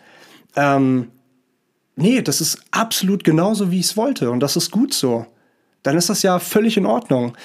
ähm, 0.57 1.11
nee, 1.97 2.23
das 2.23 2.41
ist 2.41 2.63
absolut 2.71 3.23
genauso, 3.23 3.71
wie 3.71 3.81
ich 3.81 3.87
es 3.87 3.97
wollte 3.99 4.31
und 4.31 4.41
das 4.41 4.57
ist 4.57 4.71
gut 4.71 4.95
so. 4.95 5.27
Dann 5.83 5.97
ist 5.97 6.09
das 6.09 6.23
ja 6.23 6.39
völlig 6.39 6.79
in 6.79 6.87
Ordnung. 6.87 7.37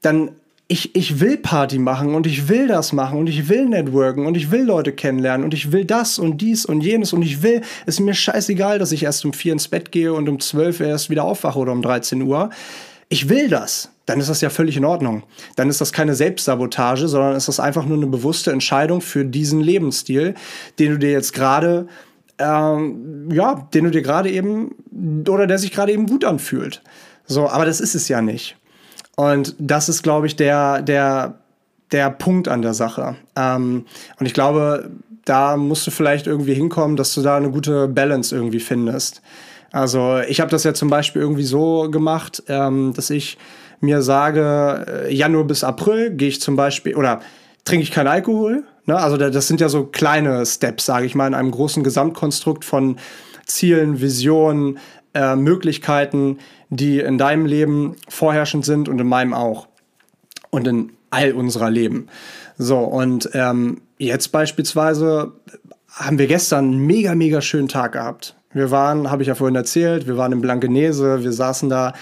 Dann 0.00 0.32
ich, 0.72 0.96
ich 0.96 1.20
will 1.20 1.36
Party 1.36 1.78
machen 1.78 2.14
und 2.14 2.26
ich 2.26 2.48
will 2.48 2.66
das 2.66 2.94
machen 2.94 3.18
und 3.18 3.28
ich 3.28 3.50
will 3.50 3.66
networken 3.66 4.24
und 4.24 4.38
ich 4.38 4.50
will 4.50 4.62
Leute 4.62 4.92
kennenlernen 4.92 5.44
und 5.44 5.52
ich 5.52 5.70
will 5.70 5.84
das 5.84 6.18
und 6.18 6.38
dies 6.38 6.64
und 6.64 6.80
jenes 6.80 7.12
und 7.12 7.20
ich 7.20 7.42
will, 7.42 7.60
es 7.84 7.96
ist 7.96 8.00
mir 8.00 8.14
scheißegal, 8.14 8.78
dass 8.78 8.90
ich 8.90 9.02
erst 9.02 9.22
um 9.26 9.34
vier 9.34 9.52
ins 9.52 9.68
Bett 9.68 9.92
gehe 9.92 10.14
und 10.14 10.30
um 10.30 10.40
zwölf 10.40 10.80
erst 10.80 11.10
wieder 11.10 11.24
aufwache 11.24 11.58
oder 11.58 11.72
um 11.72 11.82
13 11.82 12.22
Uhr. 12.22 12.48
Ich 13.10 13.28
will 13.28 13.50
das. 13.50 13.90
Dann 14.06 14.18
ist 14.18 14.30
das 14.30 14.40
ja 14.40 14.48
völlig 14.48 14.78
in 14.78 14.86
Ordnung. 14.86 15.24
Dann 15.56 15.68
ist 15.68 15.82
das 15.82 15.92
keine 15.92 16.14
Selbstsabotage, 16.14 17.06
sondern 17.06 17.36
ist 17.36 17.48
das 17.48 17.60
einfach 17.60 17.84
nur 17.84 17.98
eine 17.98 18.06
bewusste 18.06 18.50
Entscheidung 18.50 19.02
für 19.02 19.26
diesen 19.26 19.60
Lebensstil, 19.60 20.34
den 20.78 20.92
du 20.92 20.98
dir 20.98 21.12
jetzt 21.12 21.34
gerade, 21.34 21.86
ähm, 22.38 23.28
ja, 23.30 23.68
den 23.74 23.84
du 23.84 23.90
dir 23.90 24.02
gerade 24.02 24.30
eben, 24.30 24.74
oder 25.28 25.46
der 25.46 25.58
sich 25.58 25.70
gerade 25.70 25.92
eben 25.92 26.06
gut 26.06 26.24
anfühlt. 26.24 26.80
So, 27.26 27.50
aber 27.50 27.66
das 27.66 27.78
ist 27.78 27.94
es 27.94 28.08
ja 28.08 28.22
nicht. 28.22 28.56
Und 29.22 29.54
das 29.58 29.88
ist, 29.88 30.02
glaube 30.02 30.26
ich, 30.26 30.34
der, 30.34 30.82
der, 30.82 31.34
der 31.92 32.10
Punkt 32.10 32.48
an 32.48 32.60
der 32.60 32.74
Sache. 32.74 33.14
Ähm, 33.36 33.86
und 34.18 34.26
ich 34.26 34.34
glaube, 34.34 34.90
da 35.24 35.56
musst 35.56 35.86
du 35.86 35.92
vielleicht 35.92 36.26
irgendwie 36.26 36.54
hinkommen, 36.54 36.96
dass 36.96 37.14
du 37.14 37.22
da 37.22 37.36
eine 37.36 37.52
gute 37.52 37.86
Balance 37.86 38.34
irgendwie 38.34 38.58
findest. 38.58 39.22
Also 39.70 40.18
ich 40.26 40.40
habe 40.40 40.50
das 40.50 40.64
ja 40.64 40.74
zum 40.74 40.90
Beispiel 40.90 41.22
irgendwie 41.22 41.44
so 41.44 41.88
gemacht, 41.88 42.42
ähm, 42.48 42.94
dass 42.96 43.10
ich 43.10 43.38
mir 43.80 44.02
sage, 44.02 45.06
äh, 45.06 45.14
Januar 45.14 45.44
bis 45.44 45.62
April 45.62 46.10
gehe 46.10 46.28
ich 46.28 46.40
zum 46.40 46.56
Beispiel 46.56 46.96
oder 46.96 47.20
trinke 47.64 47.84
ich 47.84 47.92
keinen 47.92 48.08
Alkohol. 48.08 48.64
Ne? 48.86 48.96
Also 48.96 49.16
das 49.16 49.46
sind 49.46 49.60
ja 49.60 49.68
so 49.68 49.84
kleine 49.84 50.44
Steps, 50.46 50.84
sage 50.84 51.06
ich 51.06 51.14
mal, 51.14 51.28
in 51.28 51.34
einem 51.34 51.52
großen 51.52 51.84
Gesamtkonstrukt 51.84 52.64
von 52.64 52.96
Zielen, 53.46 54.00
Visionen, 54.00 54.78
äh, 55.14 55.36
Möglichkeiten, 55.36 56.38
die 56.72 57.00
in 57.00 57.18
deinem 57.18 57.44
Leben 57.44 57.96
vorherrschend 58.08 58.64
sind 58.64 58.88
und 58.88 58.98
in 58.98 59.06
meinem 59.06 59.34
auch. 59.34 59.68
Und 60.50 60.66
in 60.66 60.92
all 61.10 61.32
unserer 61.32 61.70
Leben. 61.70 62.08
So, 62.56 62.78
und 62.78 63.28
ähm, 63.34 63.82
jetzt 63.98 64.32
beispielsweise 64.32 65.32
haben 65.90 66.18
wir 66.18 66.26
gestern 66.26 66.66
einen 66.66 66.86
mega, 66.86 67.14
mega 67.14 67.42
schönen 67.42 67.68
Tag 67.68 67.92
gehabt. 67.92 68.36
Wir 68.54 68.70
waren, 68.70 69.10
habe 69.10 69.22
ich 69.22 69.28
ja 69.28 69.34
vorhin 69.34 69.56
erzählt, 69.56 70.06
wir 70.06 70.16
waren 70.16 70.32
in 70.32 70.40
Blankenese, 70.40 71.22
wir 71.22 71.32
saßen 71.32 71.68
da 71.68 71.92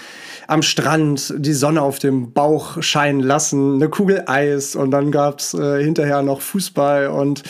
am 0.47 0.61
Strand, 0.61 1.33
die 1.37 1.53
Sonne 1.53 1.81
auf 1.81 1.99
dem 1.99 2.31
Bauch 2.31 2.81
scheinen 2.81 3.21
lassen, 3.21 3.75
eine 3.75 3.89
Kugel 3.89 4.23
Eis 4.27 4.75
und 4.75 4.91
dann 4.91 5.11
gab's 5.11 5.53
äh, 5.53 5.83
hinterher 5.83 6.21
noch 6.21 6.41
Fußball 6.41 7.07
und 7.07 7.43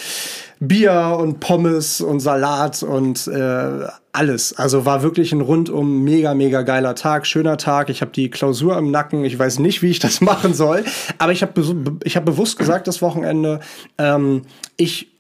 Bier 0.63 1.17
und 1.19 1.39
Pommes 1.39 2.01
und 2.01 2.19
Salat 2.19 2.83
und 2.83 3.27
äh, 3.27 3.87
alles. 4.11 4.53
Also 4.53 4.85
war 4.85 5.01
wirklich 5.01 5.33
ein 5.33 5.41
rundum 5.41 6.03
mega, 6.03 6.35
mega 6.35 6.61
geiler 6.61 6.93
Tag, 6.93 7.25
schöner 7.25 7.57
Tag. 7.57 7.89
Ich 7.89 8.01
habe 8.01 8.11
die 8.11 8.29
Klausur 8.29 8.77
im 8.77 8.91
Nacken. 8.91 9.25
Ich 9.25 9.39
weiß 9.39 9.57
nicht, 9.57 9.81
wie 9.81 9.89
ich 9.89 9.97
das 9.97 10.21
machen 10.21 10.53
soll. 10.53 10.83
Aber 11.17 11.31
ich 11.31 11.41
habe 11.41 11.99
ich 12.03 12.15
hab 12.15 12.25
bewusst 12.25 12.59
gesagt, 12.59 12.85
das 12.85 13.01
Wochenende, 13.01 13.59
ähm, 13.97 14.43
ich, 14.77 15.11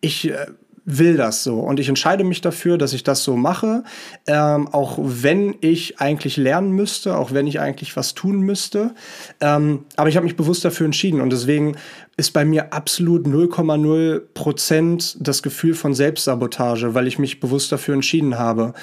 ich 0.00 0.30
äh, 0.30 0.46
will 0.84 1.16
das 1.16 1.44
so 1.44 1.60
und 1.60 1.78
ich 1.78 1.88
entscheide 1.88 2.24
mich 2.24 2.40
dafür, 2.40 2.76
dass 2.76 2.92
ich 2.92 3.04
das 3.04 3.22
so 3.22 3.36
mache, 3.36 3.84
ähm, 4.26 4.68
auch 4.68 4.98
wenn 5.00 5.54
ich 5.60 6.00
eigentlich 6.00 6.36
lernen 6.36 6.72
müsste, 6.72 7.16
auch 7.16 7.32
wenn 7.32 7.46
ich 7.46 7.60
eigentlich 7.60 7.96
was 7.96 8.14
tun 8.14 8.40
müsste. 8.40 8.94
Ähm, 9.40 9.84
aber 9.96 10.08
ich 10.08 10.16
habe 10.16 10.24
mich 10.24 10.36
bewusst 10.36 10.64
dafür 10.64 10.86
entschieden 10.86 11.20
und 11.20 11.30
deswegen 11.30 11.76
ist 12.16 12.32
bei 12.32 12.44
mir 12.44 12.72
absolut 12.72 13.26
0,0 13.26 14.20
Prozent 14.34 15.16
das 15.20 15.42
Gefühl 15.42 15.74
von 15.74 15.94
Selbstsabotage, 15.94 16.94
weil 16.94 17.06
ich 17.06 17.18
mich 17.18 17.40
bewusst 17.40 17.72
dafür 17.72 17.94
entschieden 17.94 18.38
habe. 18.38 18.74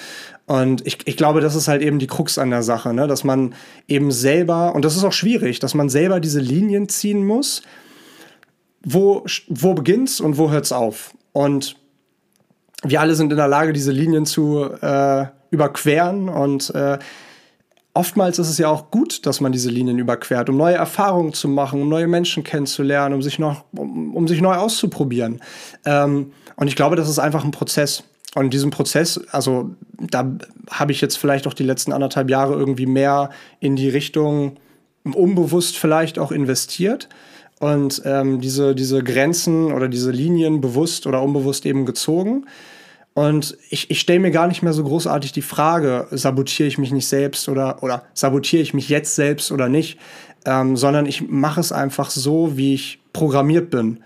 Und 0.46 0.86
ich, 0.88 1.00
ich 1.06 1.16
glaube, 1.16 1.42
das 1.42 1.56
ist 1.56 1.68
halt 1.68 1.84
eben 1.84 2.00
die 2.00 2.08
Krux 2.08 2.40
an 2.40 2.50
der 2.50 2.64
Sache, 2.64 2.94
ne? 2.94 3.08
dass 3.08 3.24
man 3.24 3.54
eben 3.88 4.12
selber, 4.12 4.74
und 4.74 4.84
das 4.84 4.96
ist 4.96 5.04
auch 5.04 5.14
schwierig, 5.14 5.60
dass 5.60 5.76
man 5.76 5.90
selber 5.90 6.20
diese 6.20 6.40
Linien 6.40 6.90
ziehen 6.90 7.26
muss, 7.26 7.62
wo, 8.82 9.26
wo 9.48 9.74
beginnt's 9.76 10.20
und 10.20 10.38
wo 10.38 10.50
hört's 10.50 10.72
auf. 10.72 11.14
Und 11.34 11.76
wir 12.84 13.02
alle 13.02 13.16
sind 13.16 13.32
in 13.32 13.38
der 13.38 13.48
Lage, 13.48 13.74
diese 13.74 13.92
Linien 13.92 14.26
zu 14.26 14.70
äh, 14.82 15.26
überqueren 15.52 16.30
und 16.30 16.74
äh, 16.76 17.00
oftmals 17.94 18.40
ist 18.40 18.50
es 18.50 18.58
ja 18.58 18.70
auch 18.70 18.92
gut, 18.92 19.26
dass 19.26 19.42
man 19.42 19.52
diese 19.52 19.70
Linien 19.70 20.00
überquert, 20.00 20.50
um 20.50 20.58
neue 20.58 20.76
Erfahrungen 20.76 21.34
zu 21.34 21.48
machen, 21.48 21.82
um 21.82 21.90
neue 21.90 22.08
Menschen 22.08 22.44
kennenzulernen, 22.44 23.14
um 23.14 23.22
sich 23.22 23.40
noch, 23.40 23.66
um, 23.74 24.16
um 24.16 24.28
sich 24.28 24.42
neu 24.42 24.56
auszuprobieren. 24.56 25.42
Ähm, 25.86 26.32
und 26.56 26.68
ich 26.68 26.76
glaube, 26.76 26.96
das 26.96 27.10
ist 27.10 27.20
einfach 27.20 27.44
ein 27.44 27.52
Prozess. 27.52 28.04
Und 28.36 28.54
diesen 28.54 28.70
Prozess, 28.70 29.20
also 29.32 29.72
da 29.98 30.32
habe 30.70 30.92
ich 30.92 31.02
jetzt 31.02 31.18
vielleicht 31.18 31.48
auch 31.48 31.54
die 31.54 31.64
letzten 31.64 31.92
anderthalb 31.92 32.30
Jahre 32.30 32.54
irgendwie 32.54 32.86
mehr 32.86 33.32
in 33.60 33.76
die 33.76 33.90
Richtung 33.90 34.58
unbewusst 35.04 35.78
vielleicht 35.78 36.20
auch 36.20 36.32
investiert 36.32 37.10
und 37.60 38.02
ähm, 38.06 38.40
diese, 38.42 38.74
diese 38.74 39.04
Grenzen 39.04 39.72
oder 39.72 39.88
diese 39.88 40.12
Linien 40.12 40.62
bewusst 40.62 41.06
oder 41.06 41.22
unbewusst 41.22 41.66
eben 41.66 41.86
gezogen. 41.86 42.46
Und 43.14 43.58
ich, 43.70 43.92
ich 43.92 44.00
stelle 44.00 44.20
mir 44.20 44.32
gar 44.32 44.48
nicht 44.48 44.64
mehr 44.64 44.72
so 44.72 44.84
großartig 44.84 45.34
die 45.34 45.42
Frage, 45.42 46.08
sabotiere 46.12 46.68
ich 46.68 46.78
mich 46.78 46.92
nicht 46.92 47.08
selbst 47.08 47.50
oder, 47.50 47.84
oder 47.84 48.04
sabotiere 48.14 48.62
ich 48.62 48.74
mich 48.74 48.88
jetzt 48.88 49.16
selbst 49.16 49.52
oder 49.52 49.68
nicht, 49.68 50.00
ähm, 50.46 50.78
sondern 50.78 51.06
ich 51.06 51.28
mache 51.28 51.60
es 51.60 51.74
einfach 51.74 52.10
so, 52.12 52.56
wie 52.56 52.74
ich 52.74 53.00
programmiert 53.12 53.70
bin. 53.70 54.00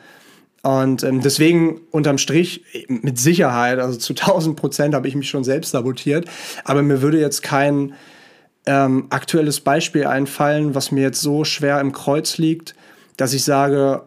Und 0.64 1.04
ähm, 1.04 1.22
deswegen 1.22 1.82
unterm 1.92 2.18
Strich 2.18 2.64
mit 2.88 3.20
Sicherheit, 3.20 3.80
also 3.80 4.00
zu 4.00 4.14
1000 4.14 4.56
Prozent 4.56 4.96
habe 4.96 5.08
ich 5.08 5.16
mich 5.16 5.30
schon 5.30 5.44
selbst 5.44 5.72
sabotiert. 5.72 6.26
Aber 6.64 6.82
mir 6.82 7.02
würde 7.02 7.20
jetzt 7.20 7.44
kein 7.44 7.94
ähm, 8.66 9.08
aktuelles 9.10 9.60
Beispiel 9.60 10.08
einfallen, 10.08 10.74
was 10.74 10.92
mir 10.92 11.02
jetzt 11.02 11.22
so 11.22 11.44
schwer 11.44 11.82
im 11.82 11.92
Kreuz 11.92 12.38
liegt, 12.38 12.76
dass 13.18 13.34
ich 13.34 13.44
sage, 13.44 14.04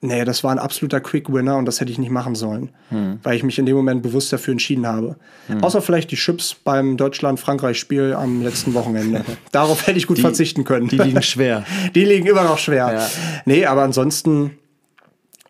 nee, 0.00 0.24
das 0.24 0.44
war 0.44 0.52
ein 0.52 0.58
absoluter 0.58 1.00
Quick-Winner 1.00 1.56
und 1.56 1.64
das 1.64 1.80
hätte 1.80 1.90
ich 1.90 1.98
nicht 1.98 2.10
machen 2.10 2.34
sollen, 2.34 2.70
hm. 2.90 3.18
weil 3.22 3.36
ich 3.36 3.42
mich 3.42 3.58
in 3.58 3.66
dem 3.66 3.76
Moment 3.76 4.02
bewusst 4.02 4.32
dafür 4.32 4.52
entschieden 4.52 4.86
habe. 4.86 5.16
Hm. 5.48 5.62
Außer 5.62 5.82
vielleicht 5.82 6.10
die 6.10 6.16
Chips 6.16 6.54
beim 6.54 6.96
Deutschland-Frankreich-Spiel 6.96 8.14
am 8.14 8.42
letzten 8.42 8.74
Wochenende. 8.74 9.24
Darauf 9.52 9.86
hätte 9.86 9.98
ich 9.98 10.06
gut 10.06 10.18
die, 10.18 10.22
verzichten 10.22 10.64
können. 10.64 10.88
Die 10.88 10.98
liegen 10.98 11.22
schwer. 11.22 11.64
die 11.94 12.04
liegen 12.04 12.26
immer 12.26 12.44
noch 12.44 12.58
schwer. 12.58 12.92
Ja. 12.92 13.10
Nee, 13.44 13.66
aber 13.66 13.82
ansonsten 13.82 14.58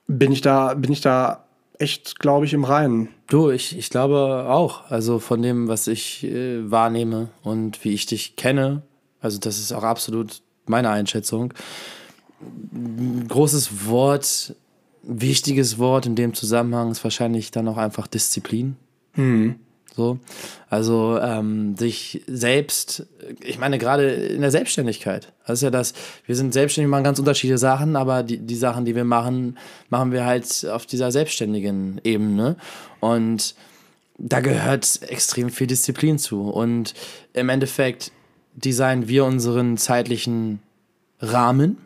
bin 0.06 0.32
ich 0.32 0.40
da, 0.40 0.74
bin 0.74 0.92
ich 0.92 1.00
da 1.00 1.44
echt, 1.78 2.18
glaube 2.18 2.46
ich, 2.46 2.54
im 2.54 2.64
Reinen. 2.64 3.08
Du, 3.28 3.50
ich, 3.50 3.76
ich 3.76 3.90
glaube 3.90 4.46
auch. 4.48 4.90
Also 4.90 5.18
von 5.18 5.42
dem, 5.42 5.68
was 5.68 5.86
ich 5.86 6.24
äh, 6.24 6.70
wahrnehme 6.70 7.28
und 7.42 7.84
wie 7.84 7.92
ich 7.92 8.06
dich 8.06 8.36
kenne, 8.36 8.82
also 9.20 9.38
das 9.38 9.58
ist 9.58 9.72
auch 9.72 9.84
absolut 9.84 10.40
meine 10.66 10.90
Einschätzung 10.90 11.52
großes 13.28 13.86
Wort, 13.86 14.54
wichtiges 15.02 15.78
Wort 15.78 16.06
in 16.06 16.16
dem 16.16 16.34
Zusammenhang 16.34 16.90
ist 16.90 17.02
wahrscheinlich 17.04 17.50
dann 17.50 17.68
auch 17.68 17.76
einfach 17.76 18.06
Disziplin. 18.06 18.76
Mhm. 19.14 19.56
So, 19.98 20.20
also 20.70 21.18
ähm, 21.20 21.76
sich 21.76 22.22
selbst, 22.28 23.08
ich 23.40 23.58
meine 23.58 23.78
gerade 23.78 24.08
in 24.10 24.42
der 24.42 24.52
Selbstständigkeit, 24.52 25.32
das 25.44 25.58
ist 25.58 25.62
ja 25.64 25.70
das, 25.70 25.92
wir 26.24 26.36
sind 26.36 26.52
selbstständig, 26.52 26.88
machen 26.88 27.02
ganz 27.02 27.18
unterschiedliche 27.18 27.58
Sachen, 27.58 27.96
aber 27.96 28.22
die, 28.22 28.38
die 28.38 28.54
Sachen, 28.54 28.84
die 28.84 28.94
wir 28.94 29.02
machen, 29.02 29.58
machen 29.90 30.12
wir 30.12 30.24
halt 30.24 30.64
auf 30.70 30.86
dieser 30.86 31.10
selbstständigen 31.10 32.00
Ebene 32.04 32.56
und 33.00 33.56
da 34.18 34.38
gehört 34.38 35.00
extrem 35.02 35.50
viel 35.50 35.66
Disziplin 35.66 36.16
zu 36.16 36.42
und 36.42 36.94
im 37.32 37.48
Endeffekt 37.48 38.12
designen 38.54 39.08
wir 39.08 39.24
unseren 39.24 39.78
zeitlichen 39.78 40.60
Rahmen 41.20 41.78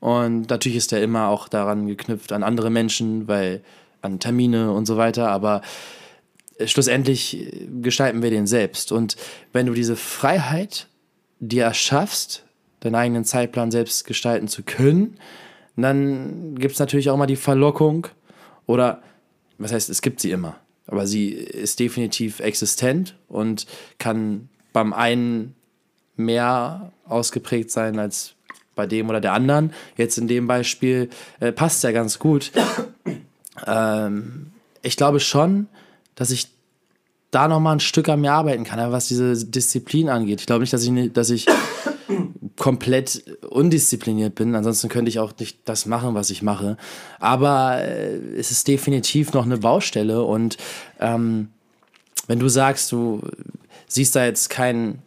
und 0.00 0.50
natürlich 0.50 0.76
ist 0.76 0.92
er 0.92 1.02
immer 1.02 1.28
auch 1.28 1.48
daran 1.48 1.86
geknüpft 1.86 2.32
an 2.32 2.42
andere 2.42 2.70
Menschen, 2.70 3.28
weil 3.28 3.62
an 4.02 4.20
Termine 4.20 4.72
und 4.72 4.86
so 4.86 4.96
weiter, 4.96 5.30
aber 5.30 5.62
schlussendlich 6.64 7.66
gestalten 7.82 8.22
wir 8.22 8.30
den 8.30 8.46
selbst. 8.46 8.92
Und 8.92 9.16
wenn 9.52 9.66
du 9.66 9.74
diese 9.74 9.96
Freiheit 9.96 10.88
dir 11.40 11.64
erschaffst, 11.64 12.44
deinen 12.80 12.94
eigenen 12.94 13.24
Zeitplan 13.24 13.70
selbst 13.70 14.06
gestalten 14.06 14.48
zu 14.48 14.62
können, 14.62 15.18
dann 15.76 16.54
gibt 16.54 16.74
es 16.74 16.78
natürlich 16.78 17.10
auch 17.10 17.16
mal 17.16 17.26
die 17.26 17.36
Verlockung 17.36 18.06
oder, 18.64 19.02
was 19.58 19.72
heißt, 19.72 19.90
es 19.90 20.00
gibt 20.00 20.20
sie 20.20 20.30
immer, 20.30 20.56
aber 20.86 21.06
sie 21.06 21.30
ist 21.30 21.80
definitiv 21.80 22.40
existent 22.40 23.16
und 23.28 23.66
kann 23.98 24.48
beim 24.72 24.92
einen 24.92 25.54
mehr 26.16 26.92
ausgeprägt 27.04 27.70
sein 27.70 27.98
als 27.98 28.35
bei 28.76 28.86
dem 28.86 29.08
oder 29.08 29.20
der 29.20 29.32
anderen. 29.32 29.72
Jetzt 29.96 30.18
in 30.18 30.28
dem 30.28 30.46
Beispiel 30.46 31.10
äh, 31.40 31.50
passt 31.50 31.82
ja 31.82 31.90
ganz 31.90 32.20
gut. 32.20 32.52
Ähm, 33.66 34.52
ich 34.82 34.96
glaube 34.96 35.18
schon, 35.18 35.66
dass 36.14 36.30
ich 36.30 36.48
da 37.30 37.48
noch 37.48 37.58
mal 37.58 37.72
ein 37.72 37.80
Stück 37.80 38.08
an 38.08 38.20
mir 38.20 38.32
arbeiten 38.32 38.64
kann, 38.64 38.92
was 38.92 39.08
diese 39.08 39.44
Disziplin 39.44 40.08
angeht. 40.08 40.40
Ich 40.40 40.46
glaube 40.46 40.60
nicht, 40.60 40.72
dass 40.72 40.84
ich, 40.84 41.12
dass 41.12 41.30
ich 41.30 41.46
komplett 42.56 43.24
undiszipliniert 43.48 44.34
bin. 44.34 44.54
Ansonsten 44.54 44.88
könnte 44.88 45.08
ich 45.08 45.18
auch 45.18 45.32
nicht 45.38 45.58
das 45.64 45.86
machen, 45.86 46.14
was 46.14 46.30
ich 46.30 46.42
mache. 46.42 46.76
Aber 47.18 47.80
äh, 47.80 48.16
es 48.36 48.50
ist 48.50 48.68
definitiv 48.68 49.32
noch 49.32 49.44
eine 49.44 49.58
Baustelle. 49.58 50.22
Und 50.22 50.56
ähm, 51.00 51.48
wenn 52.26 52.38
du 52.38 52.48
sagst, 52.48 52.92
du 52.92 53.22
siehst 53.88 54.16
da 54.16 54.24
jetzt 54.24 54.50
keinen 54.50 55.02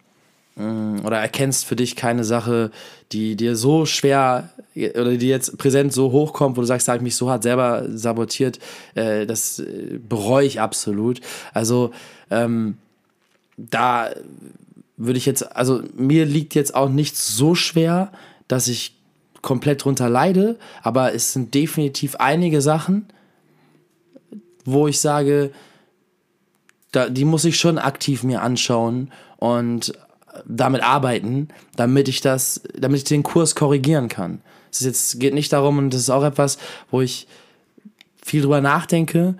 oder 0.59 1.17
erkennst 1.17 1.65
für 1.65 1.75
dich 1.75 1.95
keine 1.95 2.23
Sache, 2.23 2.71
die 3.13 3.35
dir 3.35 3.55
so 3.55 3.85
schwer 3.85 4.49
oder 4.75 5.15
die 5.15 5.29
jetzt 5.29 5.57
präsent 5.57 5.93
so 5.93 6.11
hochkommt, 6.11 6.57
wo 6.57 6.61
du 6.61 6.67
sagst, 6.67 6.87
da 6.87 6.93
habe 6.93 6.99
ich 6.99 7.03
mich 7.03 7.15
so 7.15 7.29
hart 7.29 7.43
selber 7.43 7.85
sabotiert, 7.89 8.59
äh, 8.93 9.25
das 9.25 9.59
äh, 9.59 9.99
bereue 10.07 10.45
ich 10.45 10.59
absolut. 10.59 11.21
Also 11.53 11.91
ähm, 12.29 12.77
da 13.57 14.09
würde 14.97 15.17
ich 15.17 15.25
jetzt, 15.25 15.55
also 15.55 15.81
mir 15.95 16.25
liegt 16.25 16.55
jetzt 16.55 16.75
auch 16.75 16.89
nichts 16.89 17.35
so 17.35 17.55
schwer, 17.55 18.11
dass 18.49 18.67
ich 18.67 18.95
komplett 19.41 19.85
drunter 19.85 20.09
leide, 20.09 20.57
aber 20.83 21.13
es 21.13 21.31
sind 21.31 21.53
definitiv 21.53 22.17
einige 22.17 22.61
Sachen, 22.61 23.07
wo 24.65 24.87
ich 24.87 24.99
sage, 24.99 25.51
da, 26.91 27.07
die 27.09 27.23
muss 27.23 27.45
ich 27.45 27.57
schon 27.57 27.77
aktiv 27.77 28.23
mir 28.23 28.41
anschauen 28.41 29.11
und 29.37 29.93
damit 30.45 30.83
arbeiten, 30.83 31.49
damit 31.75 32.07
ich 32.07 32.21
das, 32.21 32.61
damit 32.77 32.99
ich 32.99 33.03
den 33.05 33.23
Kurs 33.23 33.55
korrigieren 33.55 34.07
kann. 34.07 34.41
Es 34.71 34.81
jetzt, 34.81 35.19
geht 35.19 35.33
nicht 35.33 35.51
darum, 35.51 35.77
und 35.77 35.93
das 35.93 36.01
ist 36.01 36.09
auch 36.09 36.23
etwas, 36.23 36.57
wo 36.91 37.01
ich 37.01 37.27
viel 38.23 38.41
drüber 38.41 38.61
nachdenke, 38.61 39.35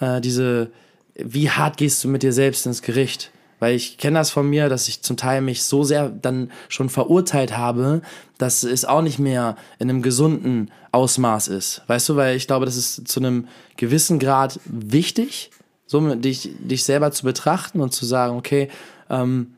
äh, 0.00 0.20
diese, 0.20 0.70
wie 1.14 1.50
hart 1.50 1.76
gehst 1.76 2.04
du 2.04 2.08
mit 2.08 2.22
dir 2.22 2.32
selbst 2.32 2.66
ins 2.66 2.82
Gericht? 2.82 3.30
Weil 3.60 3.76
ich 3.76 3.96
kenne 3.96 4.18
das 4.18 4.30
von 4.30 4.48
mir, 4.50 4.68
dass 4.68 4.88
ich 4.88 5.00
zum 5.00 5.16
Teil 5.16 5.40
mich 5.40 5.62
so 5.62 5.84
sehr 5.84 6.08
dann 6.10 6.50
schon 6.68 6.90
verurteilt 6.90 7.56
habe, 7.56 8.02
dass 8.36 8.62
es 8.64 8.84
auch 8.84 9.00
nicht 9.00 9.18
mehr 9.18 9.56
in 9.78 9.88
einem 9.88 10.02
gesunden 10.02 10.70
Ausmaß 10.92 11.48
ist. 11.48 11.82
Weißt 11.86 12.08
du, 12.08 12.16
weil 12.16 12.36
ich 12.36 12.46
glaube, 12.46 12.66
das 12.66 12.76
ist 12.76 13.08
zu 13.08 13.20
einem 13.20 13.48
gewissen 13.76 14.18
Grad 14.18 14.60
wichtig, 14.66 15.50
so 15.86 16.14
dich, 16.14 16.50
dich 16.58 16.84
selber 16.84 17.12
zu 17.12 17.24
betrachten 17.24 17.80
und 17.80 17.92
zu 17.92 18.04
sagen, 18.04 18.36
okay, 18.36 18.68
ähm, 19.08 19.54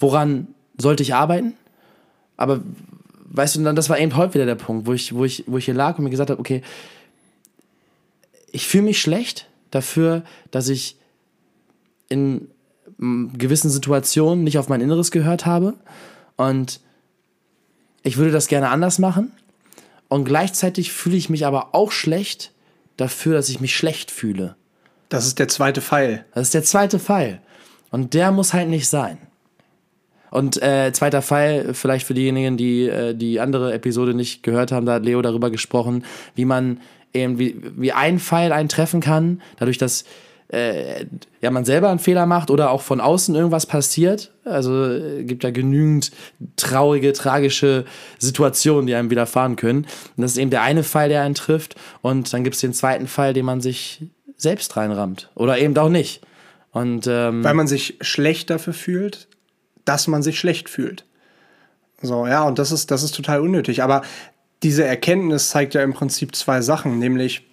woran 0.00 0.48
sollte 0.76 1.02
ich 1.02 1.14
arbeiten? 1.14 1.54
Aber 2.36 2.60
weißt 3.30 3.56
du, 3.56 3.62
dann, 3.62 3.76
das 3.76 3.88
war 3.88 3.98
eben 3.98 4.16
heute 4.16 4.34
wieder 4.34 4.46
der 4.46 4.56
Punkt, 4.56 4.86
wo 4.86 4.92
ich, 4.92 5.14
wo 5.14 5.24
ich, 5.24 5.44
wo 5.46 5.58
ich 5.58 5.66
hier 5.66 5.74
lag 5.74 5.98
und 5.98 6.04
mir 6.04 6.10
gesagt 6.10 6.30
habe, 6.30 6.40
okay, 6.40 6.62
ich 8.50 8.66
fühle 8.66 8.84
mich 8.84 9.00
schlecht 9.00 9.48
dafür, 9.70 10.24
dass 10.50 10.68
ich 10.68 10.96
in 12.08 12.48
gewissen 12.98 13.70
Situationen 13.70 14.44
nicht 14.44 14.58
auf 14.58 14.68
mein 14.68 14.80
Inneres 14.80 15.10
gehört 15.10 15.46
habe 15.46 15.74
und 16.36 16.80
ich 18.02 18.16
würde 18.16 18.32
das 18.32 18.48
gerne 18.48 18.70
anders 18.70 18.98
machen 18.98 19.32
und 20.08 20.24
gleichzeitig 20.24 20.92
fühle 20.92 21.16
ich 21.16 21.30
mich 21.30 21.46
aber 21.46 21.74
auch 21.74 21.92
schlecht 21.92 22.52
dafür, 22.96 23.36
dass 23.36 23.48
ich 23.48 23.60
mich 23.60 23.76
schlecht 23.76 24.10
fühle. 24.10 24.56
Das 25.08 25.26
ist 25.26 25.38
der 25.38 25.48
zweite 25.48 25.80
Pfeil. 25.80 26.24
Das 26.34 26.48
ist 26.48 26.54
der 26.54 26.64
zweite 26.64 26.98
Pfeil. 26.98 27.40
Und 27.90 28.14
der 28.14 28.32
muss 28.32 28.52
halt 28.52 28.68
nicht 28.68 28.88
sein. 28.88 29.18
Und 30.30 30.62
äh, 30.62 30.92
zweiter 30.92 31.22
Fall, 31.22 31.74
vielleicht 31.74 32.06
für 32.06 32.14
diejenigen, 32.14 32.56
die 32.56 32.88
äh, 32.88 33.14
die 33.14 33.40
andere 33.40 33.72
Episode 33.72 34.14
nicht 34.14 34.42
gehört 34.42 34.72
haben, 34.72 34.86
da 34.86 34.94
hat 34.94 35.04
Leo 35.04 35.22
darüber 35.22 35.50
gesprochen, 35.50 36.04
wie 36.34 36.44
man 36.44 36.80
eben, 37.12 37.38
wie, 37.38 37.60
wie 37.76 37.92
ein 37.92 38.18
Pfeil 38.18 38.52
eintreffen 38.52 39.00
kann, 39.00 39.42
dadurch, 39.58 39.78
dass 39.78 40.04
äh, 40.52 41.06
ja, 41.40 41.50
man 41.50 41.64
selber 41.64 41.90
einen 41.90 42.00
Fehler 42.00 42.26
macht 42.26 42.50
oder 42.50 42.70
auch 42.70 42.82
von 42.82 43.00
außen 43.00 43.34
irgendwas 43.34 43.66
passiert. 43.66 44.32
Also 44.44 44.84
äh, 44.86 45.22
gibt 45.24 45.44
ja 45.44 45.50
genügend 45.50 46.10
traurige, 46.56 47.12
tragische 47.12 47.84
Situationen, 48.18 48.86
die 48.86 48.94
einem 48.94 49.10
widerfahren 49.10 49.56
können. 49.56 49.86
Und 50.16 50.22
das 50.22 50.32
ist 50.32 50.38
eben 50.38 50.50
der 50.50 50.62
eine 50.62 50.82
Fall, 50.82 51.08
der 51.08 51.22
einen 51.22 51.36
trifft. 51.36 51.76
Und 52.02 52.32
dann 52.32 52.42
gibt 52.42 52.56
es 52.56 52.60
den 52.60 52.72
zweiten 52.72 53.06
Fall, 53.06 53.32
den 53.32 53.44
man 53.44 53.60
sich 53.60 54.02
selbst 54.36 54.76
reinrammt. 54.76 55.30
Oder 55.36 55.58
eben 55.58 55.76
auch 55.76 55.88
nicht. 55.88 56.22
Und, 56.72 57.06
ähm, 57.06 57.44
Weil 57.44 57.54
man 57.54 57.68
sich 57.68 57.96
schlecht 58.00 58.50
dafür 58.50 58.72
fühlt, 58.72 59.28
dass 59.90 60.06
man 60.06 60.22
sich 60.22 60.38
schlecht 60.38 60.68
fühlt. 60.68 61.04
So, 62.00 62.24
ja, 62.24 62.44
und 62.44 62.60
das 62.60 62.70
ist, 62.70 62.92
das 62.92 63.02
ist 63.02 63.12
total 63.12 63.40
unnötig. 63.40 63.82
Aber 63.82 64.02
diese 64.62 64.84
Erkenntnis 64.84 65.50
zeigt 65.50 65.74
ja 65.74 65.82
im 65.82 65.94
Prinzip 65.94 66.36
zwei 66.36 66.60
Sachen, 66.60 67.00
nämlich, 67.00 67.50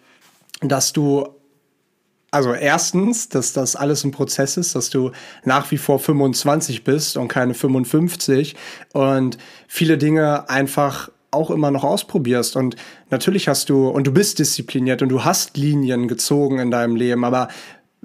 dass 0.62 0.94
du, 0.94 1.28
also 2.30 2.54
erstens, 2.54 3.30
dass 3.30 3.54
das 3.54 3.76
alles 3.76 4.04
ein 4.04 4.12
Prozess 4.12 4.56
ist, 4.56 4.76
dass 4.76 4.92
du 4.92 5.14
nach 5.46 5.72
wie 5.72 5.80
vor 5.80 5.98
25 5.98 6.84
bist 6.84 7.18
und 7.18 7.28
keine 7.28 7.56
55 7.56 8.56
und 8.94 9.40
viele 9.68 9.98
Dinge 9.98 10.48
einfach 10.48 11.10
auch 11.32 11.50
immer 11.50 11.72
noch 11.72 11.84
ausprobierst. 11.84 12.56
Und 12.56 12.76
natürlich 13.10 13.48
hast 13.48 13.70
du, 13.70 13.90
und 13.90 14.06
du 14.06 14.12
bist 14.12 14.38
diszipliniert 14.38 15.02
und 15.02 15.10
du 15.10 15.26
hast 15.26 15.58
Linien 15.58 16.08
gezogen 16.08 16.60
in 16.60 16.70
deinem 16.70 16.96
Leben, 16.96 17.26
aber 17.26 17.48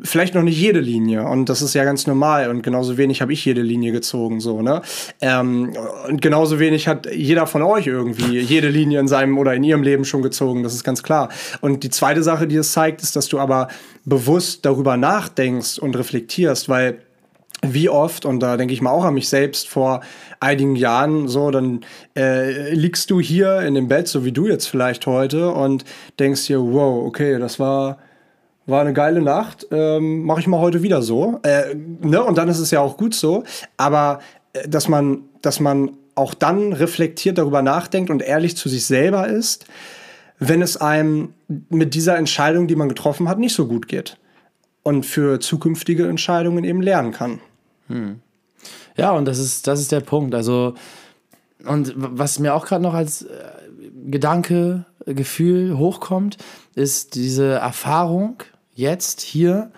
vielleicht 0.05 0.35
noch 0.35 0.43
nicht 0.43 0.59
jede 0.59 0.81
Linie 0.81 1.25
und 1.25 1.49
das 1.49 1.63
ist 1.63 1.75
ja 1.75 1.85
ganz 1.85 2.07
normal 2.07 2.51
und 2.51 2.63
genauso 2.63 2.97
wenig 2.97 3.21
habe 3.21 3.33
ich 3.33 3.45
jede 3.45 3.63
Linie 3.63 3.93
gezogen 3.93 4.41
so 4.41 4.63
ne? 4.63 4.83
Ähm, 5.21 5.73
und 6.09 6.21
genauso 6.23 6.59
wenig 6.59 6.89
hat 6.89 7.13
jeder 7.13 7.47
von 7.47 7.63
euch 7.63 7.87
irgendwie 7.87 8.39
jede 8.41 8.69
Linie 8.69 9.01
in 9.01 9.09
seinem 9.09 9.39
oder 9.39 9.55
in 9.55 9.65
ihrem 9.65 9.83
Leben 9.83 10.05
schon 10.05 10.23
gezogen 10.23 10.63
das 10.63 10.75
ist 10.75 10.85
ganz 10.85 11.03
klar. 11.03 11.29
Und 11.61 11.83
die 11.85 11.91
zweite 11.91 12.23
Sache 12.23 12.47
die 12.47 12.57
es 12.57 12.73
zeigt 12.73 13.03
ist 13.03 13.17
dass 13.17 13.29
du 13.29 13.39
aber 13.39 13.69
bewusst 14.05 14.65
darüber 14.65 14.97
nachdenkst 14.97 15.79
und 15.79 15.97
reflektierst 15.97 16.69
weil 16.69 16.99
wie 17.65 17.89
oft, 17.89 18.25
und 18.25 18.41
da 18.41 18.57
denke 18.57 18.75
ich 18.75 18.83
mal 18.83 18.91
auch 18.91 19.05
an 19.05 19.15
mich 19.15 19.29
selbst 19.29 19.69
vor 19.69 20.01
einigen 20.41 20.75
Jahren, 20.75 21.29
so, 21.29 21.51
dann 21.53 21.85
äh, 22.17 22.75
liegst 22.75 23.09
du 23.11 23.21
hier 23.21 23.61
in 23.61 23.75
dem 23.75 23.87
Bett, 23.87 24.09
so 24.09 24.25
wie 24.25 24.33
du 24.33 24.49
jetzt 24.49 24.67
vielleicht 24.67 25.07
heute, 25.07 25.51
und 25.53 25.85
denkst 26.19 26.47
dir, 26.47 26.61
wow, 26.61 27.07
okay, 27.07 27.39
das 27.39 27.61
war, 27.61 27.99
war 28.73 28.81
eine 28.81 28.93
geile 28.93 29.23
Nacht, 29.23 29.69
ähm, 29.71 30.25
mache 30.25 30.41
ich 30.41 30.49
mal 30.49 30.59
heute 30.59 30.83
wieder 30.83 31.03
so. 31.03 31.39
Äh, 31.45 31.75
ne? 31.75 32.25
Und 32.25 32.37
dann 32.37 32.49
ist 32.49 32.59
es 32.59 32.73
ja 32.73 32.81
auch 32.81 32.97
gut 32.97 33.15
so. 33.15 33.45
Aber 33.77 34.19
äh, 34.53 34.69
dass 34.69 34.89
man, 34.89 35.21
dass 35.43 35.61
man 35.61 35.93
auch 36.17 36.35
dann 36.35 36.73
reflektiert 36.73 37.39
darüber 37.39 37.63
nachdenkt 37.63 38.11
und 38.11 38.23
ehrlich 38.23 38.57
zu 38.57 38.69
sich 38.69 38.85
selber 38.85 39.29
ist, 39.29 39.67
wenn 40.39 40.61
es 40.61 40.77
einem 40.77 41.35
mit 41.69 41.95
dieser 41.95 42.17
Entscheidung, 42.17 42.67
die 42.67 42.75
man 42.75 42.89
getroffen 42.89 43.29
hat, 43.29 43.39
nicht 43.39 43.55
so 43.55 43.69
gut 43.69 43.87
geht. 43.87 44.19
Und 44.83 45.07
für 45.07 45.39
zukünftige 45.39 46.09
Entscheidungen 46.09 46.65
eben 46.65 46.83
lernen 46.83 47.13
kann. 47.13 47.39
Hm. 47.87 48.21
Ja, 48.97 49.13
und 49.13 49.27
das 49.27 49.39
ist, 49.39 49.69
das 49.69 49.79
ist 49.79 49.93
der 49.93 50.01
Punkt. 50.01 50.35
Also, 50.35 50.75
und 51.65 51.93
was 51.95 52.41
mir 52.41 52.55
auch 52.55 52.67
gerade 52.67 52.83
noch 52.83 52.95
als 52.95 53.23
äh, 53.23 53.29
Gedanke, 54.07 54.85
Gefühl 55.07 55.79
hochkommt, 55.79 56.39
ist 56.75 57.15
diese 57.15 57.53
Erfahrung, 57.53 58.43
jetzt 58.75 59.21
hier 59.21 59.71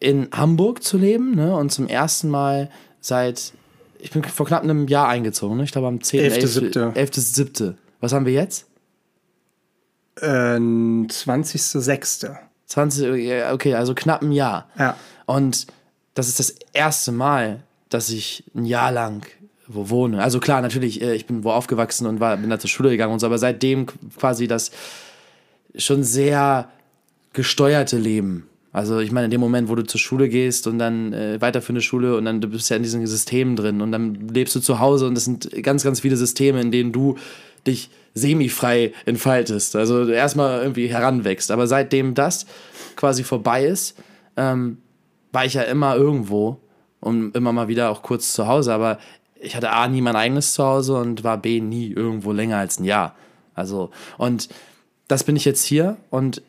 in 0.00 0.28
Hamburg 0.32 0.82
zu 0.82 0.98
leben 0.98 1.34
ne? 1.34 1.56
und 1.56 1.70
zum 1.70 1.88
ersten 1.88 2.28
Mal 2.28 2.70
seit, 3.00 3.52
ich 3.98 4.10
bin 4.10 4.22
vor 4.24 4.46
knapp 4.46 4.62
einem 4.62 4.88
Jahr 4.88 5.08
eingezogen, 5.08 5.56
ne? 5.56 5.64
ich 5.64 5.72
glaube 5.72 5.88
am 5.88 6.02
10. 6.02 6.32
11.7. 6.32 6.92
11.7. 6.94 7.74
Was 8.00 8.12
haben 8.12 8.26
wir 8.26 8.32
jetzt? 8.32 8.66
Äh, 10.20 10.56
20.6. 10.56 12.36
20, 12.66 13.52
okay, 13.52 13.74
also 13.74 13.94
knapp 13.94 14.22
ein 14.22 14.32
Jahr. 14.32 14.68
Ja. 14.78 14.96
Und 15.26 15.66
das 16.14 16.28
ist 16.28 16.40
das 16.40 16.54
erste 16.72 17.12
Mal, 17.12 17.62
dass 17.88 18.10
ich 18.10 18.44
ein 18.54 18.64
Jahr 18.64 18.90
lang 18.90 19.26
wo 19.68 19.90
wohne. 19.90 20.22
Also 20.22 20.38
klar, 20.40 20.60
natürlich, 20.60 21.02
äh, 21.02 21.14
ich 21.14 21.26
bin 21.26 21.44
wo 21.44 21.50
aufgewachsen 21.50 22.06
und 22.06 22.20
war, 22.20 22.36
bin 22.36 22.50
da 22.50 22.58
zur 22.58 22.70
Schule 22.70 22.90
gegangen 22.90 23.12
und 23.12 23.18
so, 23.18 23.26
aber 23.26 23.38
seitdem 23.38 23.86
quasi 24.16 24.46
das 24.46 24.70
schon 25.76 26.04
sehr 26.04 26.68
gesteuerte 27.36 27.98
Leben. 27.98 28.48
Also 28.72 28.98
ich 28.98 29.12
meine, 29.12 29.26
in 29.26 29.30
dem 29.30 29.40
Moment, 29.40 29.68
wo 29.68 29.74
du 29.74 29.84
zur 29.84 30.00
Schule 30.00 30.28
gehst 30.28 30.66
und 30.66 30.78
dann 30.78 31.12
äh, 31.12 31.40
weiter 31.40 31.60
für 31.62 31.70
eine 31.70 31.82
Schule 31.82 32.16
und 32.16 32.24
dann 32.24 32.40
du 32.40 32.48
bist 32.48 32.68
ja 32.70 32.76
in 32.76 32.82
diesen 32.82 33.06
Systemen 33.06 33.56
drin 33.56 33.82
und 33.82 33.92
dann 33.92 34.28
lebst 34.28 34.54
du 34.54 34.60
zu 34.60 34.80
Hause 34.80 35.06
und 35.06 35.14
das 35.14 35.26
sind 35.26 35.50
ganz, 35.62 35.84
ganz 35.84 36.00
viele 36.00 36.16
Systeme, 36.16 36.60
in 36.60 36.70
denen 36.70 36.92
du 36.92 37.16
dich 37.66 37.90
semifrei 38.14 38.94
entfaltest. 39.04 39.76
Also 39.76 40.08
erstmal 40.08 40.62
irgendwie 40.62 40.86
heranwächst. 40.88 41.50
Aber 41.50 41.66
seitdem 41.66 42.14
das 42.14 42.46
quasi 42.96 43.22
vorbei 43.22 43.66
ist, 43.66 43.98
ähm, 44.38 44.78
war 45.32 45.44
ich 45.44 45.54
ja 45.54 45.62
immer 45.62 45.94
irgendwo 45.94 46.58
und 47.00 47.36
immer 47.36 47.52
mal 47.52 47.68
wieder 47.68 47.90
auch 47.90 48.02
kurz 48.02 48.32
zu 48.32 48.46
Hause, 48.46 48.72
aber 48.72 48.98
ich 49.38 49.56
hatte 49.56 49.70
A 49.70 49.88
nie 49.88 50.00
mein 50.00 50.16
eigenes 50.16 50.54
Zuhause 50.54 50.96
und 50.96 51.22
war 51.22 51.36
B 51.36 51.60
nie 51.60 51.92
irgendwo 51.92 52.32
länger 52.32 52.56
als 52.56 52.80
ein 52.80 52.84
Jahr. 52.84 53.14
Also, 53.54 53.90
und 54.16 54.48
das 55.06 55.24
bin 55.24 55.36
ich 55.36 55.44
jetzt 55.44 55.64
hier 55.64 55.98
und 56.08 56.40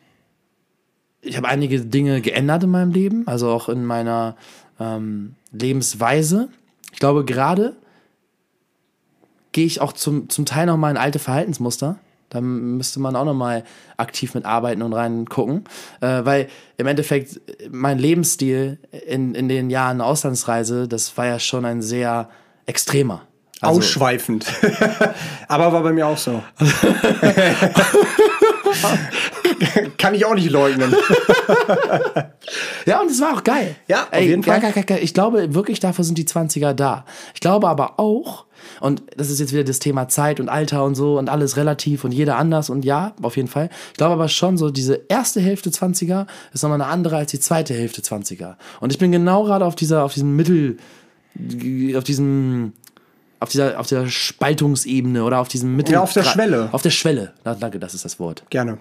ich 1.21 1.37
habe 1.37 1.47
einige 1.47 1.81
Dinge 1.81 2.21
geändert 2.21 2.63
in 2.63 2.69
meinem 2.69 2.91
Leben, 2.91 3.27
also 3.27 3.49
auch 3.49 3.69
in 3.69 3.85
meiner 3.85 4.35
ähm, 4.79 5.35
Lebensweise. 5.51 6.49
Ich 6.91 6.99
glaube, 6.99 7.25
gerade 7.25 7.75
gehe 9.51 9.65
ich 9.65 9.81
auch 9.81 9.93
zum, 9.93 10.29
zum 10.29 10.45
Teil 10.45 10.67
noch 10.67 10.77
mal 10.77 10.91
in 10.91 10.97
alte 10.97 11.19
Verhaltensmuster. 11.19 11.97
Da 12.29 12.41
müsste 12.41 12.99
man 12.99 13.15
auch 13.15 13.25
noch 13.25 13.33
mal 13.33 13.63
aktiv 13.95 14.35
mitarbeiten 14.35 14.81
und 14.81 14.93
reingucken. 14.93 15.63
Äh, 16.01 16.25
weil 16.25 16.49
im 16.77 16.85
Endeffekt 16.85 17.39
mein 17.69 17.97
Lebensstil 17.99 18.79
in, 19.07 19.33
in 19.33 19.47
den 19.47 19.69
Jahren 19.69 20.01
Auslandsreise, 20.01 20.87
das 20.87 21.15
war 21.17 21.25
ja 21.25 21.39
schon 21.39 21.65
ein 21.65 21.81
sehr 21.81 22.29
extremer. 22.65 23.21
Also, 23.61 23.79
Ausschweifend. 23.79 24.45
Aber 25.47 25.71
war 25.71 25.81
bei 25.81 25.93
mir 25.93 26.05
auch 26.05 26.17
so. 26.17 26.43
Kann 29.97 30.15
ich 30.15 30.25
auch 30.25 30.35
nicht 30.35 30.49
leugnen. 30.49 30.93
ja, 32.85 33.01
und 33.01 33.11
es 33.11 33.21
war 33.21 33.33
auch 33.33 33.43
geil. 33.43 33.75
Ja, 33.87 34.03
auf 34.03 34.07
Ey, 34.11 34.27
jeden 34.27 34.43
Fall. 34.43 34.59
Geil, 34.59 34.71
geil, 34.73 34.83
geil. 34.83 34.99
Ich 35.01 35.13
glaube 35.13 35.53
wirklich, 35.53 35.79
dafür 35.79 36.03
sind 36.03 36.17
die 36.17 36.25
20er 36.25 36.73
da. 36.73 37.05
Ich 37.33 37.39
glaube 37.39 37.67
aber 37.67 37.99
auch, 37.99 38.45
und 38.79 39.03
das 39.15 39.29
ist 39.29 39.39
jetzt 39.39 39.53
wieder 39.53 39.63
das 39.63 39.79
Thema 39.79 40.07
Zeit 40.07 40.39
und 40.39 40.49
Alter 40.49 40.83
und 40.83 40.95
so 40.95 41.17
und 41.17 41.29
alles 41.29 41.57
relativ 41.57 42.03
und 42.03 42.11
jeder 42.11 42.37
anders 42.37 42.69
und 42.69 42.85
ja, 42.85 43.13
auf 43.21 43.37
jeden 43.37 43.47
Fall. 43.47 43.69
Ich 43.91 43.97
glaube 43.97 44.13
aber 44.13 44.27
schon 44.27 44.57
so, 44.57 44.69
diese 44.69 45.01
erste 45.09 45.39
Hälfte 45.39 45.69
20er 45.69 46.27
ist 46.53 46.63
nochmal 46.63 46.81
eine 46.81 46.91
andere 46.91 47.17
als 47.17 47.31
die 47.31 47.39
zweite 47.39 47.73
Hälfte 47.73 48.01
20er. 48.01 48.55
Und 48.79 48.91
ich 48.91 48.99
bin 48.99 49.11
genau 49.11 49.43
gerade 49.43 49.65
auf 49.65 49.75
dieser, 49.75 50.03
auf 50.03 50.13
diesem 50.13 50.35
Mittel, 50.35 50.77
auf 51.95 52.03
diesem, 52.03 52.73
auf 53.39 53.49
dieser, 53.49 53.79
auf 53.79 53.87
dieser 53.87 54.07
Spaltungsebene 54.07 55.23
oder 55.23 55.39
auf 55.39 55.47
diesem 55.47 55.75
Mittel. 55.75 55.93
Ja, 55.93 56.01
auf 56.01 56.13
der 56.13 56.23
Schwelle. 56.23 56.69
Auf 56.71 56.81
der 56.81 56.89
Schwelle. 56.89 57.33
Na, 57.43 57.55
danke, 57.55 57.79
das 57.79 57.93
ist 57.93 58.05
das 58.05 58.19
Wort. 58.19 58.43
Gerne. 58.49 58.77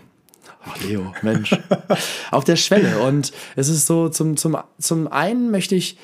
Ach, 0.65 0.81
Leo, 0.83 1.15
Mensch. 1.23 1.57
auf 2.31 2.45
der 2.45 2.57
Schwelle. 2.57 2.99
Und 3.01 3.33
es 3.55 3.69
ist 3.69 3.87
so, 3.87 4.09
zum, 4.09 4.37
zum, 4.37 4.57
zum 4.79 5.09
einen 5.09 5.51
möchte 5.51 5.75
ich 5.75 5.99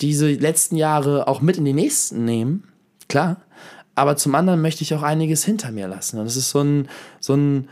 diese 0.00 0.30
letzten 0.30 0.76
Jahre 0.76 1.26
auch 1.26 1.40
mit 1.40 1.56
in 1.56 1.64
die 1.64 1.72
nächsten 1.72 2.24
nehmen 2.24 2.64
klar. 3.08 3.38
Aber 3.94 4.16
zum 4.16 4.34
anderen 4.34 4.60
möchte 4.60 4.82
ich 4.82 4.94
auch 4.94 5.02
einiges 5.02 5.44
hinter 5.44 5.72
mir 5.72 5.88
lassen. 5.88 6.20
Und 6.20 6.26
es 6.26 6.36
ist 6.36 6.50
so 6.50 6.60
ein, 6.60 6.88
so 7.18 7.34
ein, 7.34 7.68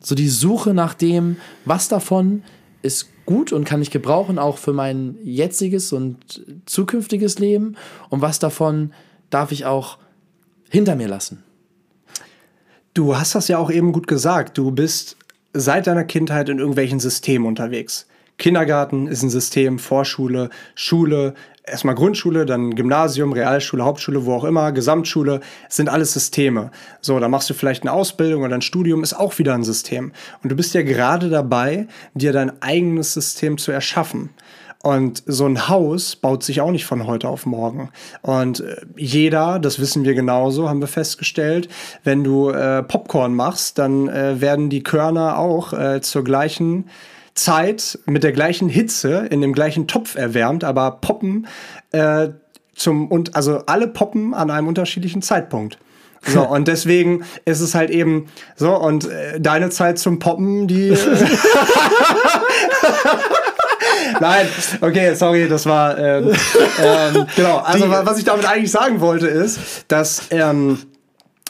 so 0.00 0.14
die 0.14 0.28
Suche 0.28 0.74
nach 0.74 0.94
dem, 0.94 1.38
was 1.64 1.88
davon 1.88 2.42
ist 2.82 3.08
gut 3.24 3.52
und 3.52 3.64
kann 3.64 3.80
ich 3.82 3.90
gebrauchen, 3.90 4.38
auch 4.38 4.58
für 4.58 4.72
mein 4.72 5.16
jetziges 5.22 5.92
und 5.92 6.44
zukünftiges 6.66 7.38
Leben. 7.38 7.76
Und 8.10 8.20
was 8.20 8.38
davon 8.38 8.92
darf 9.30 9.52
ich 9.52 9.64
auch 9.64 9.98
hinter 10.68 10.96
mir 10.96 11.08
lassen. 11.08 11.42
Du 12.94 13.16
hast 13.16 13.34
das 13.34 13.48
ja 13.48 13.58
auch 13.58 13.70
eben 13.70 13.92
gut 13.92 14.06
gesagt. 14.06 14.58
Du 14.58 14.70
bist 14.70 15.16
seit 15.52 15.86
deiner 15.86 16.04
Kindheit 16.04 16.48
in 16.48 16.58
irgendwelchen 16.58 17.00
Systemen 17.00 17.46
unterwegs. 17.46 18.06
Kindergarten 18.42 19.06
ist 19.06 19.22
ein 19.22 19.30
System, 19.30 19.78
Vorschule, 19.78 20.50
Schule, 20.74 21.34
erstmal 21.64 21.94
Grundschule, 21.94 22.44
dann 22.44 22.74
Gymnasium, 22.74 23.32
Realschule, 23.32 23.84
Hauptschule, 23.84 24.26
wo 24.26 24.34
auch 24.34 24.42
immer, 24.42 24.72
Gesamtschule, 24.72 25.40
sind 25.68 25.88
alles 25.88 26.12
Systeme. 26.12 26.72
So, 27.00 27.20
da 27.20 27.28
machst 27.28 27.48
du 27.50 27.54
vielleicht 27.54 27.84
eine 27.84 27.92
Ausbildung 27.92 28.42
oder 28.42 28.56
ein 28.56 28.62
Studium, 28.62 29.04
ist 29.04 29.14
auch 29.14 29.38
wieder 29.38 29.54
ein 29.54 29.62
System. 29.62 30.10
Und 30.42 30.50
du 30.50 30.56
bist 30.56 30.74
ja 30.74 30.82
gerade 30.82 31.30
dabei, 31.30 31.86
dir 32.14 32.32
dein 32.32 32.60
eigenes 32.60 33.12
System 33.12 33.58
zu 33.58 33.70
erschaffen. 33.70 34.30
Und 34.82 35.22
so 35.26 35.46
ein 35.46 35.68
Haus 35.68 36.16
baut 36.16 36.42
sich 36.42 36.60
auch 36.60 36.72
nicht 36.72 36.84
von 36.84 37.06
heute 37.06 37.28
auf 37.28 37.46
morgen. 37.46 37.90
Und 38.22 38.58
äh, 38.58 38.74
jeder, 38.96 39.60
das 39.60 39.78
wissen 39.78 40.02
wir 40.02 40.14
genauso, 40.14 40.68
haben 40.68 40.80
wir 40.80 40.88
festgestellt, 40.88 41.68
wenn 42.02 42.24
du 42.24 42.50
äh, 42.50 42.82
Popcorn 42.82 43.36
machst, 43.36 43.78
dann 43.78 44.08
äh, 44.08 44.40
werden 44.40 44.68
die 44.68 44.82
Körner 44.82 45.38
auch 45.38 45.72
äh, 45.72 46.00
zur 46.00 46.24
gleichen 46.24 46.86
Zeit 47.34 47.98
mit 48.06 48.22
der 48.22 48.32
gleichen 48.32 48.68
Hitze 48.68 49.26
in 49.30 49.40
dem 49.40 49.52
gleichen 49.52 49.86
Topf 49.86 50.16
erwärmt, 50.16 50.64
aber 50.64 50.98
poppen 51.00 51.46
äh, 51.92 52.28
zum 52.74 53.08
und 53.08 53.34
also 53.36 53.62
alle 53.66 53.88
poppen 53.88 54.34
an 54.34 54.50
einem 54.50 54.68
unterschiedlichen 54.68 55.22
Zeitpunkt. 55.22 55.78
So, 56.24 56.42
und 56.48 56.68
deswegen 56.68 57.24
ist 57.44 57.60
es 57.60 57.74
halt 57.74 57.90
eben 57.90 58.28
so, 58.56 58.74
und 58.76 59.10
äh, 59.10 59.40
deine 59.40 59.70
Zeit 59.70 59.98
zum 59.98 60.18
Poppen, 60.18 60.68
die. 60.68 60.96
Nein, 64.20 64.46
okay, 64.80 65.14
sorry, 65.14 65.48
das 65.48 65.66
war. 65.66 65.98
Ähm, 65.98 66.32
ähm, 66.82 67.26
genau, 67.34 67.58
also 67.58 67.86
die, 67.86 67.90
was 67.90 68.18
ich 68.18 68.24
damit 68.24 68.46
eigentlich 68.46 68.70
sagen 68.70 69.00
wollte, 69.00 69.26
ist, 69.26 69.58
dass. 69.88 70.22
Ähm, 70.30 70.78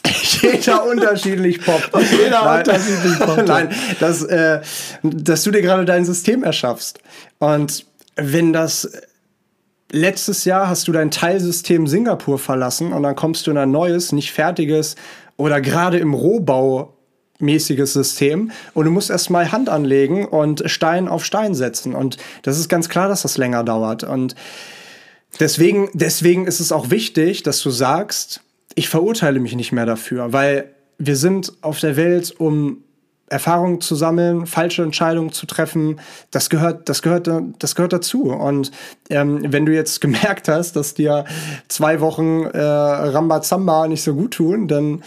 jeder 0.42 0.84
unterschiedlich 0.84 1.60
poppt. 1.64 1.90
Jeder 2.10 2.44
Nein. 2.44 2.58
unterschiedlich 2.58 3.18
poppt. 3.18 3.48
Nein, 3.48 3.68
dass, 4.00 4.22
äh, 4.24 4.60
dass 5.02 5.42
du 5.44 5.50
dir 5.50 5.62
gerade 5.62 5.84
dein 5.84 6.04
System 6.04 6.42
erschaffst. 6.42 6.98
Und 7.38 7.86
wenn 8.16 8.52
das 8.52 8.90
letztes 9.92 10.44
Jahr 10.44 10.68
hast 10.68 10.88
du 10.88 10.92
dein 10.92 11.10
Teilsystem 11.10 11.86
Singapur 11.86 12.38
verlassen 12.38 12.92
und 12.92 13.02
dann 13.02 13.14
kommst 13.14 13.46
du 13.46 13.50
in 13.50 13.58
ein 13.58 13.70
neues, 13.70 14.12
nicht 14.12 14.32
fertiges 14.32 14.96
oder 15.36 15.60
gerade 15.60 15.98
im 15.98 16.14
Rohbau 16.14 16.96
mäßiges 17.38 17.92
System 17.92 18.52
und 18.72 18.86
du 18.86 18.90
musst 18.90 19.10
erstmal 19.10 19.52
Hand 19.52 19.68
anlegen 19.68 20.24
und 20.26 20.62
Stein 20.66 21.08
auf 21.08 21.24
Stein 21.24 21.54
setzen 21.54 21.94
und 21.94 22.16
das 22.42 22.58
ist 22.58 22.68
ganz 22.68 22.88
klar, 22.88 23.08
dass 23.08 23.22
das 23.22 23.36
länger 23.36 23.64
dauert 23.64 24.04
und 24.04 24.34
deswegen 25.40 25.90
deswegen 25.92 26.46
ist 26.46 26.60
es 26.60 26.72
auch 26.72 26.90
wichtig, 26.90 27.42
dass 27.42 27.60
du 27.60 27.70
sagst, 27.70 28.40
ich 28.74 28.88
verurteile 28.88 29.40
mich 29.40 29.56
nicht 29.56 29.72
mehr 29.72 29.86
dafür, 29.86 30.32
weil 30.32 30.70
wir 30.98 31.16
sind 31.16 31.52
auf 31.62 31.80
der 31.80 31.96
Welt, 31.96 32.34
um 32.38 32.84
Erfahrungen 33.32 33.80
zu 33.80 33.94
sammeln, 33.94 34.46
falsche 34.46 34.82
Entscheidungen 34.82 35.32
zu 35.32 35.46
treffen, 35.46 35.98
das 36.30 36.50
gehört, 36.50 36.88
das 36.88 37.00
gehört, 37.00 37.28
das 37.58 37.74
gehört 37.74 37.92
dazu. 37.94 38.24
Und 38.24 38.70
ähm, 39.08 39.40
wenn 39.48 39.64
du 39.66 39.72
jetzt 39.72 40.00
gemerkt 40.02 40.48
hast, 40.48 40.76
dass 40.76 40.94
dir 40.94 41.24
zwei 41.68 42.00
Wochen 42.00 42.44
äh, 42.44 42.60
Rambazamba 42.60 43.88
nicht 43.88 44.02
so 44.02 44.14
gut 44.14 44.34
tun, 44.34 44.68
dann 44.68 45.02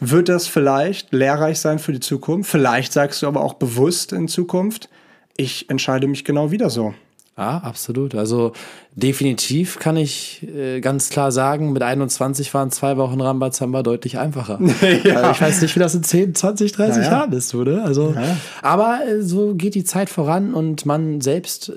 wird 0.00 0.28
das 0.28 0.46
vielleicht 0.48 1.12
lehrreich 1.12 1.60
sein 1.60 1.78
für 1.78 1.92
die 1.92 2.00
Zukunft. 2.00 2.50
Vielleicht 2.50 2.92
sagst 2.92 3.22
du 3.22 3.26
aber 3.26 3.42
auch 3.42 3.54
bewusst 3.54 4.12
in 4.12 4.28
Zukunft, 4.28 4.88
ich 5.36 5.68
entscheide 5.70 6.06
mich 6.06 6.24
genau 6.24 6.50
wieder 6.50 6.70
so. 6.70 6.94
Ja, 7.38 7.58
absolut. 7.58 8.14
Also 8.14 8.52
definitiv 8.94 9.78
kann 9.78 9.98
ich 9.98 10.46
äh, 10.48 10.80
ganz 10.80 11.10
klar 11.10 11.30
sagen, 11.30 11.72
mit 11.72 11.82
21 11.82 12.54
waren 12.54 12.70
zwei 12.70 12.96
Wochen 12.96 13.20
Rambazamba 13.20 13.82
deutlich 13.82 14.18
einfacher. 14.18 14.58
ja. 15.04 15.16
Also 15.16 15.30
ich 15.32 15.40
weiß 15.42 15.62
nicht, 15.62 15.76
wie 15.76 15.80
das 15.80 15.94
in 15.94 16.02
10, 16.02 16.34
20, 16.34 16.72
30 16.72 17.04
ja, 17.04 17.10
Jahren 17.10 17.32
ist, 17.32 17.54
oder? 17.54 17.84
Also, 17.84 18.14
ja. 18.14 18.38
Aber 18.62 19.00
äh, 19.06 19.22
so 19.22 19.54
geht 19.54 19.74
die 19.74 19.84
Zeit 19.84 20.08
voran 20.08 20.54
und 20.54 20.86
man 20.86 21.20
selbst 21.20 21.68
äh, 21.68 21.72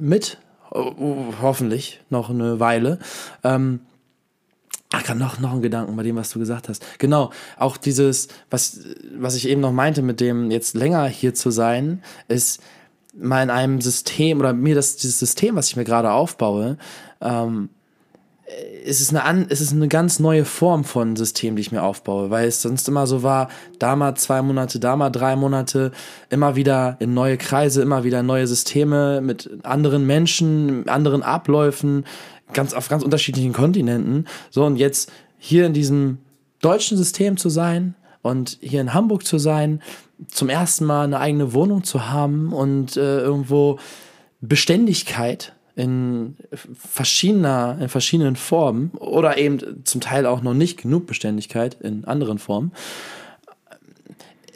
mit, 0.00 0.38
hoffentlich 0.72 2.00
noch 2.08 2.30
eine 2.30 2.58
Weile. 2.58 2.98
Ähm, 3.42 3.80
Ach, 4.96 5.02
gerade 5.02 5.18
noch, 5.18 5.40
noch 5.40 5.52
ein 5.52 5.62
Gedanken 5.62 5.96
bei 5.96 6.04
dem, 6.04 6.14
was 6.14 6.30
du 6.30 6.38
gesagt 6.38 6.68
hast. 6.68 6.84
Genau, 7.00 7.30
auch 7.58 7.76
dieses, 7.76 8.28
was, 8.48 8.78
was 9.18 9.34
ich 9.34 9.48
eben 9.48 9.60
noch 9.60 9.72
meinte, 9.72 10.02
mit 10.02 10.20
dem 10.20 10.52
jetzt 10.52 10.74
länger 10.74 11.06
hier 11.06 11.34
zu 11.34 11.50
sein, 11.50 12.02
ist, 12.28 12.62
mal 13.16 13.42
in 13.42 13.50
einem 13.50 13.80
System 13.80 14.40
oder 14.40 14.52
mir 14.52 14.74
das 14.74 14.96
dieses 14.96 15.18
System, 15.18 15.56
was 15.56 15.68
ich 15.68 15.76
mir 15.76 15.84
gerade 15.84 16.10
aufbaue, 16.12 16.78
ähm, 17.20 17.70
es 18.84 19.00
ist, 19.00 19.14
eine 19.14 19.46
es 19.48 19.60
ist 19.60 19.72
eine 19.72 19.88
ganz 19.88 20.20
neue 20.20 20.44
Form 20.44 20.84
von 20.84 21.16
System, 21.16 21.56
die 21.56 21.62
ich 21.62 21.72
mir 21.72 21.82
aufbaue, 21.82 22.30
weil 22.30 22.46
es 22.46 22.60
sonst 22.60 22.86
immer 22.88 23.06
so 23.06 23.22
war, 23.22 23.48
da 23.78 23.96
mal 23.96 24.14
zwei 24.16 24.42
Monate, 24.42 24.78
da 24.78 24.96
mal 24.96 25.10
drei 25.10 25.34
Monate, 25.34 25.92
immer 26.28 26.54
wieder 26.54 26.96
in 27.00 27.14
neue 27.14 27.38
Kreise, 27.38 27.80
immer 27.80 28.04
wieder 28.04 28.22
neue 28.22 28.46
Systeme 28.46 29.22
mit 29.22 29.50
anderen 29.62 30.06
Menschen, 30.06 30.88
anderen 30.88 31.22
Abläufen, 31.22 32.04
ganz 32.52 32.74
auf 32.74 32.88
ganz 32.88 33.02
unterschiedlichen 33.02 33.54
Kontinenten. 33.54 34.26
So 34.50 34.64
und 34.64 34.76
jetzt 34.76 35.10
hier 35.38 35.64
in 35.64 35.72
diesem 35.72 36.18
deutschen 36.60 36.98
System 36.98 37.38
zu 37.38 37.48
sein 37.48 37.94
und 38.22 38.58
hier 38.60 38.82
in 38.82 38.92
Hamburg 38.92 39.24
zu 39.26 39.38
sein, 39.38 39.80
zum 40.28 40.48
ersten 40.48 40.84
Mal 40.84 41.04
eine 41.04 41.20
eigene 41.20 41.52
Wohnung 41.52 41.84
zu 41.84 42.08
haben 42.08 42.52
und 42.52 42.96
äh, 42.96 43.20
irgendwo 43.20 43.78
Beständigkeit 44.40 45.54
in 45.76 46.36
verschiedener, 46.52 47.78
in 47.80 47.88
verschiedenen 47.88 48.36
Formen 48.36 48.90
oder 48.92 49.38
eben 49.38 49.84
zum 49.84 50.00
Teil 50.00 50.26
auch 50.26 50.42
noch 50.42 50.54
nicht 50.54 50.80
genug 50.80 51.06
Beständigkeit 51.06 51.74
in 51.80 52.04
anderen 52.04 52.38
Formen. 52.38 52.72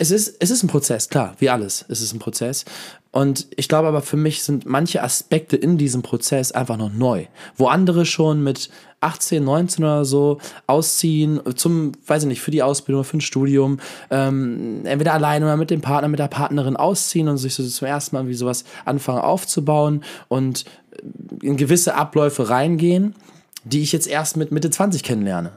Es 0.01 0.13
ist, 0.13 0.37
es 0.39 0.51
ist 0.51 0.63
ein 0.63 0.69
Prozess, 0.69 1.09
klar, 1.09 1.35
wie 1.39 1.51
alles. 1.51 1.85
Es 1.89 2.01
ist 2.01 2.13
ein 2.13 2.21
Prozess. 2.21 2.65
Und 3.11 3.47
ich 3.57 3.69
glaube 3.69 3.89
aber 3.89 4.03
für 4.03 4.19
mich 4.19 4.43
sind 4.43 4.67
manche 4.67 5.03
Aspekte 5.03 5.57
in 5.57 5.79
diesem 5.79 6.03
Prozess 6.03 6.53
einfach 6.53 6.77
noch 6.77 6.93
neu. 6.93 7.27
Wo 7.57 7.69
andere 7.69 8.05
schon 8.05 8.45
mit 8.45 8.69
18, 9.01 9.43
19 9.43 9.85
oder 9.85 10.05
so 10.05 10.39
ausziehen, 10.67 11.41
zum, 11.55 11.93
weiß 12.07 12.25
ich 12.25 12.29
nicht, 12.29 12.41
für 12.41 12.51
die 12.51 12.63
Ausbildung, 12.63 13.05
für 13.05 13.17
ein 13.17 13.23
Studium, 13.23 13.79
ähm, 14.11 14.81
entweder 14.85 15.15
alleine 15.15 15.47
oder 15.47 15.57
mit 15.57 15.71
dem 15.71 15.81
Partner, 15.81 16.09
mit 16.09 16.19
der 16.19 16.29
Partnerin 16.29 16.77
ausziehen 16.77 17.29
und 17.29 17.39
sich 17.39 17.55
so 17.55 17.67
zum 17.67 17.87
ersten 17.87 18.17
Mal 18.17 18.29
wie 18.29 18.35
sowas 18.35 18.65
anfangen 18.85 19.21
aufzubauen 19.21 20.05
und 20.29 20.65
in 21.43 21.57
gewisse 21.57 21.95
Abläufe 21.95 22.51
reingehen, 22.51 23.15
die 23.65 23.83
ich 23.83 23.93
jetzt 23.93 24.09
erst 24.09 24.37
mit 24.37 24.53
Mitte 24.53 24.71
20 24.71 25.03
kennenlerne. 25.03 25.53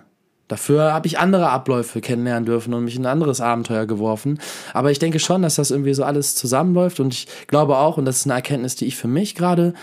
Dafür 0.51 0.91
habe 0.93 1.07
ich 1.07 1.17
andere 1.17 1.49
Abläufe 1.49 2.01
kennenlernen 2.01 2.45
dürfen 2.45 2.73
und 2.73 2.83
mich 2.83 2.97
in 2.97 3.03
ein 3.05 3.11
anderes 3.13 3.39
Abenteuer 3.39 3.85
geworfen. 3.85 4.37
Aber 4.73 4.91
ich 4.91 4.99
denke 4.99 5.17
schon, 5.17 5.43
dass 5.43 5.55
das 5.55 5.71
irgendwie 5.71 5.93
so 5.93 6.03
alles 6.03 6.35
zusammenläuft 6.35 6.99
und 6.99 7.13
ich 7.13 7.27
glaube 7.47 7.77
auch, 7.77 7.95
und 7.95 8.03
das 8.03 8.17
ist 8.17 8.25
eine 8.25 8.33
Erkenntnis, 8.33 8.75
die 8.75 8.85
ich 8.85 8.97
für 8.97 9.07
mich 9.07 9.33
gerade 9.35 9.73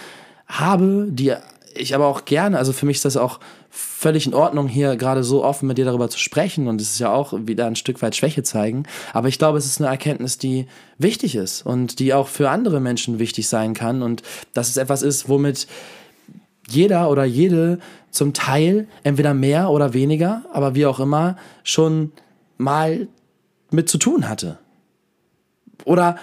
habe, 0.46 1.06
die 1.08 1.32
ich 1.74 1.94
aber 1.94 2.06
auch 2.06 2.26
gerne, 2.26 2.58
also 2.58 2.74
für 2.74 2.84
mich 2.84 2.98
ist 2.98 3.06
das 3.06 3.16
auch 3.16 3.40
völlig 3.70 4.26
in 4.26 4.34
Ordnung, 4.34 4.68
hier 4.68 4.96
gerade 4.96 5.24
so 5.24 5.42
offen 5.42 5.68
mit 5.68 5.78
dir 5.78 5.86
darüber 5.86 6.10
zu 6.10 6.18
sprechen 6.18 6.68
und 6.68 6.82
es 6.82 6.92
ist 6.92 6.98
ja 6.98 7.14
auch 7.14 7.32
wieder 7.32 7.64
ein 7.64 7.76
Stück 7.76 8.02
weit 8.02 8.14
Schwäche 8.14 8.42
zeigen. 8.42 8.82
Aber 9.14 9.28
ich 9.28 9.38
glaube, 9.38 9.56
es 9.56 9.64
ist 9.64 9.80
eine 9.80 9.88
Erkenntnis, 9.88 10.36
die 10.36 10.66
wichtig 10.98 11.34
ist 11.34 11.64
und 11.64 11.98
die 11.98 12.12
auch 12.12 12.28
für 12.28 12.50
andere 12.50 12.80
Menschen 12.80 13.18
wichtig 13.18 13.48
sein 13.48 13.72
kann 13.72 14.02
und 14.02 14.22
dass 14.52 14.68
es 14.68 14.76
etwas 14.76 15.00
ist, 15.00 15.30
womit 15.30 15.66
jeder 16.70 17.10
oder 17.10 17.24
jede 17.24 17.78
zum 18.10 18.32
Teil 18.32 18.86
entweder 19.02 19.34
mehr 19.34 19.70
oder 19.70 19.94
weniger, 19.94 20.44
aber 20.52 20.74
wie 20.74 20.86
auch 20.86 21.00
immer, 21.00 21.36
schon 21.62 22.12
mal 22.56 23.08
mit 23.70 23.88
zu 23.88 23.98
tun 23.98 24.28
hatte. 24.28 24.58
Oder 25.84 26.16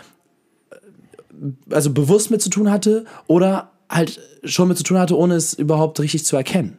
also 1.69 1.91
bewusst 1.91 2.31
mit 2.31 2.41
zu 2.41 2.49
tun 2.49 2.71
hatte 2.71 3.05
oder 3.27 3.71
halt 3.89 4.19
schon 4.43 4.67
mit 4.67 4.77
zu 4.77 4.83
tun 4.83 4.97
hatte, 4.97 5.17
ohne 5.17 5.35
es 5.35 5.53
überhaupt 5.53 5.99
richtig 5.99 6.25
zu 6.25 6.35
erkennen. 6.35 6.77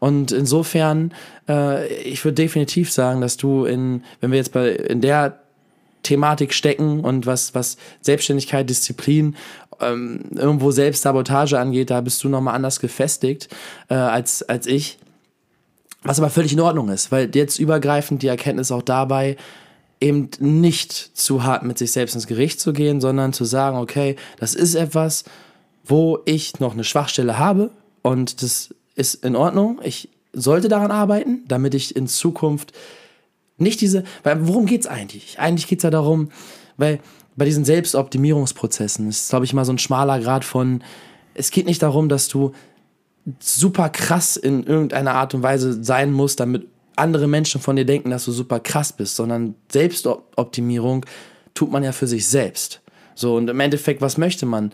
Und 0.00 0.32
insofern, 0.32 1.12
äh, 1.48 1.86
ich 2.02 2.24
würde 2.24 2.34
definitiv 2.34 2.90
sagen, 2.92 3.20
dass 3.20 3.36
du 3.36 3.64
in, 3.64 4.04
wenn 4.20 4.30
wir 4.30 4.38
jetzt 4.38 4.52
bei 4.52 4.70
in 4.70 5.00
der 5.00 5.40
Thematik 6.02 6.54
stecken 6.54 7.00
und 7.00 7.26
was, 7.26 7.54
was 7.54 7.76
Selbstständigkeit, 8.00 8.70
Disziplin, 8.70 9.34
ähm, 9.80 10.20
irgendwo 10.34 10.70
Selbstsabotage 10.70 11.58
angeht, 11.58 11.90
da 11.90 12.00
bist 12.00 12.22
du 12.24 12.28
nochmal 12.28 12.54
anders 12.54 12.80
gefestigt 12.80 13.48
äh, 13.88 13.94
als, 13.94 14.42
als 14.42 14.66
ich. 14.66 14.98
Was 16.02 16.18
aber 16.18 16.30
völlig 16.30 16.52
in 16.52 16.60
Ordnung 16.60 16.88
ist, 16.88 17.10
weil 17.10 17.34
jetzt 17.34 17.58
übergreifend 17.58 18.22
die 18.22 18.28
Erkenntnis 18.28 18.70
auch 18.70 18.82
dabei, 18.82 19.36
eben 20.00 20.30
nicht 20.38 20.92
zu 20.92 21.44
hart 21.44 21.62
mit 21.62 21.78
sich 21.78 21.92
selbst 21.92 22.14
ins 22.14 22.26
Gericht 22.26 22.60
zu 22.60 22.72
gehen, 22.72 23.00
sondern 23.00 23.32
zu 23.32 23.44
sagen, 23.44 23.78
okay, 23.78 24.16
das 24.38 24.54
ist 24.54 24.74
etwas, 24.74 25.24
wo 25.84 26.20
ich 26.24 26.60
noch 26.60 26.74
eine 26.74 26.84
Schwachstelle 26.84 27.38
habe 27.38 27.70
und 28.02 28.42
das 28.42 28.74
ist 28.94 29.24
in 29.24 29.36
Ordnung. 29.36 29.80
Ich 29.82 30.10
sollte 30.32 30.68
daran 30.68 30.90
arbeiten, 30.90 31.44
damit 31.48 31.74
ich 31.74 31.96
in 31.96 32.06
Zukunft 32.06 32.72
nicht 33.58 33.80
diese, 33.80 34.04
weil 34.22 34.46
worum 34.46 34.66
geht 34.66 34.82
es 34.82 34.86
eigentlich? 34.86 35.38
Eigentlich 35.38 35.66
geht 35.66 35.78
es 35.78 35.84
ja 35.84 35.90
darum, 35.90 36.30
weil 36.76 37.00
bei 37.36 37.44
diesen 37.44 37.64
Selbstoptimierungsprozessen 37.64 39.08
ist, 39.08 39.30
glaube 39.30 39.44
ich, 39.44 39.52
mal 39.52 39.64
so 39.64 39.72
ein 39.72 39.78
schmaler 39.78 40.20
Grad 40.20 40.44
von, 40.44 40.82
es 41.34 41.50
geht 41.50 41.66
nicht 41.66 41.82
darum, 41.82 42.08
dass 42.08 42.28
du 42.28 42.52
super 43.40 43.88
krass 43.88 44.36
in 44.36 44.64
irgendeiner 44.64 45.14
Art 45.14 45.34
und 45.34 45.42
Weise 45.42 45.82
sein 45.82 46.12
musst, 46.12 46.40
damit 46.40 46.66
andere 46.96 47.26
Menschen 47.26 47.60
von 47.60 47.76
dir 47.76 47.84
denken, 47.84 48.10
dass 48.10 48.24
du 48.24 48.32
super 48.32 48.60
krass 48.60 48.92
bist, 48.92 49.16
sondern 49.16 49.54
Selbstoptimierung 49.70 51.04
tut 51.54 51.70
man 51.70 51.82
ja 51.82 51.92
für 51.92 52.06
sich 52.06 52.26
selbst. 52.26 52.80
So, 53.14 53.36
und 53.36 53.50
im 53.50 53.60
Endeffekt, 53.60 54.00
was 54.00 54.16
möchte 54.16 54.46
man? 54.46 54.72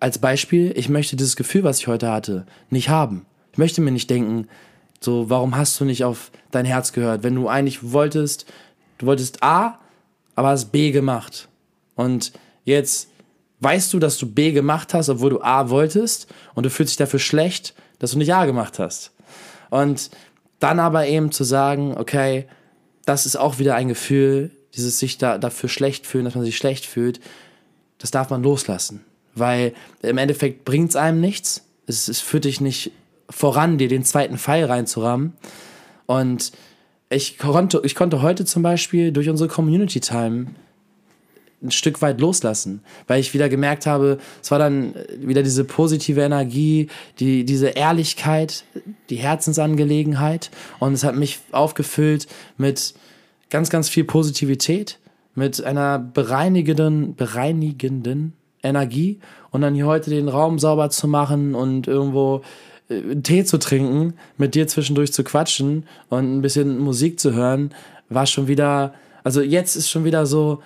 als 0.00 0.18
Beispiel, 0.18 0.72
ich 0.76 0.88
möchte 0.88 1.16
dieses 1.16 1.36
Gefühl, 1.36 1.64
was 1.64 1.78
ich 1.78 1.86
heute 1.86 2.10
hatte, 2.10 2.46
nicht 2.70 2.88
haben. 2.88 3.26
Ich 3.52 3.58
möchte 3.58 3.80
mir 3.80 3.90
nicht 3.90 4.10
denken, 4.10 4.48
so, 5.00 5.30
warum 5.30 5.56
hast 5.56 5.78
du 5.80 5.84
nicht 5.84 6.04
auf 6.04 6.30
dein 6.50 6.66
Herz 6.66 6.92
gehört? 6.92 7.22
Wenn 7.22 7.34
du 7.34 7.48
eigentlich 7.48 7.92
wolltest, 7.92 8.46
du 8.98 9.06
wolltest 9.06 9.42
A, 9.42 9.78
aber 10.34 10.48
hast 10.48 10.72
B 10.72 10.90
gemacht. 10.90 11.48
Und 11.96 12.32
jetzt 12.64 13.08
weißt 13.60 13.92
du, 13.92 13.98
dass 13.98 14.18
du 14.18 14.30
B 14.30 14.52
gemacht 14.52 14.94
hast, 14.94 15.08
obwohl 15.08 15.30
du 15.30 15.40
A 15.42 15.68
wolltest 15.70 16.28
und 16.54 16.64
du 16.64 16.70
fühlst 16.70 16.92
dich 16.92 16.98
dafür 16.98 17.18
schlecht, 17.18 17.74
dass 17.98 18.12
du 18.12 18.18
nicht 18.18 18.32
A 18.32 18.44
gemacht 18.44 18.78
hast. 18.78 19.12
Und 19.70 20.10
dann 20.60 20.78
aber 20.78 21.08
eben 21.08 21.32
zu 21.32 21.42
sagen, 21.42 21.96
okay, 21.98 22.46
das 23.04 23.26
ist 23.26 23.36
auch 23.36 23.58
wieder 23.58 23.74
ein 23.74 23.88
Gefühl, 23.88 24.52
dieses 24.74 24.98
sich 25.00 25.18
da, 25.18 25.38
dafür 25.38 25.68
schlecht 25.68 26.06
fühlen, 26.06 26.24
dass 26.24 26.34
man 26.34 26.44
sich 26.44 26.56
schlecht 26.56 26.86
fühlt, 26.86 27.18
das 27.98 28.12
darf 28.12 28.30
man 28.30 28.44
loslassen 28.44 29.04
weil 29.36 29.74
im 30.02 30.18
Endeffekt 30.18 30.64
bringt 30.64 30.90
es 30.90 30.96
einem 30.96 31.20
nichts. 31.20 31.62
Es, 31.86 32.08
es 32.08 32.20
führt 32.20 32.46
dich 32.46 32.60
nicht 32.60 32.90
voran, 33.30 33.78
dir 33.78 33.88
den 33.88 34.04
zweiten 34.04 34.38
Pfeil 34.38 34.64
reinzurammen. 34.64 35.34
Und 36.06 36.52
ich 37.10 37.38
konnte, 37.38 37.80
ich 37.84 37.94
konnte 37.94 38.22
heute 38.22 38.44
zum 38.44 38.62
Beispiel 38.62 39.12
durch 39.12 39.28
unsere 39.28 39.48
Community 39.48 40.00
Time 40.00 40.46
ein 41.66 41.70
Stück 41.70 42.02
weit 42.02 42.20
loslassen, 42.20 42.80
weil 43.06 43.20
ich 43.20 43.34
wieder 43.34 43.48
gemerkt 43.48 43.86
habe, 43.86 44.18
es 44.42 44.50
war 44.50 44.58
dann 44.58 44.94
wieder 45.20 45.42
diese 45.42 45.64
positive 45.64 46.20
Energie, 46.20 46.88
die, 47.18 47.44
diese 47.44 47.68
Ehrlichkeit, 47.68 48.64
die 49.10 49.16
Herzensangelegenheit. 49.16 50.50
Und 50.78 50.92
es 50.92 51.04
hat 51.04 51.16
mich 51.16 51.40
aufgefüllt 51.52 52.26
mit 52.56 52.94
ganz, 53.50 53.70
ganz 53.70 53.88
viel 53.88 54.04
Positivität, 54.04 54.98
mit 55.34 55.62
einer 55.62 55.98
bereinigenden, 55.98 57.14
bereinigenden 57.14 58.32
Energie. 58.62 59.20
Und 59.50 59.60
dann 59.60 59.74
hier 59.74 59.86
heute 59.86 60.10
den 60.10 60.28
Raum 60.28 60.58
sauber 60.58 60.90
zu 60.90 61.08
machen 61.08 61.54
und 61.54 61.86
irgendwo 61.86 62.42
äh, 62.88 63.16
Tee 63.16 63.44
zu 63.44 63.58
trinken, 63.58 64.14
mit 64.36 64.54
dir 64.54 64.66
zwischendurch 64.68 65.12
zu 65.12 65.24
quatschen 65.24 65.84
und 66.08 66.38
ein 66.38 66.42
bisschen 66.42 66.78
Musik 66.78 67.18
zu 67.20 67.32
hören, 67.32 67.70
war 68.08 68.26
schon 68.26 68.48
wieder, 68.48 68.94
also 69.24 69.40
jetzt 69.40 69.76
ist 69.76 69.90
schon 69.90 70.04
wieder 70.04 70.26
so, 70.26 70.62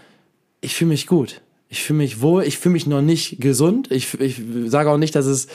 ich 0.60 0.74
fühle 0.74 0.90
mich 0.90 1.06
gut. 1.06 1.40
Ich 1.68 1.82
fühle 1.84 1.98
mich 1.98 2.20
wohl, 2.20 2.42
ich 2.42 2.58
fühle 2.58 2.72
mich 2.72 2.86
noch 2.86 3.02
nicht 3.02 3.40
gesund. 3.40 3.90
Ich, 3.90 4.18
ich 4.20 4.42
sage 4.66 4.90
auch 4.90 4.98
nicht, 4.98 5.14
dass 5.14 5.26
es 5.26 5.46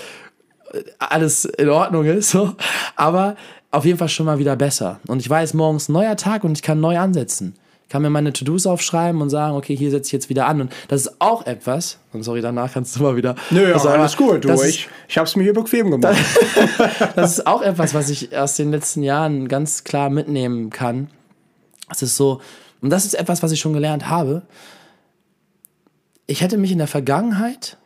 äh, 0.72 0.84
alles 0.98 1.46
in 1.46 1.70
Ordnung 1.70 2.06
ist, 2.06 2.32
so. 2.32 2.54
aber 2.96 3.36
auf 3.72 3.84
jeden 3.86 3.98
Fall 3.98 4.10
schon 4.10 4.26
mal 4.26 4.40
wieder 4.40 4.56
besser. 4.56 5.00
Und 5.08 5.20
ich 5.20 5.30
weiß, 5.30 5.54
morgens 5.54 5.90
neuer 5.90 6.16
Tag 6.16 6.44
und 6.46 6.54
ich 6.54 6.62
kann 6.62 6.80
neu 6.80 6.98
ansetzen. 6.98 7.56
kann 7.90 8.02
mir 8.02 8.10
meine 8.10 8.32
To-Dos 8.32 8.66
aufschreiben 8.66 9.22
und 9.22 9.30
sagen, 9.30 9.58
okay, 9.58 9.76
hier 9.76 9.92
setze 9.92 10.08
ich 10.08 10.14
jetzt 10.14 10.30
wieder 10.30 10.48
an. 10.48 10.62
Und 10.62 10.74
das 10.88 11.02
ist 11.02 11.20
auch 11.20 11.46
etwas, 11.46 12.00
und 12.14 12.24
sorry, 12.24 12.42
danach 12.42 12.72
kannst 12.72 12.96
du 12.96 13.04
mal 13.04 13.18
wieder. 13.18 13.36
Nö, 13.52 13.78
sagen, 13.78 14.00
alles 14.00 14.16
gut, 14.16 14.46
du. 14.46 14.54
Ich, 14.64 14.88
ich 15.10 15.18
habe 15.18 15.28
es 15.28 15.36
mir 15.36 15.44
hier 15.44 15.54
bequem 15.54 15.92
gemacht. 15.92 16.16
das 17.16 17.40
ist 17.40 17.48
auch 17.48 17.62
etwas, 17.62 17.94
was 17.94 18.10
ich 18.10 18.36
aus 18.38 18.56
den 18.56 18.72
letzten 18.72 19.04
Jahren 19.04 19.50
ganz 19.50 19.84
klar 19.84 20.10
mitnehmen 20.10 20.70
kann. 20.70 21.10
Es 21.92 22.02
ist 22.02 22.16
so, 22.16 22.40
und 22.82 22.90
das 22.90 23.06
ist 23.06 23.16
etwas, 23.16 23.44
was 23.44 23.52
ich 23.52 23.60
schon 23.60 23.74
gelernt 23.74 24.08
habe. 24.08 24.44
Ich 26.28 26.42
hätte 26.42 26.58
mich 26.58 26.72
in 26.72 26.80
der 26.80 26.88
Vergangenheit, 26.88 27.78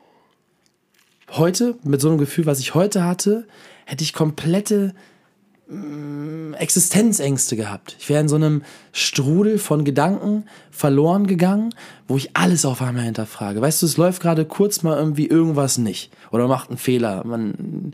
heute, 1.31 1.75
mit 1.83 1.99
so 1.99 2.07
einem 2.07 2.17
Gefühl, 2.17 2.45
was 2.45 2.59
ich 2.59 2.73
heute 2.73 3.03
hatte, 3.03 3.45
hätte 3.85 4.03
ich 4.03 4.13
komplette 4.13 4.93
mm, 5.67 6.53
Existenzängste 6.53 7.57
gehabt. 7.57 7.97
Ich 7.99 8.07
wäre 8.09 8.21
in 8.21 8.29
so 8.29 8.37
einem 8.37 8.63
Strudel 8.93 9.59
von 9.59 9.83
Gedanken 9.83 10.45
verloren 10.71 11.27
gegangen, 11.27 11.73
wo 12.07 12.15
ich 12.15 12.35
alles 12.35 12.63
auf 12.63 12.81
einmal 12.81 13.03
hinterfrage. 13.03 13.61
Weißt 13.61 13.81
du, 13.81 13.85
es 13.85 13.97
läuft 13.97 14.21
gerade 14.21 14.45
kurz 14.45 14.83
mal 14.83 14.97
irgendwie 14.97 15.27
irgendwas 15.27 15.77
nicht 15.77 16.11
oder 16.31 16.43
man 16.43 16.57
macht 16.57 16.69
einen 16.69 16.77
Fehler. 16.77 17.25
Man 17.25 17.93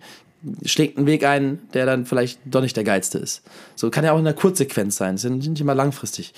schlägt 0.63 0.97
einen 0.97 1.07
Weg 1.07 1.25
ein, 1.25 1.59
der 1.73 1.87
dann 1.87 2.05
vielleicht 2.05 2.39
doch 2.45 2.61
nicht 2.61 2.77
der 2.77 2.83
geilste 2.83 3.17
ist. 3.17 3.41
So 3.75 3.89
kann 3.89 4.05
ja 4.05 4.11
auch 4.11 4.19
in 4.19 4.25
der 4.25 4.35
Kurzsequenz 4.35 4.95
sein, 4.95 5.15
das 5.15 5.23
ist 5.23 5.31
nicht 5.31 5.59
immer 5.59 5.73
langfristig. 5.73 6.35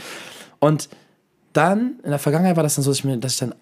Und 0.59 0.87
dann, 1.51 1.99
in 2.03 2.11
der 2.11 2.19
Vergangenheit 2.19 2.55
war 2.55 2.63
das 2.63 2.75
dann 2.75 2.83
so, 2.83 2.91
dass 2.91 2.99
ich, 2.99 3.03
mir, 3.03 3.17
dass 3.17 3.33
ich 3.33 3.39
dann 3.39 3.53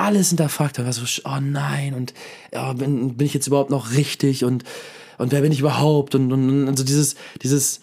alles 0.00 0.28
hinterfragt 0.28 0.78
habe. 0.78 0.86
Also, 0.86 1.02
oh 1.24 1.40
nein, 1.40 1.94
und 1.94 2.14
ja, 2.52 2.72
bin, 2.72 3.16
bin 3.16 3.26
ich 3.26 3.34
jetzt 3.34 3.46
überhaupt 3.46 3.70
noch 3.70 3.92
richtig 3.92 4.44
und, 4.44 4.64
und 5.18 5.32
wer 5.32 5.40
bin 5.40 5.52
ich 5.52 5.60
überhaupt? 5.60 6.14
Und, 6.14 6.32
und, 6.32 6.68
also 6.68 6.84
dieses, 6.84 7.16
dieses, 7.42 7.80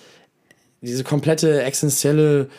diese 0.81 1.03
komplette 1.03 1.63
existenzielle 1.63 2.49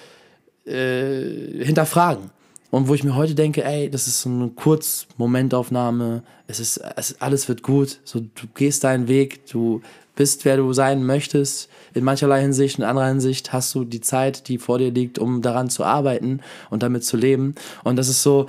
äh, 0.66 1.64
Hinterfragen. 1.64 2.30
Und 2.70 2.88
wo 2.88 2.94
ich 2.94 3.04
mir 3.04 3.14
heute 3.14 3.34
denke, 3.34 3.64
ey, 3.64 3.88
das 3.88 4.06
ist 4.06 4.22
so 4.22 4.28
eine 4.28 4.48
Kurzmomentaufnahme, 4.48 6.22
es 6.46 6.60
ist, 6.60 6.80
es, 6.96 7.20
alles 7.20 7.48
wird 7.48 7.62
gut, 7.62 8.00
so, 8.04 8.20
du 8.20 8.46
gehst 8.54 8.84
deinen 8.84 9.08
Weg, 9.08 9.46
du 9.46 9.82
bist, 10.16 10.44
wer 10.44 10.56
du 10.56 10.72
sein 10.72 11.04
möchtest. 11.04 11.68
In 11.94 12.02
mancherlei 12.02 12.40
Hinsicht, 12.40 12.78
in 12.78 12.84
anderer 12.84 13.08
Hinsicht 13.08 13.52
hast 13.52 13.74
du 13.74 13.84
die 13.84 14.00
Zeit, 14.00 14.48
die 14.48 14.58
vor 14.58 14.78
dir 14.78 14.90
liegt, 14.90 15.18
um 15.18 15.42
daran 15.42 15.70
zu 15.70 15.84
arbeiten 15.84 16.40
und 16.70 16.82
damit 16.82 17.04
zu 17.04 17.16
leben. 17.16 17.54
Und 17.84 17.96
das 17.96 18.08
ist 18.08 18.22
so, 18.22 18.46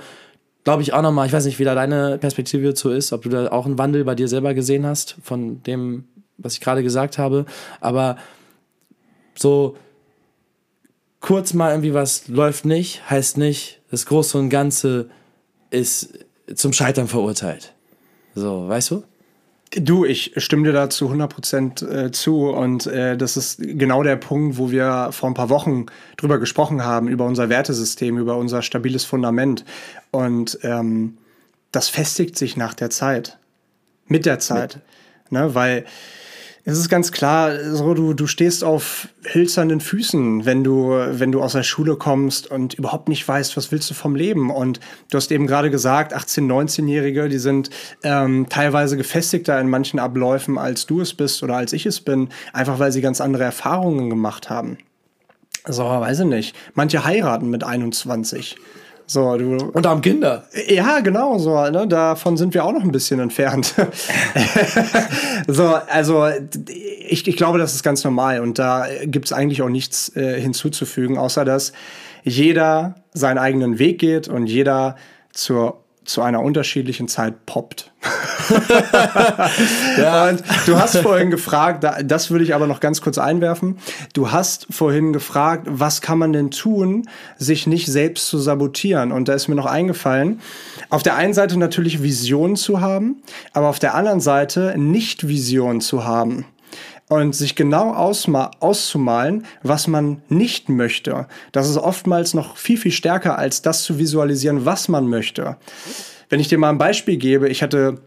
glaube 0.68 0.82
ich, 0.82 0.92
auch 0.92 1.00
nochmal, 1.00 1.26
ich 1.26 1.32
weiß 1.32 1.46
nicht, 1.46 1.58
wie 1.58 1.64
da 1.64 1.74
deine 1.74 2.18
Perspektive 2.18 2.62
dazu 2.62 2.90
ist, 2.90 3.14
ob 3.14 3.22
du 3.22 3.30
da 3.30 3.50
auch 3.52 3.64
einen 3.64 3.78
Wandel 3.78 4.04
bei 4.04 4.14
dir 4.14 4.28
selber 4.28 4.52
gesehen 4.52 4.84
hast, 4.84 5.16
von 5.22 5.62
dem, 5.62 6.04
was 6.36 6.52
ich 6.52 6.60
gerade 6.60 6.82
gesagt 6.82 7.16
habe. 7.16 7.46
Aber 7.80 8.18
so 9.34 9.78
kurz 11.20 11.54
mal 11.54 11.70
irgendwie 11.70 11.94
was 11.94 12.28
läuft 12.28 12.66
nicht, 12.66 13.08
heißt 13.08 13.38
nicht, 13.38 13.80
das 13.90 14.04
Große 14.04 14.36
und 14.36 14.50
Ganze 14.50 15.08
ist 15.70 16.18
zum 16.54 16.74
Scheitern 16.74 17.08
verurteilt. 17.08 17.72
So, 18.34 18.68
weißt 18.68 18.90
du? 18.90 19.04
Du, 19.76 20.04
ich 20.04 20.32
stimme 20.36 20.64
dir 20.64 20.72
da 20.72 20.88
zu 20.88 21.10
100% 21.10 21.86
äh, 21.86 22.10
zu. 22.10 22.48
Und 22.48 22.86
äh, 22.86 23.16
das 23.16 23.36
ist 23.36 23.58
genau 23.60 24.02
der 24.02 24.16
Punkt, 24.16 24.56
wo 24.56 24.70
wir 24.70 25.10
vor 25.12 25.28
ein 25.28 25.34
paar 25.34 25.50
Wochen 25.50 25.86
drüber 26.16 26.38
gesprochen 26.38 26.84
haben, 26.84 27.08
über 27.08 27.26
unser 27.26 27.48
Wertesystem, 27.48 28.16
über 28.18 28.36
unser 28.36 28.62
stabiles 28.62 29.04
Fundament. 29.04 29.64
Und 30.10 30.58
ähm, 30.62 31.18
das 31.70 31.88
festigt 31.88 32.36
sich 32.38 32.56
nach 32.56 32.74
der 32.74 32.90
Zeit, 32.90 33.38
mit 34.06 34.24
der 34.24 34.38
Zeit, 34.38 34.80
ne, 35.30 35.54
weil 35.54 35.84
es 36.70 36.76
ist 36.76 36.90
ganz 36.90 37.12
klar, 37.12 37.50
so 37.74 37.94
du, 37.94 38.12
du 38.12 38.26
stehst 38.26 38.62
auf 38.62 39.08
hölzernen 39.32 39.80
Füßen, 39.80 40.44
wenn 40.44 40.64
du, 40.64 40.90
wenn 40.90 41.32
du 41.32 41.40
aus 41.40 41.52
der 41.52 41.62
Schule 41.62 41.96
kommst 41.96 42.50
und 42.50 42.74
überhaupt 42.74 43.08
nicht 43.08 43.26
weißt, 43.26 43.56
was 43.56 43.72
willst 43.72 43.88
du 43.88 43.94
vom 43.94 44.14
Leben. 44.14 44.50
Und 44.50 44.78
du 45.10 45.16
hast 45.16 45.32
eben 45.32 45.46
gerade 45.46 45.70
gesagt, 45.70 46.14
18-, 46.14 46.46
19-Jährige, 46.46 47.30
die 47.30 47.38
sind 47.38 47.70
ähm, 48.02 48.50
teilweise 48.50 48.98
gefestigter 48.98 49.58
in 49.58 49.70
manchen 49.70 49.98
Abläufen, 49.98 50.58
als 50.58 50.84
du 50.84 51.00
es 51.00 51.14
bist 51.14 51.42
oder 51.42 51.56
als 51.56 51.72
ich 51.72 51.86
es 51.86 52.02
bin, 52.02 52.28
einfach 52.52 52.78
weil 52.78 52.92
sie 52.92 53.00
ganz 53.00 53.22
andere 53.22 53.44
Erfahrungen 53.44 54.10
gemacht 54.10 54.50
haben. 54.50 54.76
So, 55.66 55.84
weiß 55.84 56.20
ich 56.20 56.26
nicht. 56.26 56.54
Manche 56.74 57.02
heiraten 57.02 57.48
mit 57.48 57.64
21. 57.64 58.56
So, 59.10 59.38
du, 59.38 59.56
Und 59.72 59.86
haben 59.86 60.02
Kinder. 60.02 60.44
ja, 60.68 61.00
genau, 61.00 61.38
so, 61.38 61.58
ne? 61.70 61.88
davon 61.88 62.36
sind 62.36 62.52
wir 62.52 62.62
auch 62.62 62.72
noch 62.72 62.82
ein 62.82 62.92
bisschen 62.92 63.20
entfernt. 63.20 63.74
so, 65.48 65.64
also 65.90 66.26
ich, 67.08 67.26
ich 67.26 67.36
glaube, 67.38 67.58
das 67.58 67.74
ist 67.74 67.82
ganz 67.82 68.04
normal 68.04 68.40
und 68.40 68.58
da 68.58 68.86
gibt 69.04 69.24
es 69.24 69.32
eigentlich 69.32 69.62
auch 69.62 69.70
nichts 69.70 70.14
äh, 70.14 70.38
hinzuzufügen, 70.38 71.16
außer 71.16 71.46
dass 71.46 71.72
jeder 72.22 72.96
seinen 73.14 73.38
eigenen 73.38 73.78
Weg 73.78 73.98
geht 73.98 74.28
und 74.28 74.46
jeder 74.46 74.96
zur, 75.32 75.82
zu 76.08 76.22
einer 76.22 76.40
unterschiedlichen 76.42 77.06
Zeit 77.06 77.44
poppt. 77.44 77.92
ja. 79.98 80.30
Und 80.30 80.42
du 80.66 80.78
hast 80.78 80.96
vorhin 80.98 81.30
gefragt, 81.30 81.84
da- 81.84 82.02
das 82.02 82.30
würde 82.30 82.44
ich 82.44 82.54
aber 82.54 82.66
noch 82.66 82.80
ganz 82.80 83.02
kurz 83.02 83.18
einwerfen. 83.18 83.78
Du 84.14 84.32
hast 84.32 84.66
vorhin 84.70 85.12
gefragt, 85.12 85.66
was 85.68 86.00
kann 86.00 86.18
man 86.18 86.32
denn 86.32 86.50
tun, 86.50 87.06
sich 87.36 87.66
nicht 87.66 87.86
selbst 87.86 88.26
zu 88.28 88.38
sabotieren? 88.38 89.12
Und 89.12 89.28
da 89.28 89.34
ist 89.34 89.48
mir 89.48 89.54
noch 89.54 89.66
eingefallen, 89.66 90.40
auf 90.88 91.02
der 91.02 91.16
einen 91.16 91.34
Seite 91.34 91.58
natürlich 91.58 92.02
Visionen 92.02 92.56
zu 92.56 92.80
haben, 92.80 93.22
aber 93.52 93.68
auf 93.68 93.78
der 93.78 93.94
anderen 93.94 94.20
Seite 94.20 94.74
nicht 94.78 95.28
Visionen 95.28 95.82
zu 95.82 96.04
haben 96.06 96.46
und 97.08 97.34
sich 97.34 97.54
genau 97.54 97.92
auszumalen, 97.92 99.44
was 99.62 99.86
man 99.86 100.22
nicht 100.28 100.68
möchte. 100.68 101.26
Das 101.52 101.68
ist 101.68 101.78
oftmals 101.78 102.34
noch 102.34 102.56
viel, 102.56 102.78
viel 102.78 102.92
stärker, 102.92 103.38
als 103.38 103.62
das 103.62 103.82
zu 103.82 103.98
visualisieren, 103.98 104.64
was 104.64 104.88
man 104.88 105.08
möchte. 105.08 105.56
Wenn 106.28 106.40
ich 106.40 106.48
dir 106.48 106.58
mal 106.58 106.70
ein 106.70 106.78
Beispiel 106.78 107.16
gebe, 107.16 107.48
ich 107.48 107.62
hatte 107.62 107.98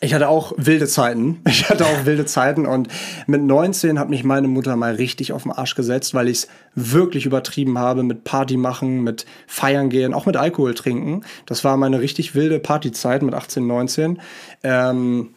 ich 0.00 0.12
hatte 0.12 0.28
auch 0.28 0.52
wilde 0.56 0.86
Zeiten. 0.86 1.40
Ich 1.46 1.70
hatte 1.70 1.86
auch 1.86 2.04
wilde 2.04 2.26
Zeiten 2.26 2.66
und 2.66 2.88
mit 3.26 3.42
19 3.42 3.98
hat 3.98 4.10
mich 4.10 4.24
meine 4.24 4.46
Mutter 4.46 4.76
mal 4.76 4.94
richtig 4.94 5.32
auf 5.32 5.44
den 5.44 5.52
Arsch 5.52 5.74
gesetzt, 5.74 6.12
weil 6.12 6.28
ich 6.28 6.38
es 6.38 6.48
wirklich 6.74 7.24
übertrieben 7.24 7.78
habe 7.78 8.02
mit 8.02 8.24
Party 8.24 8.58
machen, 8.58 9.02
mit 9.02 9.24
Feiern 9.46 9.88
gehen, 9.88 10.12
auch 10.12 10.26
mit 10.26 10.36
Alkohol 10.36 10.74
trinken. 10.74 11.22
Das 11.46 11.64
war 11.64 11.76
meine 11.78 12.00
richtig 12.00 12.34
wilde 12.34 12.58
Partyzeit 12.60 13.22
mit 13.22 13.34
18, 13.34 13.66
19. 13.66 14.20
Ähm, 14.62 15.30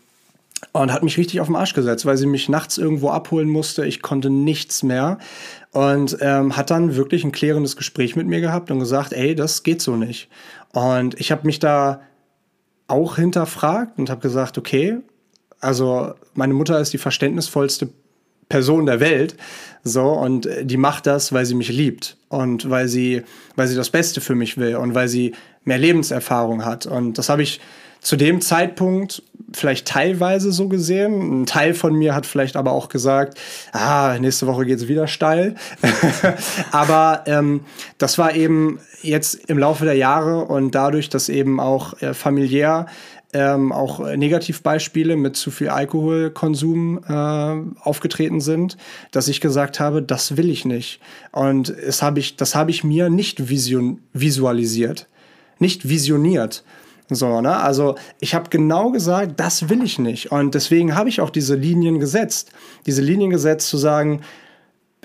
und 0.74 0.92
hat 0.92 1.04
mich 1.04 1.18
richtig 1.18 1.40
auf 1.40 1.48
den 1.48 1.56
Arsch 1.56 1.74
gesetzt, 1.74 2.06
weil 2.06 2.18
sie 2.18 2.28
mich 2.28 2.50
nachts 2.50 2.78
irgendwo 2.78 3.10
abholen 3.10 3.50
musste. 3.50 3.86
Ich 3.86 4.02
konnte 4.02 4.30
nichts 4.30 4.84
mehr 4.84 5.18
und 5.72 6.18
ähm, 6.22 6.56
hat 6.58 6.70
dann 6.70 6.96
wirklich 6.96 7.24
ein 7.24 7.32
klärendes 7.32 7.76
Gespräch 7.76 8.16
mit 8.16 8.28
mir 8.28 8.42
gehabt 8.42 8.72
und 8.72 8.80
gesagt, 8.80 9.14
ey, 9.14 9.36
das 9.36 9.64
geht 9.64 9.82
so 9.82 9.96
nicht. 9.96 10.30
Und 10.74 11.20
ich 11.20 11.32
habe 11.32 11.46
mich 11.46 11.60
da 11.60 12.02
auch 12.88 13.16
hinterfragt 13.16 13.98
und 13.98 14.10
habe 14.10 14.22
gesagt, 14.22 14.58
okay, 14.58 14.98
also 15.60 16.14
meine 16.34 16.54
Mutter 16.54 16.80
ist 16.80 16.94
die 16.94 16.98
verständnisvollste 16.98 17.90
Person 18.50 18.88
der 18.88 19.00
Welt, 19.00 19.36
so 19.84 20.10
und 20.10 20.48
äh, 20.48 20.66
die 20.66 20.78
macht 20.78 21.06
das, 21.06 21.32
weil 21.32 21.46
sie 21.46 21.54
mich 21.54 21.70
liebt 21.70 22.18
und 22.30 22.70
weil 22.70 22.88
sie, 22.88 23.24
weil 23.56 23.68
sie 23.68 23.76
das 23.76 23.92
Beste 23.92 24.22
für 24.22 24.36
mich 24.36 24.58
will 24.58 24.76
und 24.76 24.96
weil 24.96 25.08
sie 25.08 25.34
mehr 25.66 25.78
Lebenserfahrung 25.78 26.66
hat 26.66 26.88
und 26.88 27.20
das 27.20 27.30
habe 27.30 27.44
ich 27.44 27.62
zu 28.02 28.16
dem 28.16 28.42
Zeitpunkt 28.42 29.24
vielleicht 29.54 29.88
teilweise 29.88 30.52
so 30.52 30.68
gesehen. 30.68 31.42
Ein 31.42 31.46
Teil 31.46 31.74
von 31.74 31.96
mir 31.96 32.14
hat 32.14 32.26
vielleicht 32.26 32.56
aber 32.56 32.72
auch 32.72 32.90
gesagt, 32.90 33.40
ah, 33.72 34.18
nächste 34.20 34.48
Woche 34.48 34.66
geht's 34.66 34.88
wieder 34.88 35.08
steil. 35.08 35.56
aber 36.72 37.24
ähm, 37.26 37.62
das 37.98 38.18
war 38.18 38.36
eben 38.36 38.80
jetzt 39.02 39.36
im 39.50 39.58
Laufe 39.58 39.86
der 39.86 39.96
Jahre 39.96 40.46
und 40.46 40.76
dadurch, 40.76 41.10
dass 41.10 41.30
eben 41.30 41.60
auch 41.60 42.00
äh, 42.02 42.14
familiär 42.14 42.88
ähm, 43.32 43.72
auch 43.72 44.00
Negativbeispiele 44.00 45.16
mit 45.16 45.36
zu 45.36 45.52
viel 45.52 45.70
Alkoholkonsum 45.70 47.00
äh, 47.08 47.88
aufgetreten 47.88 48.42
sind, 48.42 48.76
dass 49.12 49.28
ich 49.28 49.40
gesagt 49.40 49.80
habe, 49.80 50.02
das 50.02 50.36
will 50.36 50.50
ich 50.50 50.66
nicht. 50.66 51.00
Und 51.32 51.70
es 51.70 52.02
hab 52.02 52.18
ich, 52.18 52.38
das 52.38 52.56
habe 52.56 52.72
ich 52.72 52.84
mir 52.84 53.10
nicht 53.10 53.50
vision, 53.50 54.00
visualisiert, 54.14 55.08
nicht 55.60 55.88
visioniert. 55.88 56.64
So, 57.10 57.42
ne? 57.42 57.58
Also 57.58 57.96
ich 58.20 58.36
habe 58.36 58.50
genau 58.50 58.92
gesagt, 58.92 59.40
das 59.40 59.70
will 59.70 59.84
ich 59.84 59.98
nicht. 59.98 60.32
Und 60.32 60.54
deswegen 60.54 60.96
habe 60.96 61.10
ich 61.10 61.22
auch 61.22 61.32
diese 61.32 61.56
Linien 61.56 62.00
gesetzt. 62.00 62.52
Diese 62.86 63.02
Linien 63.02 63.32
gesetzt 63.32 63.68
zu 63.68 63.78
sagen, 63.78 64.22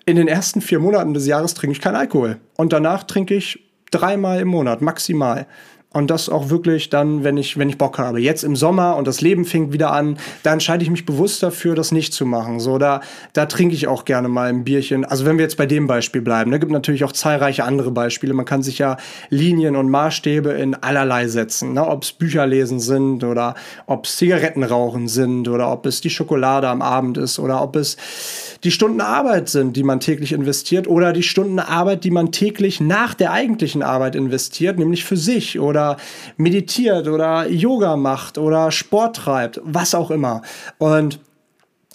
in 0.06 0.16
den 0.16 0.28
ersten 0.28 0.60
vier 0.60 0.80
Monaten 0.80 1.14
des 1.14 1.26
Jahres 1.26 1.54
trinke 1.54 1.72
ich 1.72 1.80
keinen 1.80 1.96
Alkohol. 1.96 2.38
Und 2.56 2.72
danach 2.72 3.04
trinke 3.04 3.34
ich 3.34 3.64
dreimal 3.90 4.40
im 4.40 4.48
Monat, 4.48 4.82
maximal. 4.82 5.46
Und 5.94 6.10
das 6.10 6.28
auch 6.28 6.50
wirklich 6.50 6.90
dann, 6.90 7.22
wenn 7.22 7.36
ich, 7.36 7.56
wenn 7.56 7.68
ich 7.68 7.78
Bock 7.78 7.98
habe. 7.98 8.20
Jetzt 8.20 8.42
im 8.42 8.56
Sommer 8.56 8.96
und 8.96 9.06
das 9.06 9.20
Leben 9.20 9.44
fängt 9.44 9.72
wieder 9.72 9.92
an, 9.92 10.18
da 10.42 10.52
entscheide 10.52 10.82
ich 10.82 10.90
mich 10.90 11.06
bewusst 11.06 11.42
dafür, 11.42 11.76
das 11.76 11.92
nicht 11.92 12.12
zu 12.12 12.26
machen. 12.26 12.58
So, 12.58 12.78
da, 12.78 13.00
da 13.32 13.46
trinke 13.46 13.76
ich 13.76 13.86
auch 13.86 14.04
gerne 14.04 14.28
mal 14.28 14.48
ein 14.48 14.64
Bierchen. 14.64 15.04
Also 15.04 15.24
wenn 15.24 15.38
wir 15.38 15.44
jetzt 15.44 15.56
bei 15.56 15.66
dem 15.66 15.86
Beispiel 15.86 16.20
bleiben, 16.20 16.50
da 16.50 16.56
ne, 16.56 16.60
gibt 16.60 16.72
natürlich 16.72 17.04
auch 17.04 17.12
zahlreiche 17.12 17.62
andere 17.62 17.92
Beispiele. 17.92 18.34
Man 18.34 18.44
kann 18.44 18.64
sich 18.64 18.78
ja 18.78 18.96
Linien 19.30 19.76
und 19.76 19.88
Maßstäbe 19.88 20.50
in 20.50 20.74
allerlei 20.74 21.28
setzen. 21.28 21.74
Ne? 21.74 21.86
Ob 21.86 22.02
es 22.02 22.12
Bücher 22.12 22.44
lesen 22.46 22.80
sind 22.80 23.22
oder 23.22 23.54
ob 23.86 24.06
es 24.06 24.16
Zigaretten 24.16 24.64
rauchen 24.64 25.06
sind 25.06 25.48
oder 25.48 25.70
ob 25.70 25.86
es 25.86 26.00
die 26.00 26.10
Schokolade 26.10 26.68
am 26.68 26.82
Abend 26.82 27.18
ist 27.18 27.38
oder 27.38 27.62
ob 27.62 27.76
es 27.76 27.96
die 28.64 28.72
Stunden 28.72 29.00
Arbeit 29.00 29.48
sind, 29.48 29.76
die 29.76 29.84
man 29.84 30.00
täglich 30.00 30.32
investiert 30.32 30.88
oder 30.88 31.12
die 31.12 31.22
Stunden 31.22 31.60
Arbeit, 31.60 32.02
die 32.02 32.10
man 32.10 32.32
täglich 32.32 32.80
nach 32.80 33.14
der 33.14 33.30
eigentlichen 33.30 33.82
Arbeit 33.82 34.16
investiert, 34.16 34.78
nämlich 34.78 35.04
für 35.04 35.16
sich 35.16 35.60
oder 35.60 35.83
meditiert 36.36 37.08
oder 37.08 37.48
Yoga 37.48 37.96
macht 37.96 38.38
oder 38.38 38.70
Sport 38.70 39.16
treibt, 39.16 39.60
was 39.64 39.94
auch 39.94 40.10
immer. 40.10 40.42
Und 40.78 41.20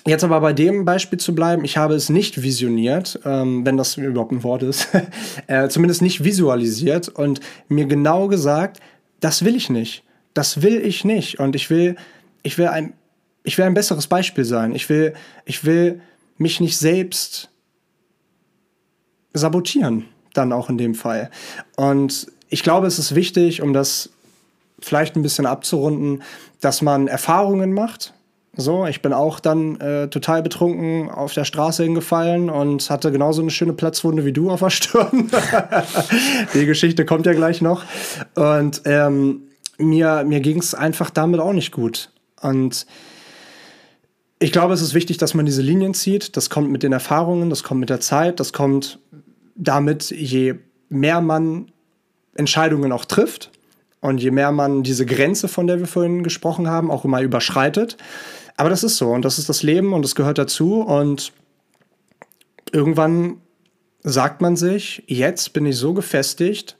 Jetzt 0.05 0.23
aber 0.23 0.39
bei 0.39 0.53
dem 0.53 0.85
Beispiel 0.85 1.19
zu 1.19 1.35
bleiben, 1.35 1.65
ich 1.65 1.75
habe 1.75 1.93
es 1.93 2.09
nicht 2.09 2.41
visioniert, 2.41 3.19
ähm, 3.25 3.65
wenn 3.65 3.75
das 3.75 3.97
überhaupt 3.97 4.31
ein 4.31 4.43
Wort 4.43 4.63
ist, 4.63 4.87
äh, 5.47 5.67
zumindest 5.67 6.01
nicht 6.01 6.23
visualisiert 6.23 7.09
und 7.09 7.41
mir 7.67 7.85
genau 7.85 8.27
gesagt, 8.27 8.79
das 9.19 9.43
will 9.43 9.55
ich 9.55 9.69
nicht. 9.69 10.03
Das 10.33 10.61
will 10.61 10.77
ich 10.77 11.03
nicht. 11.03 11.39
Und 11.39 11.55
ich 11.55 11.69
will, 11.69 11.97
ich 12.43 12.57
will 12.57 12.67
ein, 12.67 12.93
ich 13.43 13.57
will 13.57 13.65
ein 13.65 13.73
besseres 13.73 14.07
Beispiel 14.07 14.45
sein. 14.45 14.73
Ich 14.73 14.89
will, 14.89 15.13
ich 15.45 15.65
will 15.65 16.01
mich 16.37 16.61
nicht 16.61 16.77
selbst 16.77 17.49
sabotieren, 19.33 20.05
dann 20.33 20.53
auch 20.53 20.69
in 20.69 20.77
dem 20.77 20.95
Fall. 20.95 21.29
Und 21.75 22.31
ich 22.49 22.63
glaube, 22.63 22.87
es 22.87 22.99
ist 22.99 23.15
wichtig, 23.15 23.61
um 23.61 23.73
das 23.73 24.09
vielleicht 24.79 25.15
ein 25.15 25.21
bisschen 25.21 25.45
abzurunden, 25.45 26.23
dass 26.61 26.81
man 26.81 27.07
Erfahrungen 27.07 27.73
macht. 27.73 28.13
So, 28.55 28.85
ich 28.85 29.01
bin 29.01 29.13
auch 29.13 29.39
dann 29.39 29.79
äh, 29.79 30.09
total 30.09 30.41
betrunken 30.41 31.09
auf 31.09 31.33
der 31.33 31.45
Straße 31.45 31.83
hingefallen 31.83 32.49
und 32.49 32.89
hatte 32.89 33.11
genauso 33.11 33.41
eine 33.41 33.51
schöne 33.51 33.73
Platzwunde 33.73 34.25
wie 34.25 34.33
du 34.33 34.49
auf 34.49 34.59
der 34.59 34.69
Stirn. 34.69 35.29
Die 36.53 36.65
Geschichte 36.65 37.05
kommt 37.05 37.25
ja 37.25 37.33
gleich 37.33 37.61
noch. 37.61 37.83
Und 38.35 38.81
ähm, 38.85 39.43
mir, 39.77 40.23
mir 40.25 40.39
ging 40.41 40.59
es 40.59 40.73
einfach 40.73 41.09
damit 41.09 41.39
auch 41.39 41.53
nicht 41.53 41.71
gut. 41.71 42.11
Und 42.41 42.85
ich 44.39 44.51
glaube, 44.51 44.73
es 44.73 44.81
ist 44.81 44.93
wichtig, 44.93 45.17
dass 45.17 45.33
man 45.33 45.45
diese 45.45 45.61
Linien 45.61 45.93
zieht. 45.93 46.37
Das 46.37 46.49
kommt 46.49 46.71
mit 46.71 46.81
den 46.83 46.93
Erfahrungen, 46.93 47.49
das 47.49 47.63
kommt 47.63 47.81
mit 47.81 47.89
der 47.89 47.99
Zeit, 47.99 48.39
das 48.39 48.53
kommt 48.53 48.99
damit, 49.55 50.11
je 50.11 50.55
mehr 50.87 51.19
man 51.21 51.71
Entscheidungen 52.39 52.91
auch 52.91 53.05
trifft. 53.05 53.51
Und 54.01 54.19
je 54.19 54.31
mehr 54.31 54.51
man 54.51 54.81
diese 54.81 55.05
Grenze, 55.05 55.47
von 55.47 55.67
der 55.67 55.79
wir 55.79 55.87
vorhin 55.87 56.23
gesprochen 56.23 56.67
haben, 56.69 56.89
auch 56.89 57.05
immer 57.05 57.21
überschreitet. 57.21 57.97
Aber 58.55 58.69
das 58.69 58.83
ist 58.83 58.97
so 58.97 59.11
und 59.11 59.23
das 59.23 59.37
ist 59.39 59.49
das 59.49 59.61
Leben 59.61 59.93
und 59.93 60.03
das 60.03 60.15
gehört 60.15 60.37
dazu. 60.37 60.81
Und 60.81 61.33
irgendwann 62.71 63.41
sagt 64.01 64.41
man 64.41 64.55
sich, 64.55 65.03
jetzt 65.07 65.53
bin 65.53 65.65
ich 65.65 65.77
so 65.77 65.93
gefestigt, 65.93 66.77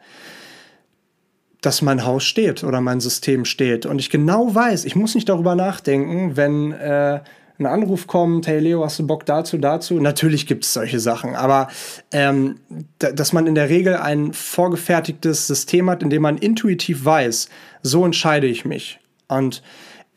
dass 1.62 1.82
mein 1.82 2.06
Haus 2.06 2.24
steht 2.24 2.64
oder 2.64 2.80
mein 2.80 3.02
System 3.02 3.44
steht. 3.44 3.86
Und 3.86 4.00
ich 4.00 4.10
genau 4.10 4.56
weiß, 4.56 4.86
ich 4.86 4.96
muss 4.96 5.14
nicht 5.14 5.28
darüber 5.28 5.56
nachdenken, 5.56 6.38
wenn 6.38 6.72
äh, 6.72 7.20
ein 7.60 7.66
Anruf 7.66 8.08
kommt, 8.08 8.48
hey 8.48 8.60
Leo, 8.60 8.84
hast 8.84 9.00
du 9.00 9.06
Bock 9.06 9.26
dazu, 9.26 9.58
dazu? 9.58 10.00
Natürlich 10.00 10.48
gibt 10.48 10.64
es 10.64 10.74
solche 10.74 11.00
Sachen, 11.00 11.36
aber 11.36 11.68
ähm, 12.12 12.60
dass 13.00 13.34
man 13.34 13.48
in 13.48 13.56
der 13.56 13.70
Regel 13.70 13.98
ein 13.98 14.34
vorgefertigtes 14.34 15.48
System 15.48 15.90
hat, 15.90 16.02
in 16.02 16.10
dem 16.10 16.22
man 16.22 16.38
intuitiv 16.38 17.04
weiß, 17.04 17.50
so 17.84 18.06
entscheide 18.06 18.48
ich 18.48 18.64
mich. 18.64 19.00
Und 19.28 19.62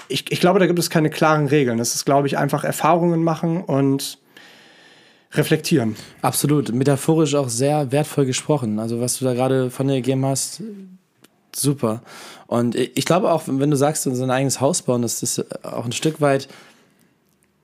ich, 0.09 0.31
ich 0.31 0.41
glaube, 0.41 0.61
da 0.61 0.67
gibt 0.67 0.79
es 0.79 0.91
keine 0.91 1.11
klaren 1.11 1.49
Regeln. 1.49 1.79
Das 1.79 1.95
ist, 1.95 2.05
glaube 2.05 2.27
ich, 2.27 2.39
einfach 2.39 2.65
Erfahrungen 2.65 3.25
machen 3.25 3.63
und 3.63 4.19
reflektieren. 5.33 5.97
Absolut. 6.21 6.73
Metaphorisch 6.73 7.35
auch 7.35 7.49
sehr 7.49 7.91
wertvoll 7.91 8.27
gesprochen. 8.27 8.79
Also, 8.79 9.01
was 9.01 9.19
du 9.19 9.25
da 9.25 9.35
gerade 9.35 9.71
von 9.71 9.89
dir 9.89 9.97
gegeben 9.97 10.25
hast, 10.27 10.63
super. 11.55 12.03
Und 12.47 12.75
ich 12.75 13.05
glaube 13.05 13.31
auch, 13.31 13.45
wenn 13.47 13.71
du 13.71 13.77
sagst, 13.77 14.03
so 14.03 14.23
ein 14.23 14.31
eigenes 14.31 14.61
Haus 14.61 14.83
bauen, 14.83 15.03
das 15.03 15.23
ist 15.23 15.45
auch 15.65 15.85
ein 15.85 15.93
Stück 15.93 16.21
weit 16.21 16.49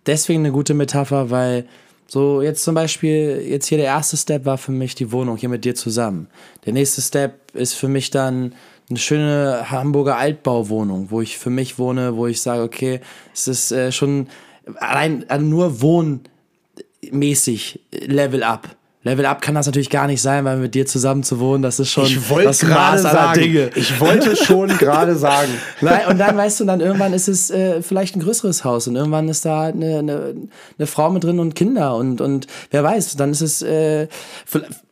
deswegen 0.09 0.41
eine 0.41 0.53
gute 0.53 0.75
Metapher, 0.75 1.31
weil 1.31 1.67
so 2.09 2.43
jetzt 2.43 2.65
zum 2.65 2.75
Beispiel, 2.75 3.45
jetzt 3.47 3.67
hier 3.67 3.79
der 3.79 3.87
erste 3.87 4.17
Step 4.17 4.47
war 4.47 4.57
für 4.59 4.73
mich 4.73 4.95
die 4.95 5.13
Wohnung 5.13 5.37
hier 5.37 5.51
mit 5.51 5.65
dir 5.65 5.75
zusammen. 5.75 6.29
Der 6.65 6.73
nächste 6.73 7.03
Step 7.03 7.55
ist 7.55 7.75
für 7.75 7.89
mich 7.89 8.11
dann 8.11 8.55
eine 8.89 8.99
schöne 8.99 9.71
Hamburger 9.71 10.17
Altbauwohnung, 10.17 11.11
wo 11.11 11.21
ich 11.21 11.37
für 11.37 11.51
mich 11.51 11.79
wohne, 11.79 12.17
wo 12.17 12.27
ich 12.27 12.41
sage, 12.41 12.63
okay, 12.63 13.01
es 13.35 13.47
ist 13.47 13.71
äh, 13.73 13.93
schon 13.93 14.29
allein 14.77 15.27
nur 15.41 15.83
wohnmäßig 15.83 17.81
Level 17.93 18.43
up. 18.43 18.78
Level 19.05 19.27
Up 19.27 19.41
kann 19.41 19.55
das 19.55 19.67
natürlich 19.67 19.91
gar 19.91 20.09
nicht 20.09 20.21
sein, 20.21 20.45
weil 20.45 20.57
mit 20.57 20.75
dir 20.75 20.85
zusammen 20.85 21.23
zu 21.23 21.39
wohnen, 21.39 21.63
das 21.63 21.79
ist 21.79 21.91
schon 21.91 22.05
ich 22.05 22.19
das 22.27 22.63
Maß 22.65 23.05
aller 23.05 23.33
Dinge. 23.33 23.71
Ich 23.77 24.01
wollte 24.01 24.35
schon 24.35 24.69
gerade 24.77 25.15
sagen. 25.15 25.53
Und 26.09 26.19
dann 26.19 26.37
weißt 26.37 26.59
du, 26.61 26.65
dann 26.65 26.81
irgendwann 26.81 27.13
ist 27.13 27.29
es 27.29 27.51
äh, 27.51 27.81
vielleicht 27.81 28.17
ein 28.17 28.21
größeres 28.21 28.65
Haus 28.65 28.89
und 28.89 28.97
irgendwann 28.97 29.29
ist 29.29 29.45
da 29.45 29.65
eine, 29.65 29.99
eine, 29.99 30.35
eine, 30.79 30.87
Frau 30.87 31.11
mit 31.11 31.23
drin 31.23 31.39
und 31.39 31.55
Kinder 31.55 31.95
und, 31.97 32.21
und 32.21 32.47
wer 32.71 32.83
weiß, 32.83 33.17
dann 33.17 33.31
ist 33.31 33.41
es, 33.41 33.63
äh, 33.63 34.09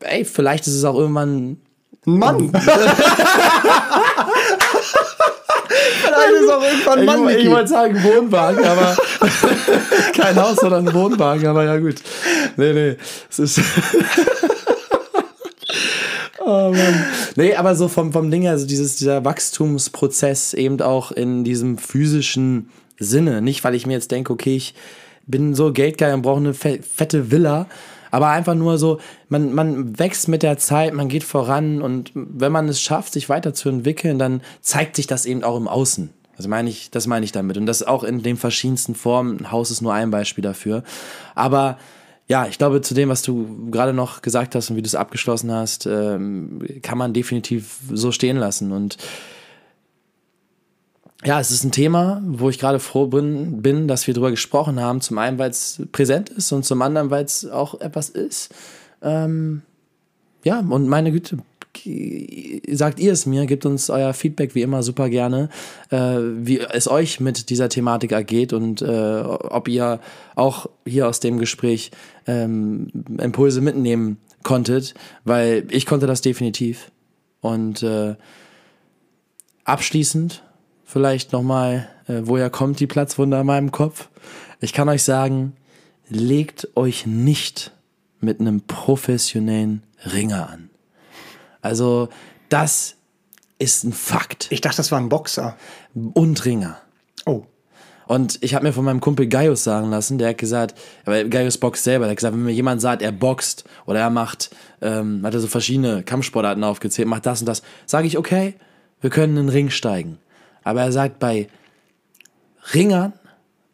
ey, 0.00 0.24
vielleicht 0.24 0.66
ist 0.66 0.74
es 0.74 0.84
auch 0.84 0.94
irgendwann 0.96 1.56
ein 2.06 2.18
Mann. 2.18 2.52
Vielleicht 6.16 6.42
ist 6.42 6.50
auch 6.50 6.62
irgendwann 6.62 7.04
Mann. 7.04 7.28
Ich, 7.28 7.44
ich 7.44 7.50
wollte 7.50 7.68
sagen 7.68 8.02
Wohnwagen, 8.02 8.64
aber 8.64 8.96
kein 10.16 10.36
Haus, 10.36 10.56
sondern 10.56 10.88
ein 10.88 10.94
Wohnwagen, 10.94 11.46
aber 11.46 11.64
ja 11.64 11.78
gut. 11.78 11.96
Nee, 12.56 12.72
nee. 12.72 12.96
Es 13.30 13.38
ist. 13.38 13.60
Oh 16.48 16.70
Mann. 16.72 17.04
Nee, 17.34 17.56
aber 17.56 17.74
so 17.74 17.88
vom, 17.88 18.12
vom 18.12 18.30
Ding, 18.30 18.46
also 18.46 18.68
dieses, 18.68 18.94
dieser 18.94 19.24
Wachstumsprozess 19.24 20.54
eben 20.54 20.80
auch 20.80 21.10
in 21.10 21.42
diesem 21.42 21.76
physischen 21.76 22.70
Sinne. 23.00 23.42
Nicht, 23.42 23.64
weil 23.64 23.74
ich 23.74 23.84
mir 23.84 23.94
jetzt 23.94 24.12
denke, 24.12 24.32
okay, 24.32 24.54
ich 24.54 24.74
bin 25.26 25.54
so 25.54 25.72
geldgeil 25.72 26.14
und 26.14 26.22
brauche 26.22 26.38
eine 26.38 26.54
fette 26.54 27.32
Villa, 27.32 27.66
aber 28.16 28.28
einfach 28.28 28.54
nur 28.54 28.78
so, 28.78 28.98
man, 29.28 29.52
man 29.52 29.98
wächst 29.98 30.26
mit 30.26 30.42
der 30.42 30.56
Zeit, 30.56 30.94
man 30.94 31.08
geht 31.08 31.22
voran 31.22 31.82
und 31.82 32.12
wenn 32.14 32.50
man 32.50 32.66
es 32.66 32.80
schafft, 32.80 33.12
sich 33.12 33.28
weiterzuentwickeln, 33.28 34.18
dann 34.18 34.40
zeigt 34.62 34.96
sich 34.96 35.06
das 35.06 35.26
eben 35.26 35.44
auch 35.44 35.58
im 35.58 35.68
Außen. 35.68 36.08
Also 36.34 36.48
meine 36.48 36.70
ich, 36.70 36.90
das 36.90 37.06
meine 37.06 37.26
ich 37.26 37.32
damit. 37.32 37.58
Und 37.58 37.66
das 37.66 37.82
auch 37.82 38.04
in 38.04 38.22
den 38.22 38.38
verschiedensten 38.38 38.94
Formen. 38.94 39.40
Ein 39.40 39.52
Haus 39.52 39.70
ist 39.70 39.82
nur 39.82 39.92
ein 39.92 40.10
Beispiel 40.10 40.40
dafür. 40.40 40.82
Aber 41.34 41.76
ja, 42.26 42.46
ich 42.46 42.56
glaube, 42.56 42.80
zu 42.80 42.94
dem, 42.94 43.10
was 43.10 43.20
du 43.20 43.68
gerade 43.70 43.92
noch 43.92 44.22
gesagt 44.22 44.54
hast 44.54 44.70
und 44.70 44.76
wie 44.76 44.82
du 44.82 44.86
es 44.86 44.94
abgeschlossen 44.94 45.52
hast, 45.52 45.84
ähm, 45.84 46.62
kann 46.80 46.96
man 46.96 47.12
definitiv 47.12 47.80
so 47.92 48.12
stehen 48.12 48.38
lassen. 48.38 48.72
Und 48.72 48.96
ja, 51.24 51.40
es 51.40 51.50
ist 51.50 51.64
ein 51.64 51.72
Thema, 51.72 52.22
wo 52.26 52.50
ich 52.50 52.58
gerade 52.58 52.78
froh 52.78 53.06
bin, 53.06 53.62
bin, 53.62 53.88
dass 53.88 54.06
wir 54.06 54.14
darüber 54.14 54.30
gesprochen 54.30 54.80
haben. 54.80 55.00
Zum 55.00 55.18
einen, 55.18 55.38
weil 55.38 55.50
es 55.50 55.82
präsent 55.92 56.28
ist 56.28 56.52
und 56.52 56.64
zum 56.64 56.82
anderen, 56.82 57.10
weil 57.10 57.24
es 57.24 57.46
auch 57.48 57.80
etwas 57.80 58.10
ist. 58.10 58.54
Ähm, 59.02 59.62
ja, 60.44 60.60
und 60.60 60.88
meine 60.88 61.10
Güte, 61.10 61.38
sagt 62.70 63.00
ihr 63.00 63.12
es 63.12 63.26
mir, 63.26 63.46
gebt 63.46 63.66
uns 63.66 63.90
euer 63.90 64.14
Feedback 64.14 64.54
wie 64.54 64.62
immer 64.62 64.82
super 64.82 65.08
gerne, 65.08 65.48
äh, 65.90 66.18
wie 66.20 66.60
es 66.60 66.88
euch 66.88 67.20
mit 67.20 67.50
dieser 67.50 67.68
Thematik 67.68 68.12
ergeht 68.12 68.52
und 68.52 68.82
äh, 68.82 69.20
ob 69.20 69.68
ihr 69.68 70.00
auch 70.34 70.68
hier 70.86 71.08
aus 71.08 71.20
dem 71.20 71.38
Gespräch 71.38 71.90
ähm, 72.26 72.88
Impulse 73.18 73.60
mitnehmen 73.60 74.18
konntet, 74.42 74.94
weil 75.24 75.66
ich 75.70 75.86
konnte 75.86 76.06
das 76.06 76.20
definitiv. 76.20 76.90
Und 77.40 77.82
äh, 77.82 78.14
abschließend 79.64 80.42
vielleicht 80.86 81.32
nochmal, 81.32 81.88
äh, 82.08 82.22
woher 82.22 82.48
kommt 82.48 82.80
die 82.80 82.86
Platzwunde 82.86 83.36
an 83.36 83.46
meinem 83.46 83.72
Kopf? 83.72 84.08
Ich 84.60 84.72
kann 84.72 84.88
euch 84.88 85.02
sagen, 85.02 85.54
legt 86.08 86.68
euch 86.76 87.04
nicht 87.04 87.72
mit 88.20 88.40
einem 88.40 88.62
professionellen 88.62 89.82
Ringer 90.04 90.48
an. 90.48 90.70
Also, 91.60 92.08
das 92.48 92.94
ist 93.58 93.84
ein 93.84 93.92
Fakt. 93.92 94.46
Ich 94.50 94.60
dachte, 94.60 94.78
das 94.78 94.92
war 94.92 95.00
ein 95.00 95.08
Boxer. 95.08 95.56
Und 95.94 96.44
Ringer. 96.44 96.78
Oh. 97.26 97.44
Und 98.06 98.38
ich 98.42 98.54
habe 98.54 98.64
mir 98.64 98.72
von 98.72 98.84
meinem 98.84 99.00
Kumpel 99.00 99.26
Gaius 99.26 99.64
sagen 99.64 99.90
lassen, 99.90 100.18
der 100.18 100.28
hat 100.28 100.38
gesagt, 100.38 100.78
aber 101.04 101.24
Gaius 101.24 101.58
boxt 101.58 101.82
selber, 101.82 102.04
der 102.04 102.10
hat 102.12 102.18
gesagt, 102.18 102.34
wenn 102.34 102.44
mir 102.44 102.52
jemand 102.52 102.80
sagt, 102.80 103.02
er 103.02 103.10
boxt 103.10 103.64
oder 103.84 103.98
er 103.98 104.10
macht, 104.10 104.50
ähm, 104.80 105.22
hat 105.24 105.34
er 105.34 105.40
so 105.40 105.48
verschiedene 105.48 106.04
Kampfsportarten 106.04 106.62
aufgezählt, 106.62 107.08
macht 107.08 107.26
das 107.26 107.40
und 107.40 107.46
das, 107.46 107.62
sage 107.84 108.06
ich, 108.06 108.16
okay, 108.16 108.54
wir 109.00 109.10
können 109.10 109.36
in 109.36 109.46
den 109.46 109.48
Ring 109.48 109.70
steigen. 109.70 110.18
Aber 110.66 110.80
er 110.82 110.90
sagt, 110.90 111.20
bei 111.20 111.46
Ringern 112.74 113.12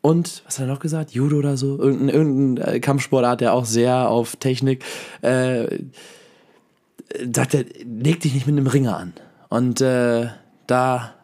und, 0.03 0.43
was 0.45 0.59
hat 0.59 0.66
er 0.66 0.72
noch 0.74 0.78
gesagt? 0.78 1.12
Judo 1.12 1.38
oder 1.38 1.57
so? 1.57 1.78
Irgendein, 1.78 2.09
irgendein 2.11 2.74
äh, 2.74 2.80
Kampfsportart, 2.80 3.40
der 3.40 3.55
auch 3.55 3.64
sehr 3.64 4.11
auf 4.11 4.36
Technik, 4.36 4.84
äh, 5.22 5.78
sagt 7.34 7.55
er, 7.55 7.64
leg 7.84 8.20
dich 8.20 8.34
nicht 8.34 8.47
mit 8.47 8.59
einem 8.59 8.66
Ringer 8.66 8.99
an. 8.99 9.14
Und 9.49 9.80
äh, 9.80 10.26
da, 10.66 11.14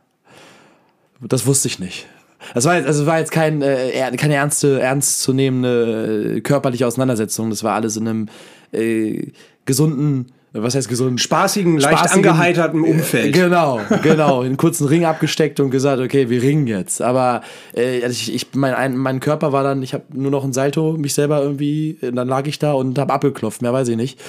das 1.21 1.45
wusste 1.45 1.69
ich 1.69 1.79
nicht. 1.79 2.07
Das 2.55 2.65
war 2.65 2.77
jetzt, 2.77 2.87
also 2.87 3.05
war 3.05 3.19
jetzt 3.19 3.33
kein, 3.33 3.61
äh, 3.61 4.11
keine 4.17 4.37
ernste, 4.37 4.81
ernstzunehmende 4.81 6.37
äh, 6.37 6.41
körperliche 6.41 6.87
Auseinandersetzung. 6.87 7.51
Das 7.51 7.63
war 7.63 7.75
alles 7.75 7.99
in 7.99 8.09
einem 8.09 8.29
äh, 8.73 9.33
gesunden, 9.67 10.33
was 10.63 10.75
heißt 10.75 10.89
gesund? 10.89 11.21
Spaßigen, 11.21 11.79
leicht 11.79 12.05
Spaßigen- 12.05 12.17
angeheiterten 12.17 12.83
Umfeld. 12.83 13.35
Genau, 13.35 13.81
genau. 14.03 14.43
einen 14.43 14.57
kurzen 14.57 14.87
Ring 14.87 15.05
abgesteckt 15.05 15.61
und 15.61 15.71
gesagt, 15.71 16.01
okay, 16.01 16.31
wir 16.31 16.43
ringen 16.43 16.67
jetzt. 16.67 17.03
Aber 17.03 17.43
äh, 17.75 18.03
also 18.03 18.13
ich, 18.13 18.35
ich, 18.35 18.47
mein, 18.55 18.75
ein, 18.75 18.97
mein 18.97 19.21
Körper 19.21 19.53
war 19.53 19.63
dann, 19.63 19.83
ich 19.83 19.95
habe 19.95 20.05
nur 20.13 20.31
noch 20.31 20.45
ein 20.45 20.53
Salto, 20.53 20.97
mich 20.99 21.15
selber 21.15 21.43
irgendwie, 21.43 21.99
äh, 22.01 22.13
dann 22.13 22.29
lag 22.29 22.47
ich 22.47 22.59
da 22.59 22.73
und 22.73 22.99
habe 22.99 23.13
abgeklopft, 23.13 23.63
mehr 23.63 23.73
weiß 23.73 23.89
ich 23.89 23.97
nicht. 23.97 24.21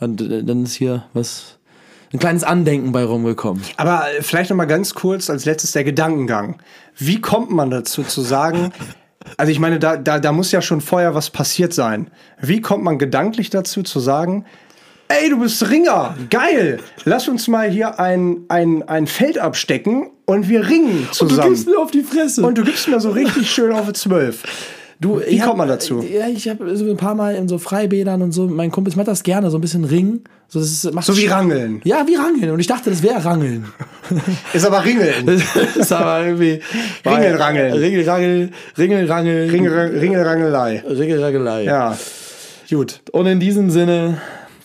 Und 0.00 0.20
äh, 0.20 0.44
dann 0.44 0.64
ist 0.64 0.74
hier 0.74 1.04
was, 1.12 1.58
ein 2.12 2.18
kleines 2.18 2.44
Andenken 2.44 2.92
bei 2.92 3.04
rumgekommen. 3.04 3.62
Aber 3.76 4.04
äh, 4.10 4.22
vielleicht 4.22 4.50
noch 4.50 4.56
mal 4.56 4.66
ganz 4.66 4.94
kurz 4.94 5.28
als 5.28 5.44
letztes 5.44 5.72
der 5.72 5.84
Gedankengang. 5.84 6.60
Wie 6.96 7.20
kommt 7.20 7.50
man 7.50 7.70
dazu 7.70 8.02
zu 8.02 8.22
sagen, 8.22 8.72
also 9.36 9.52
ich 9.52 9.58
meine, 9.58 9.78
da, 9.78 9.96
da, 9.96 10.18
da 10.18 10.32
muss 10.32 10.52
ja 10.52 10.62
schon 10.62 10.80
vorher 10.80 11.14
was 11.14 11.30
passiert 11.30 11.74
sein. 11.74 12.10
Wie 12.40 12.60
kommt 12.60 12.84
man 12.84 12.98
gedanklich 12.98 13.50
dazu 13.50 13.82
zu 13.82 14.00
sagen, 14.00 14.46
ey, 15.08 15.30
du 15.30 15.40
bist 15.40 15.68
Ringer, 15.70 16.14
geil, 16.30 16.80
lass 17.04 17.28
uns 17.28 17.48
mal 17.48 17.68
hier 17.70 17.98
ein, 17.98 18.44
ein, 18.48 18.82
ein 18.88 19.06
Feld 19.06 19.38
abstecken 19.38 20.10
und 20.26 20.48
wir 20.48 20.68
ringen 20.68 21.08
zusammen. 21.12 21.64
mir 21.66 21.78
auf 21.78 21.90
die 21.90 22.02
Fresse. 22.02 22.42
Und 22.42 22.58
du 22.58 22.64
gibst 22.64 22.88
mir 22.88 23.00
so 23.00 23.10
richtig 23.10 23.50
schön 23.50 23.72
auf 23.72 23.86
die 23.86 23.94
Zwölf. 23.94 24.42
Du, 25.00 25.20
Wie 25.24 25.38
kommt 25.38 25.58
man 25.58 25.68
dazu? 25.68 26.02
Ja, 26.02 26.26
ich 26.26 26.48
habe 26.48 26.76
so 26.76 26.84
ein 26.84 26.96
paar 26.96 27.14
Mal 27.14 27.36
in 27.36 27.46
so 27.46 27.58
Freibädern 27.58 28.20
und 28.20 28.32
so, 28.32 28.46
mit 28.48 28.56
meinen 28.56 28.72
Kumpels, 28.72 28.94
ich 28.94 28.96
mach 28.96 29.04
das 29.04 29.22
gerne, 29.22 29.48
so 29.48 29.56
ein 29.56 29.60
bisschen 29.60 29.84
Ringen. 29.84 30.24
So, 30.48 30.58
das 30.58 30.70
ist, 30.72 30.92
macht 30.92 31.06
So 31.06 31.16
wie 31.16 31.26
Spaß. 31.26 31.34
Rangeln. 31.38 31.80
Ja, 31.84 32.04
wie 32.08 32.16
Rangeln. 32.16 32.50
Und 32.50 32.58
ich 32.58 32.66
dachte, 32.66 32.90
das 32.90 33.00
wäre 33.02 33.24
Rangeln. 33.24 33.66
Ist 34.52 34.66
aber 34.66 34.84
Ringeln. 34.84 35.28
Ist 35.78 35.92
aber 35.92 36.26
irgendwie. 36.26 36.60
Ringelrangeln. 37.06 37.74
Ringelrangel, 37.74 38.50
Ringelrangel, 38.76 39.50
Ringel, 39.50 39.98
Ringelrangelei. 40.00 40.82
Ringelrangelei. 40.88 41.62
Ja. 41.64 41.96
Gut. 42.68 43.00
Und 43.12 43.26
in 43.26 43.38
diesem 43.38 43.70
Sinne, 43.70 44.20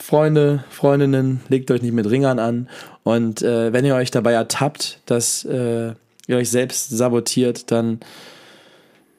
Freunde, 0.05 0.65
Freundinnen, 0.69 1.39
legt 1.47 1.71
euch 1.71 1.81
nicht 1.81 1.93
mit 1.93 2.09
Ringern 2.09 2.37
an. 2.37 2.67
Und 3.03 3.41
äh, 3.41 3.71
wenn 3.71 3.85
ihr 3.85 3.95
euch 3.95 4.11
dabei 4.11 4.33
ertappt, 4.33 4.99
dass 5.05 5.45
äh, 5.45 5.93
ihr 6.27 6.37
euch 6.37 6.49
selbst 6.49 6.89
sabotiert, 6.89 7.71
dann 7.71 8.01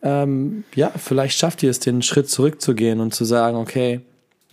ähm, 0.02 0.64
ja, 0.74 0.92
vielleicht 0.94 1.38
schafft 1.38 1.62
ihr 1.62 1.70
es, 1.70 1.80
den 1.80 2.02
Schritt 2.02 2.28
zurückzugehen 2.28 3.00
und 3.00 3.14
zu 3.14 3.24
sagen, 3.24 3.56
okay, 3.56 4.02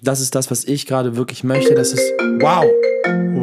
das 0.02 0.22
ist 0.22 0.34
das, 0.34 0.50
was 0.50 0.64
ich 0.64 0.86
gerade 0.86 1.18
wirklich 1.18 1.44
möchte. 1.44 1.76
Das 1.76 1.92
ist. 1.92 2.14
Wow! 2.40 2.66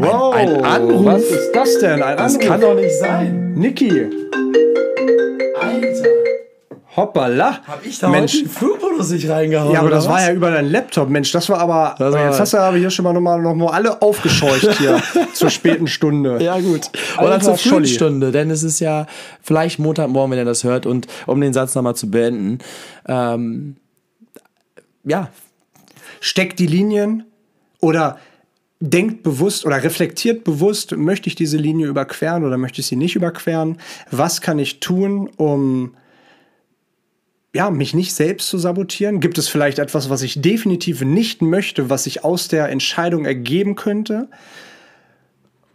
Wow. 0.00 0.34
ein 0.34 0.64
Anruf? 0.64 1.04
Was 1.04 1.24
ist 1.24 1.52
das 1.52 1.78
denn? 1.80 2.02
Ein 2.02 2.16
Das 2.16 2.36
Anruf. 2.36 2.48
kann 2.48 2.60
doch 2.62 2.74
nicht 2.74 2.98
sein. 2.98 3.52
Niki. 3.52 4.06
Hoppala. 6.98 7.60
Hab 7.66 7.84
ich 7.86 7.98
da 7.98 8.08
Mensch. 8.08 8.32
heute 8.34 8.40
einen 8.44 8.50
Flugmodus 8.50 9.10
nicht 9.10 9.28
reingehauen? 9.28 9.72
Ja, 9.72 9.80
aber 9.80 9.90
das 9.90 10.08
war 10.08 10.20
ja 10.20 10.32
über 10.32 10.50
deinen 10.50 10.70
Laptop, 10.70 11.08
Mensch. 11.08 11.32
Das 11.32 11.48
war 11.48 11.58
aber. 11.58 11.94
Das 11.98 12.12
war- 12.12 12.26
jetzt 12.26 12.40
hast 12.40 12.52
du 12.52 12.58
aber 12.58 12.76
hier 12.76 12.90
schon 12.90 13.04
mal 13.04 13.12
nochmal 13.12 13.40
noch 13.40 13.54
mal 13.54 13.68
alle 13.70 14.02
aufgescheucht 14.02 14.78
hier 14.78 15.00
zur 15.34 15.50
späten 15.50 15.86
Stunde. 15.86 16.42
Ja, 16.42 16.58
gut. 16.60 16.90
Oder 17.18 17.32
Alter 17.32 17.56
zur 17.56 17.56
frühen. 17.58 17.86
Stunde, 17.86 18.32
denn 18.32 18.50
es 18.50 18.62
ist 18.62 18.80
ja 18.80 19.06
vielleicht 19.42 19.78
Montagmorgen, 19.78 20.32
wenn 20.32 20.38
ihr 20.38 20.44
das 20.44 20.64
hört. 20.64 20.86
Und 20.86 21.06
um 21.26 21.40
den 21.40 21.52
Satz 21.52 21.74
nochmal 21.74 21.94
zu 21.96 22.10
beenden, 22.10 22.58
ähm, 23.06 23.76
ja, 25.04 25.28
Steckt 26.20 26.58
die 26.58 26.66
Linien 26.66 27.24
oder 27.80 28.18
denkt 28.80 29.22
bewusst 29.22 29.64
oder 29.64 29.82
reflektiert 29.82 30.42
bewusst, 30.42 30.96
möchte 30.96 31.28
ich 31.28 31.36
diese 31.36 31.56
Linie 31.56 31.86
überqueren 31.86 32.44
oder 32.44 32.58
möchte 32.58 32.80
ich 32.80 32.88
sie 32.88 32.96
nicht 32.96 33.14
überqueren? 33.14 33.78
Was 34.10 34.40
kann 34.40 34.58
ich 34.58 34.80
tun, 34.80 35.30
um 35.36 35.94
ja, 37.54 37.70
mich 37.70 37.94
nicht 37.94 38.14
selbst 38.14 38.48
zu 38.48 38.58
sabotieren? 38.58 39.20
Gibt 39.20 39.38
es 39.38 39.48
vielleicht 39.48 39.78
etwas, 39.78 40.10
was 40.10 40.22
ich 40.22 40.40
definitiv 40.40 41.02
nicht 41.02 41.42
möchte, 41.42 41.90
was 41.90 42.04
sich 42.04 42.24
aus 42.24 42.48
der 42.48 42.68
Entscheidung 42.68 43.24
ergeben 43.24 43.74
könnte? 43.74 44.28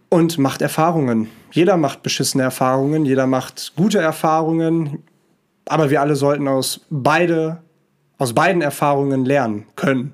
Und 0.09 0.37
macht 0.37 0.61
Erfahrungen. 0.61 1.27
Jeder 1.51 1.75
macht 1.75 2.03
beschissene 2.03 2.43
Erfahrungen, 2.43 3.03
jeder 3.05 3.25
macht 3.25 3.73
gute 3.75 3.97
Erfahrungen, 3.97 5.03
aber 5.65 5.89
wir 5.89 6.01
alle 6.01 6.15
sollten 6.15 6.47
aus 6.47 6.81
beide 6.91 7.63
aus 8.17 8.33
beiden 8.33 8.61
Erfahrungen 8.61 9.25
lernen 9.25 9.65
können. 9.75 10.13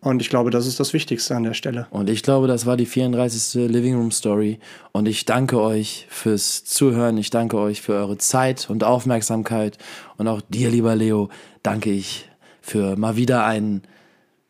Und 0.00 0.22
ich 0.22 0.30
glaube, 0.30 0.50
das 0.50 0.66
ist 0.66 0.78
das 0.78 0.92
Wichtigste 0.92 1.34
an 1.34 1.42
der 1.42 1.54
Stelle. 1.54 1.88
Und 1.90 2.08
ich 2.08 2.22
glaube, 2.22 2.46
das 2.46 2.66
war 2.66 2.76
die 2.76 2.86
34. 2.86 3.68
Living 3.68 3.96
Room 3.96 4.12
Story. 4.12 4.60
Und 4.92 5.06
ich 5.06 5.24
danke 5.24 5.60
euch 5.60 6.06
fürs 6.08 6.64
Zuhören. 6.64 7.18
Ich 7.18 7.30
danke 7.30 7.58
euch 7.58 7.82
für 7.82 7.94
eure 7.94 8.16
Zeit 8.16 8.70
und 8.70 8.84
Aufmerksamkeit. 8.84 9.76
Und 10.16 10.28
auch 10.28 10.40
dir, 10.40 10.70
lieber 10.70 10.94
Leo, 10.94 11.30
danke 11.62 11.90
ich 11.90 12.28
für 12.60 12.96
mal 12.96 13.16
wieder 13.16 13.44
ein 13.44 13.82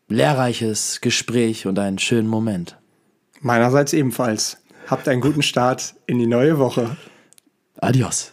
lehrreiches 0.08 1.00
Gespräch 1.00 1.66
und 1.66 1.78
einen 1.78 1.98
schönen 1.98 2.28
Moment. 2.28 2.76
Meinerseits 3.40 3.92
ebenfalls. 3.92 4.58
Habt 4.86 5.08
einen 5.08 5.20
guten 5.20 5.42
Start 5.42 5.94
in 6.06 6.18
die 6.18 6.26
neue 6.26 6.58
Woche. 6.58 6.96
Adios. 7.76 8.32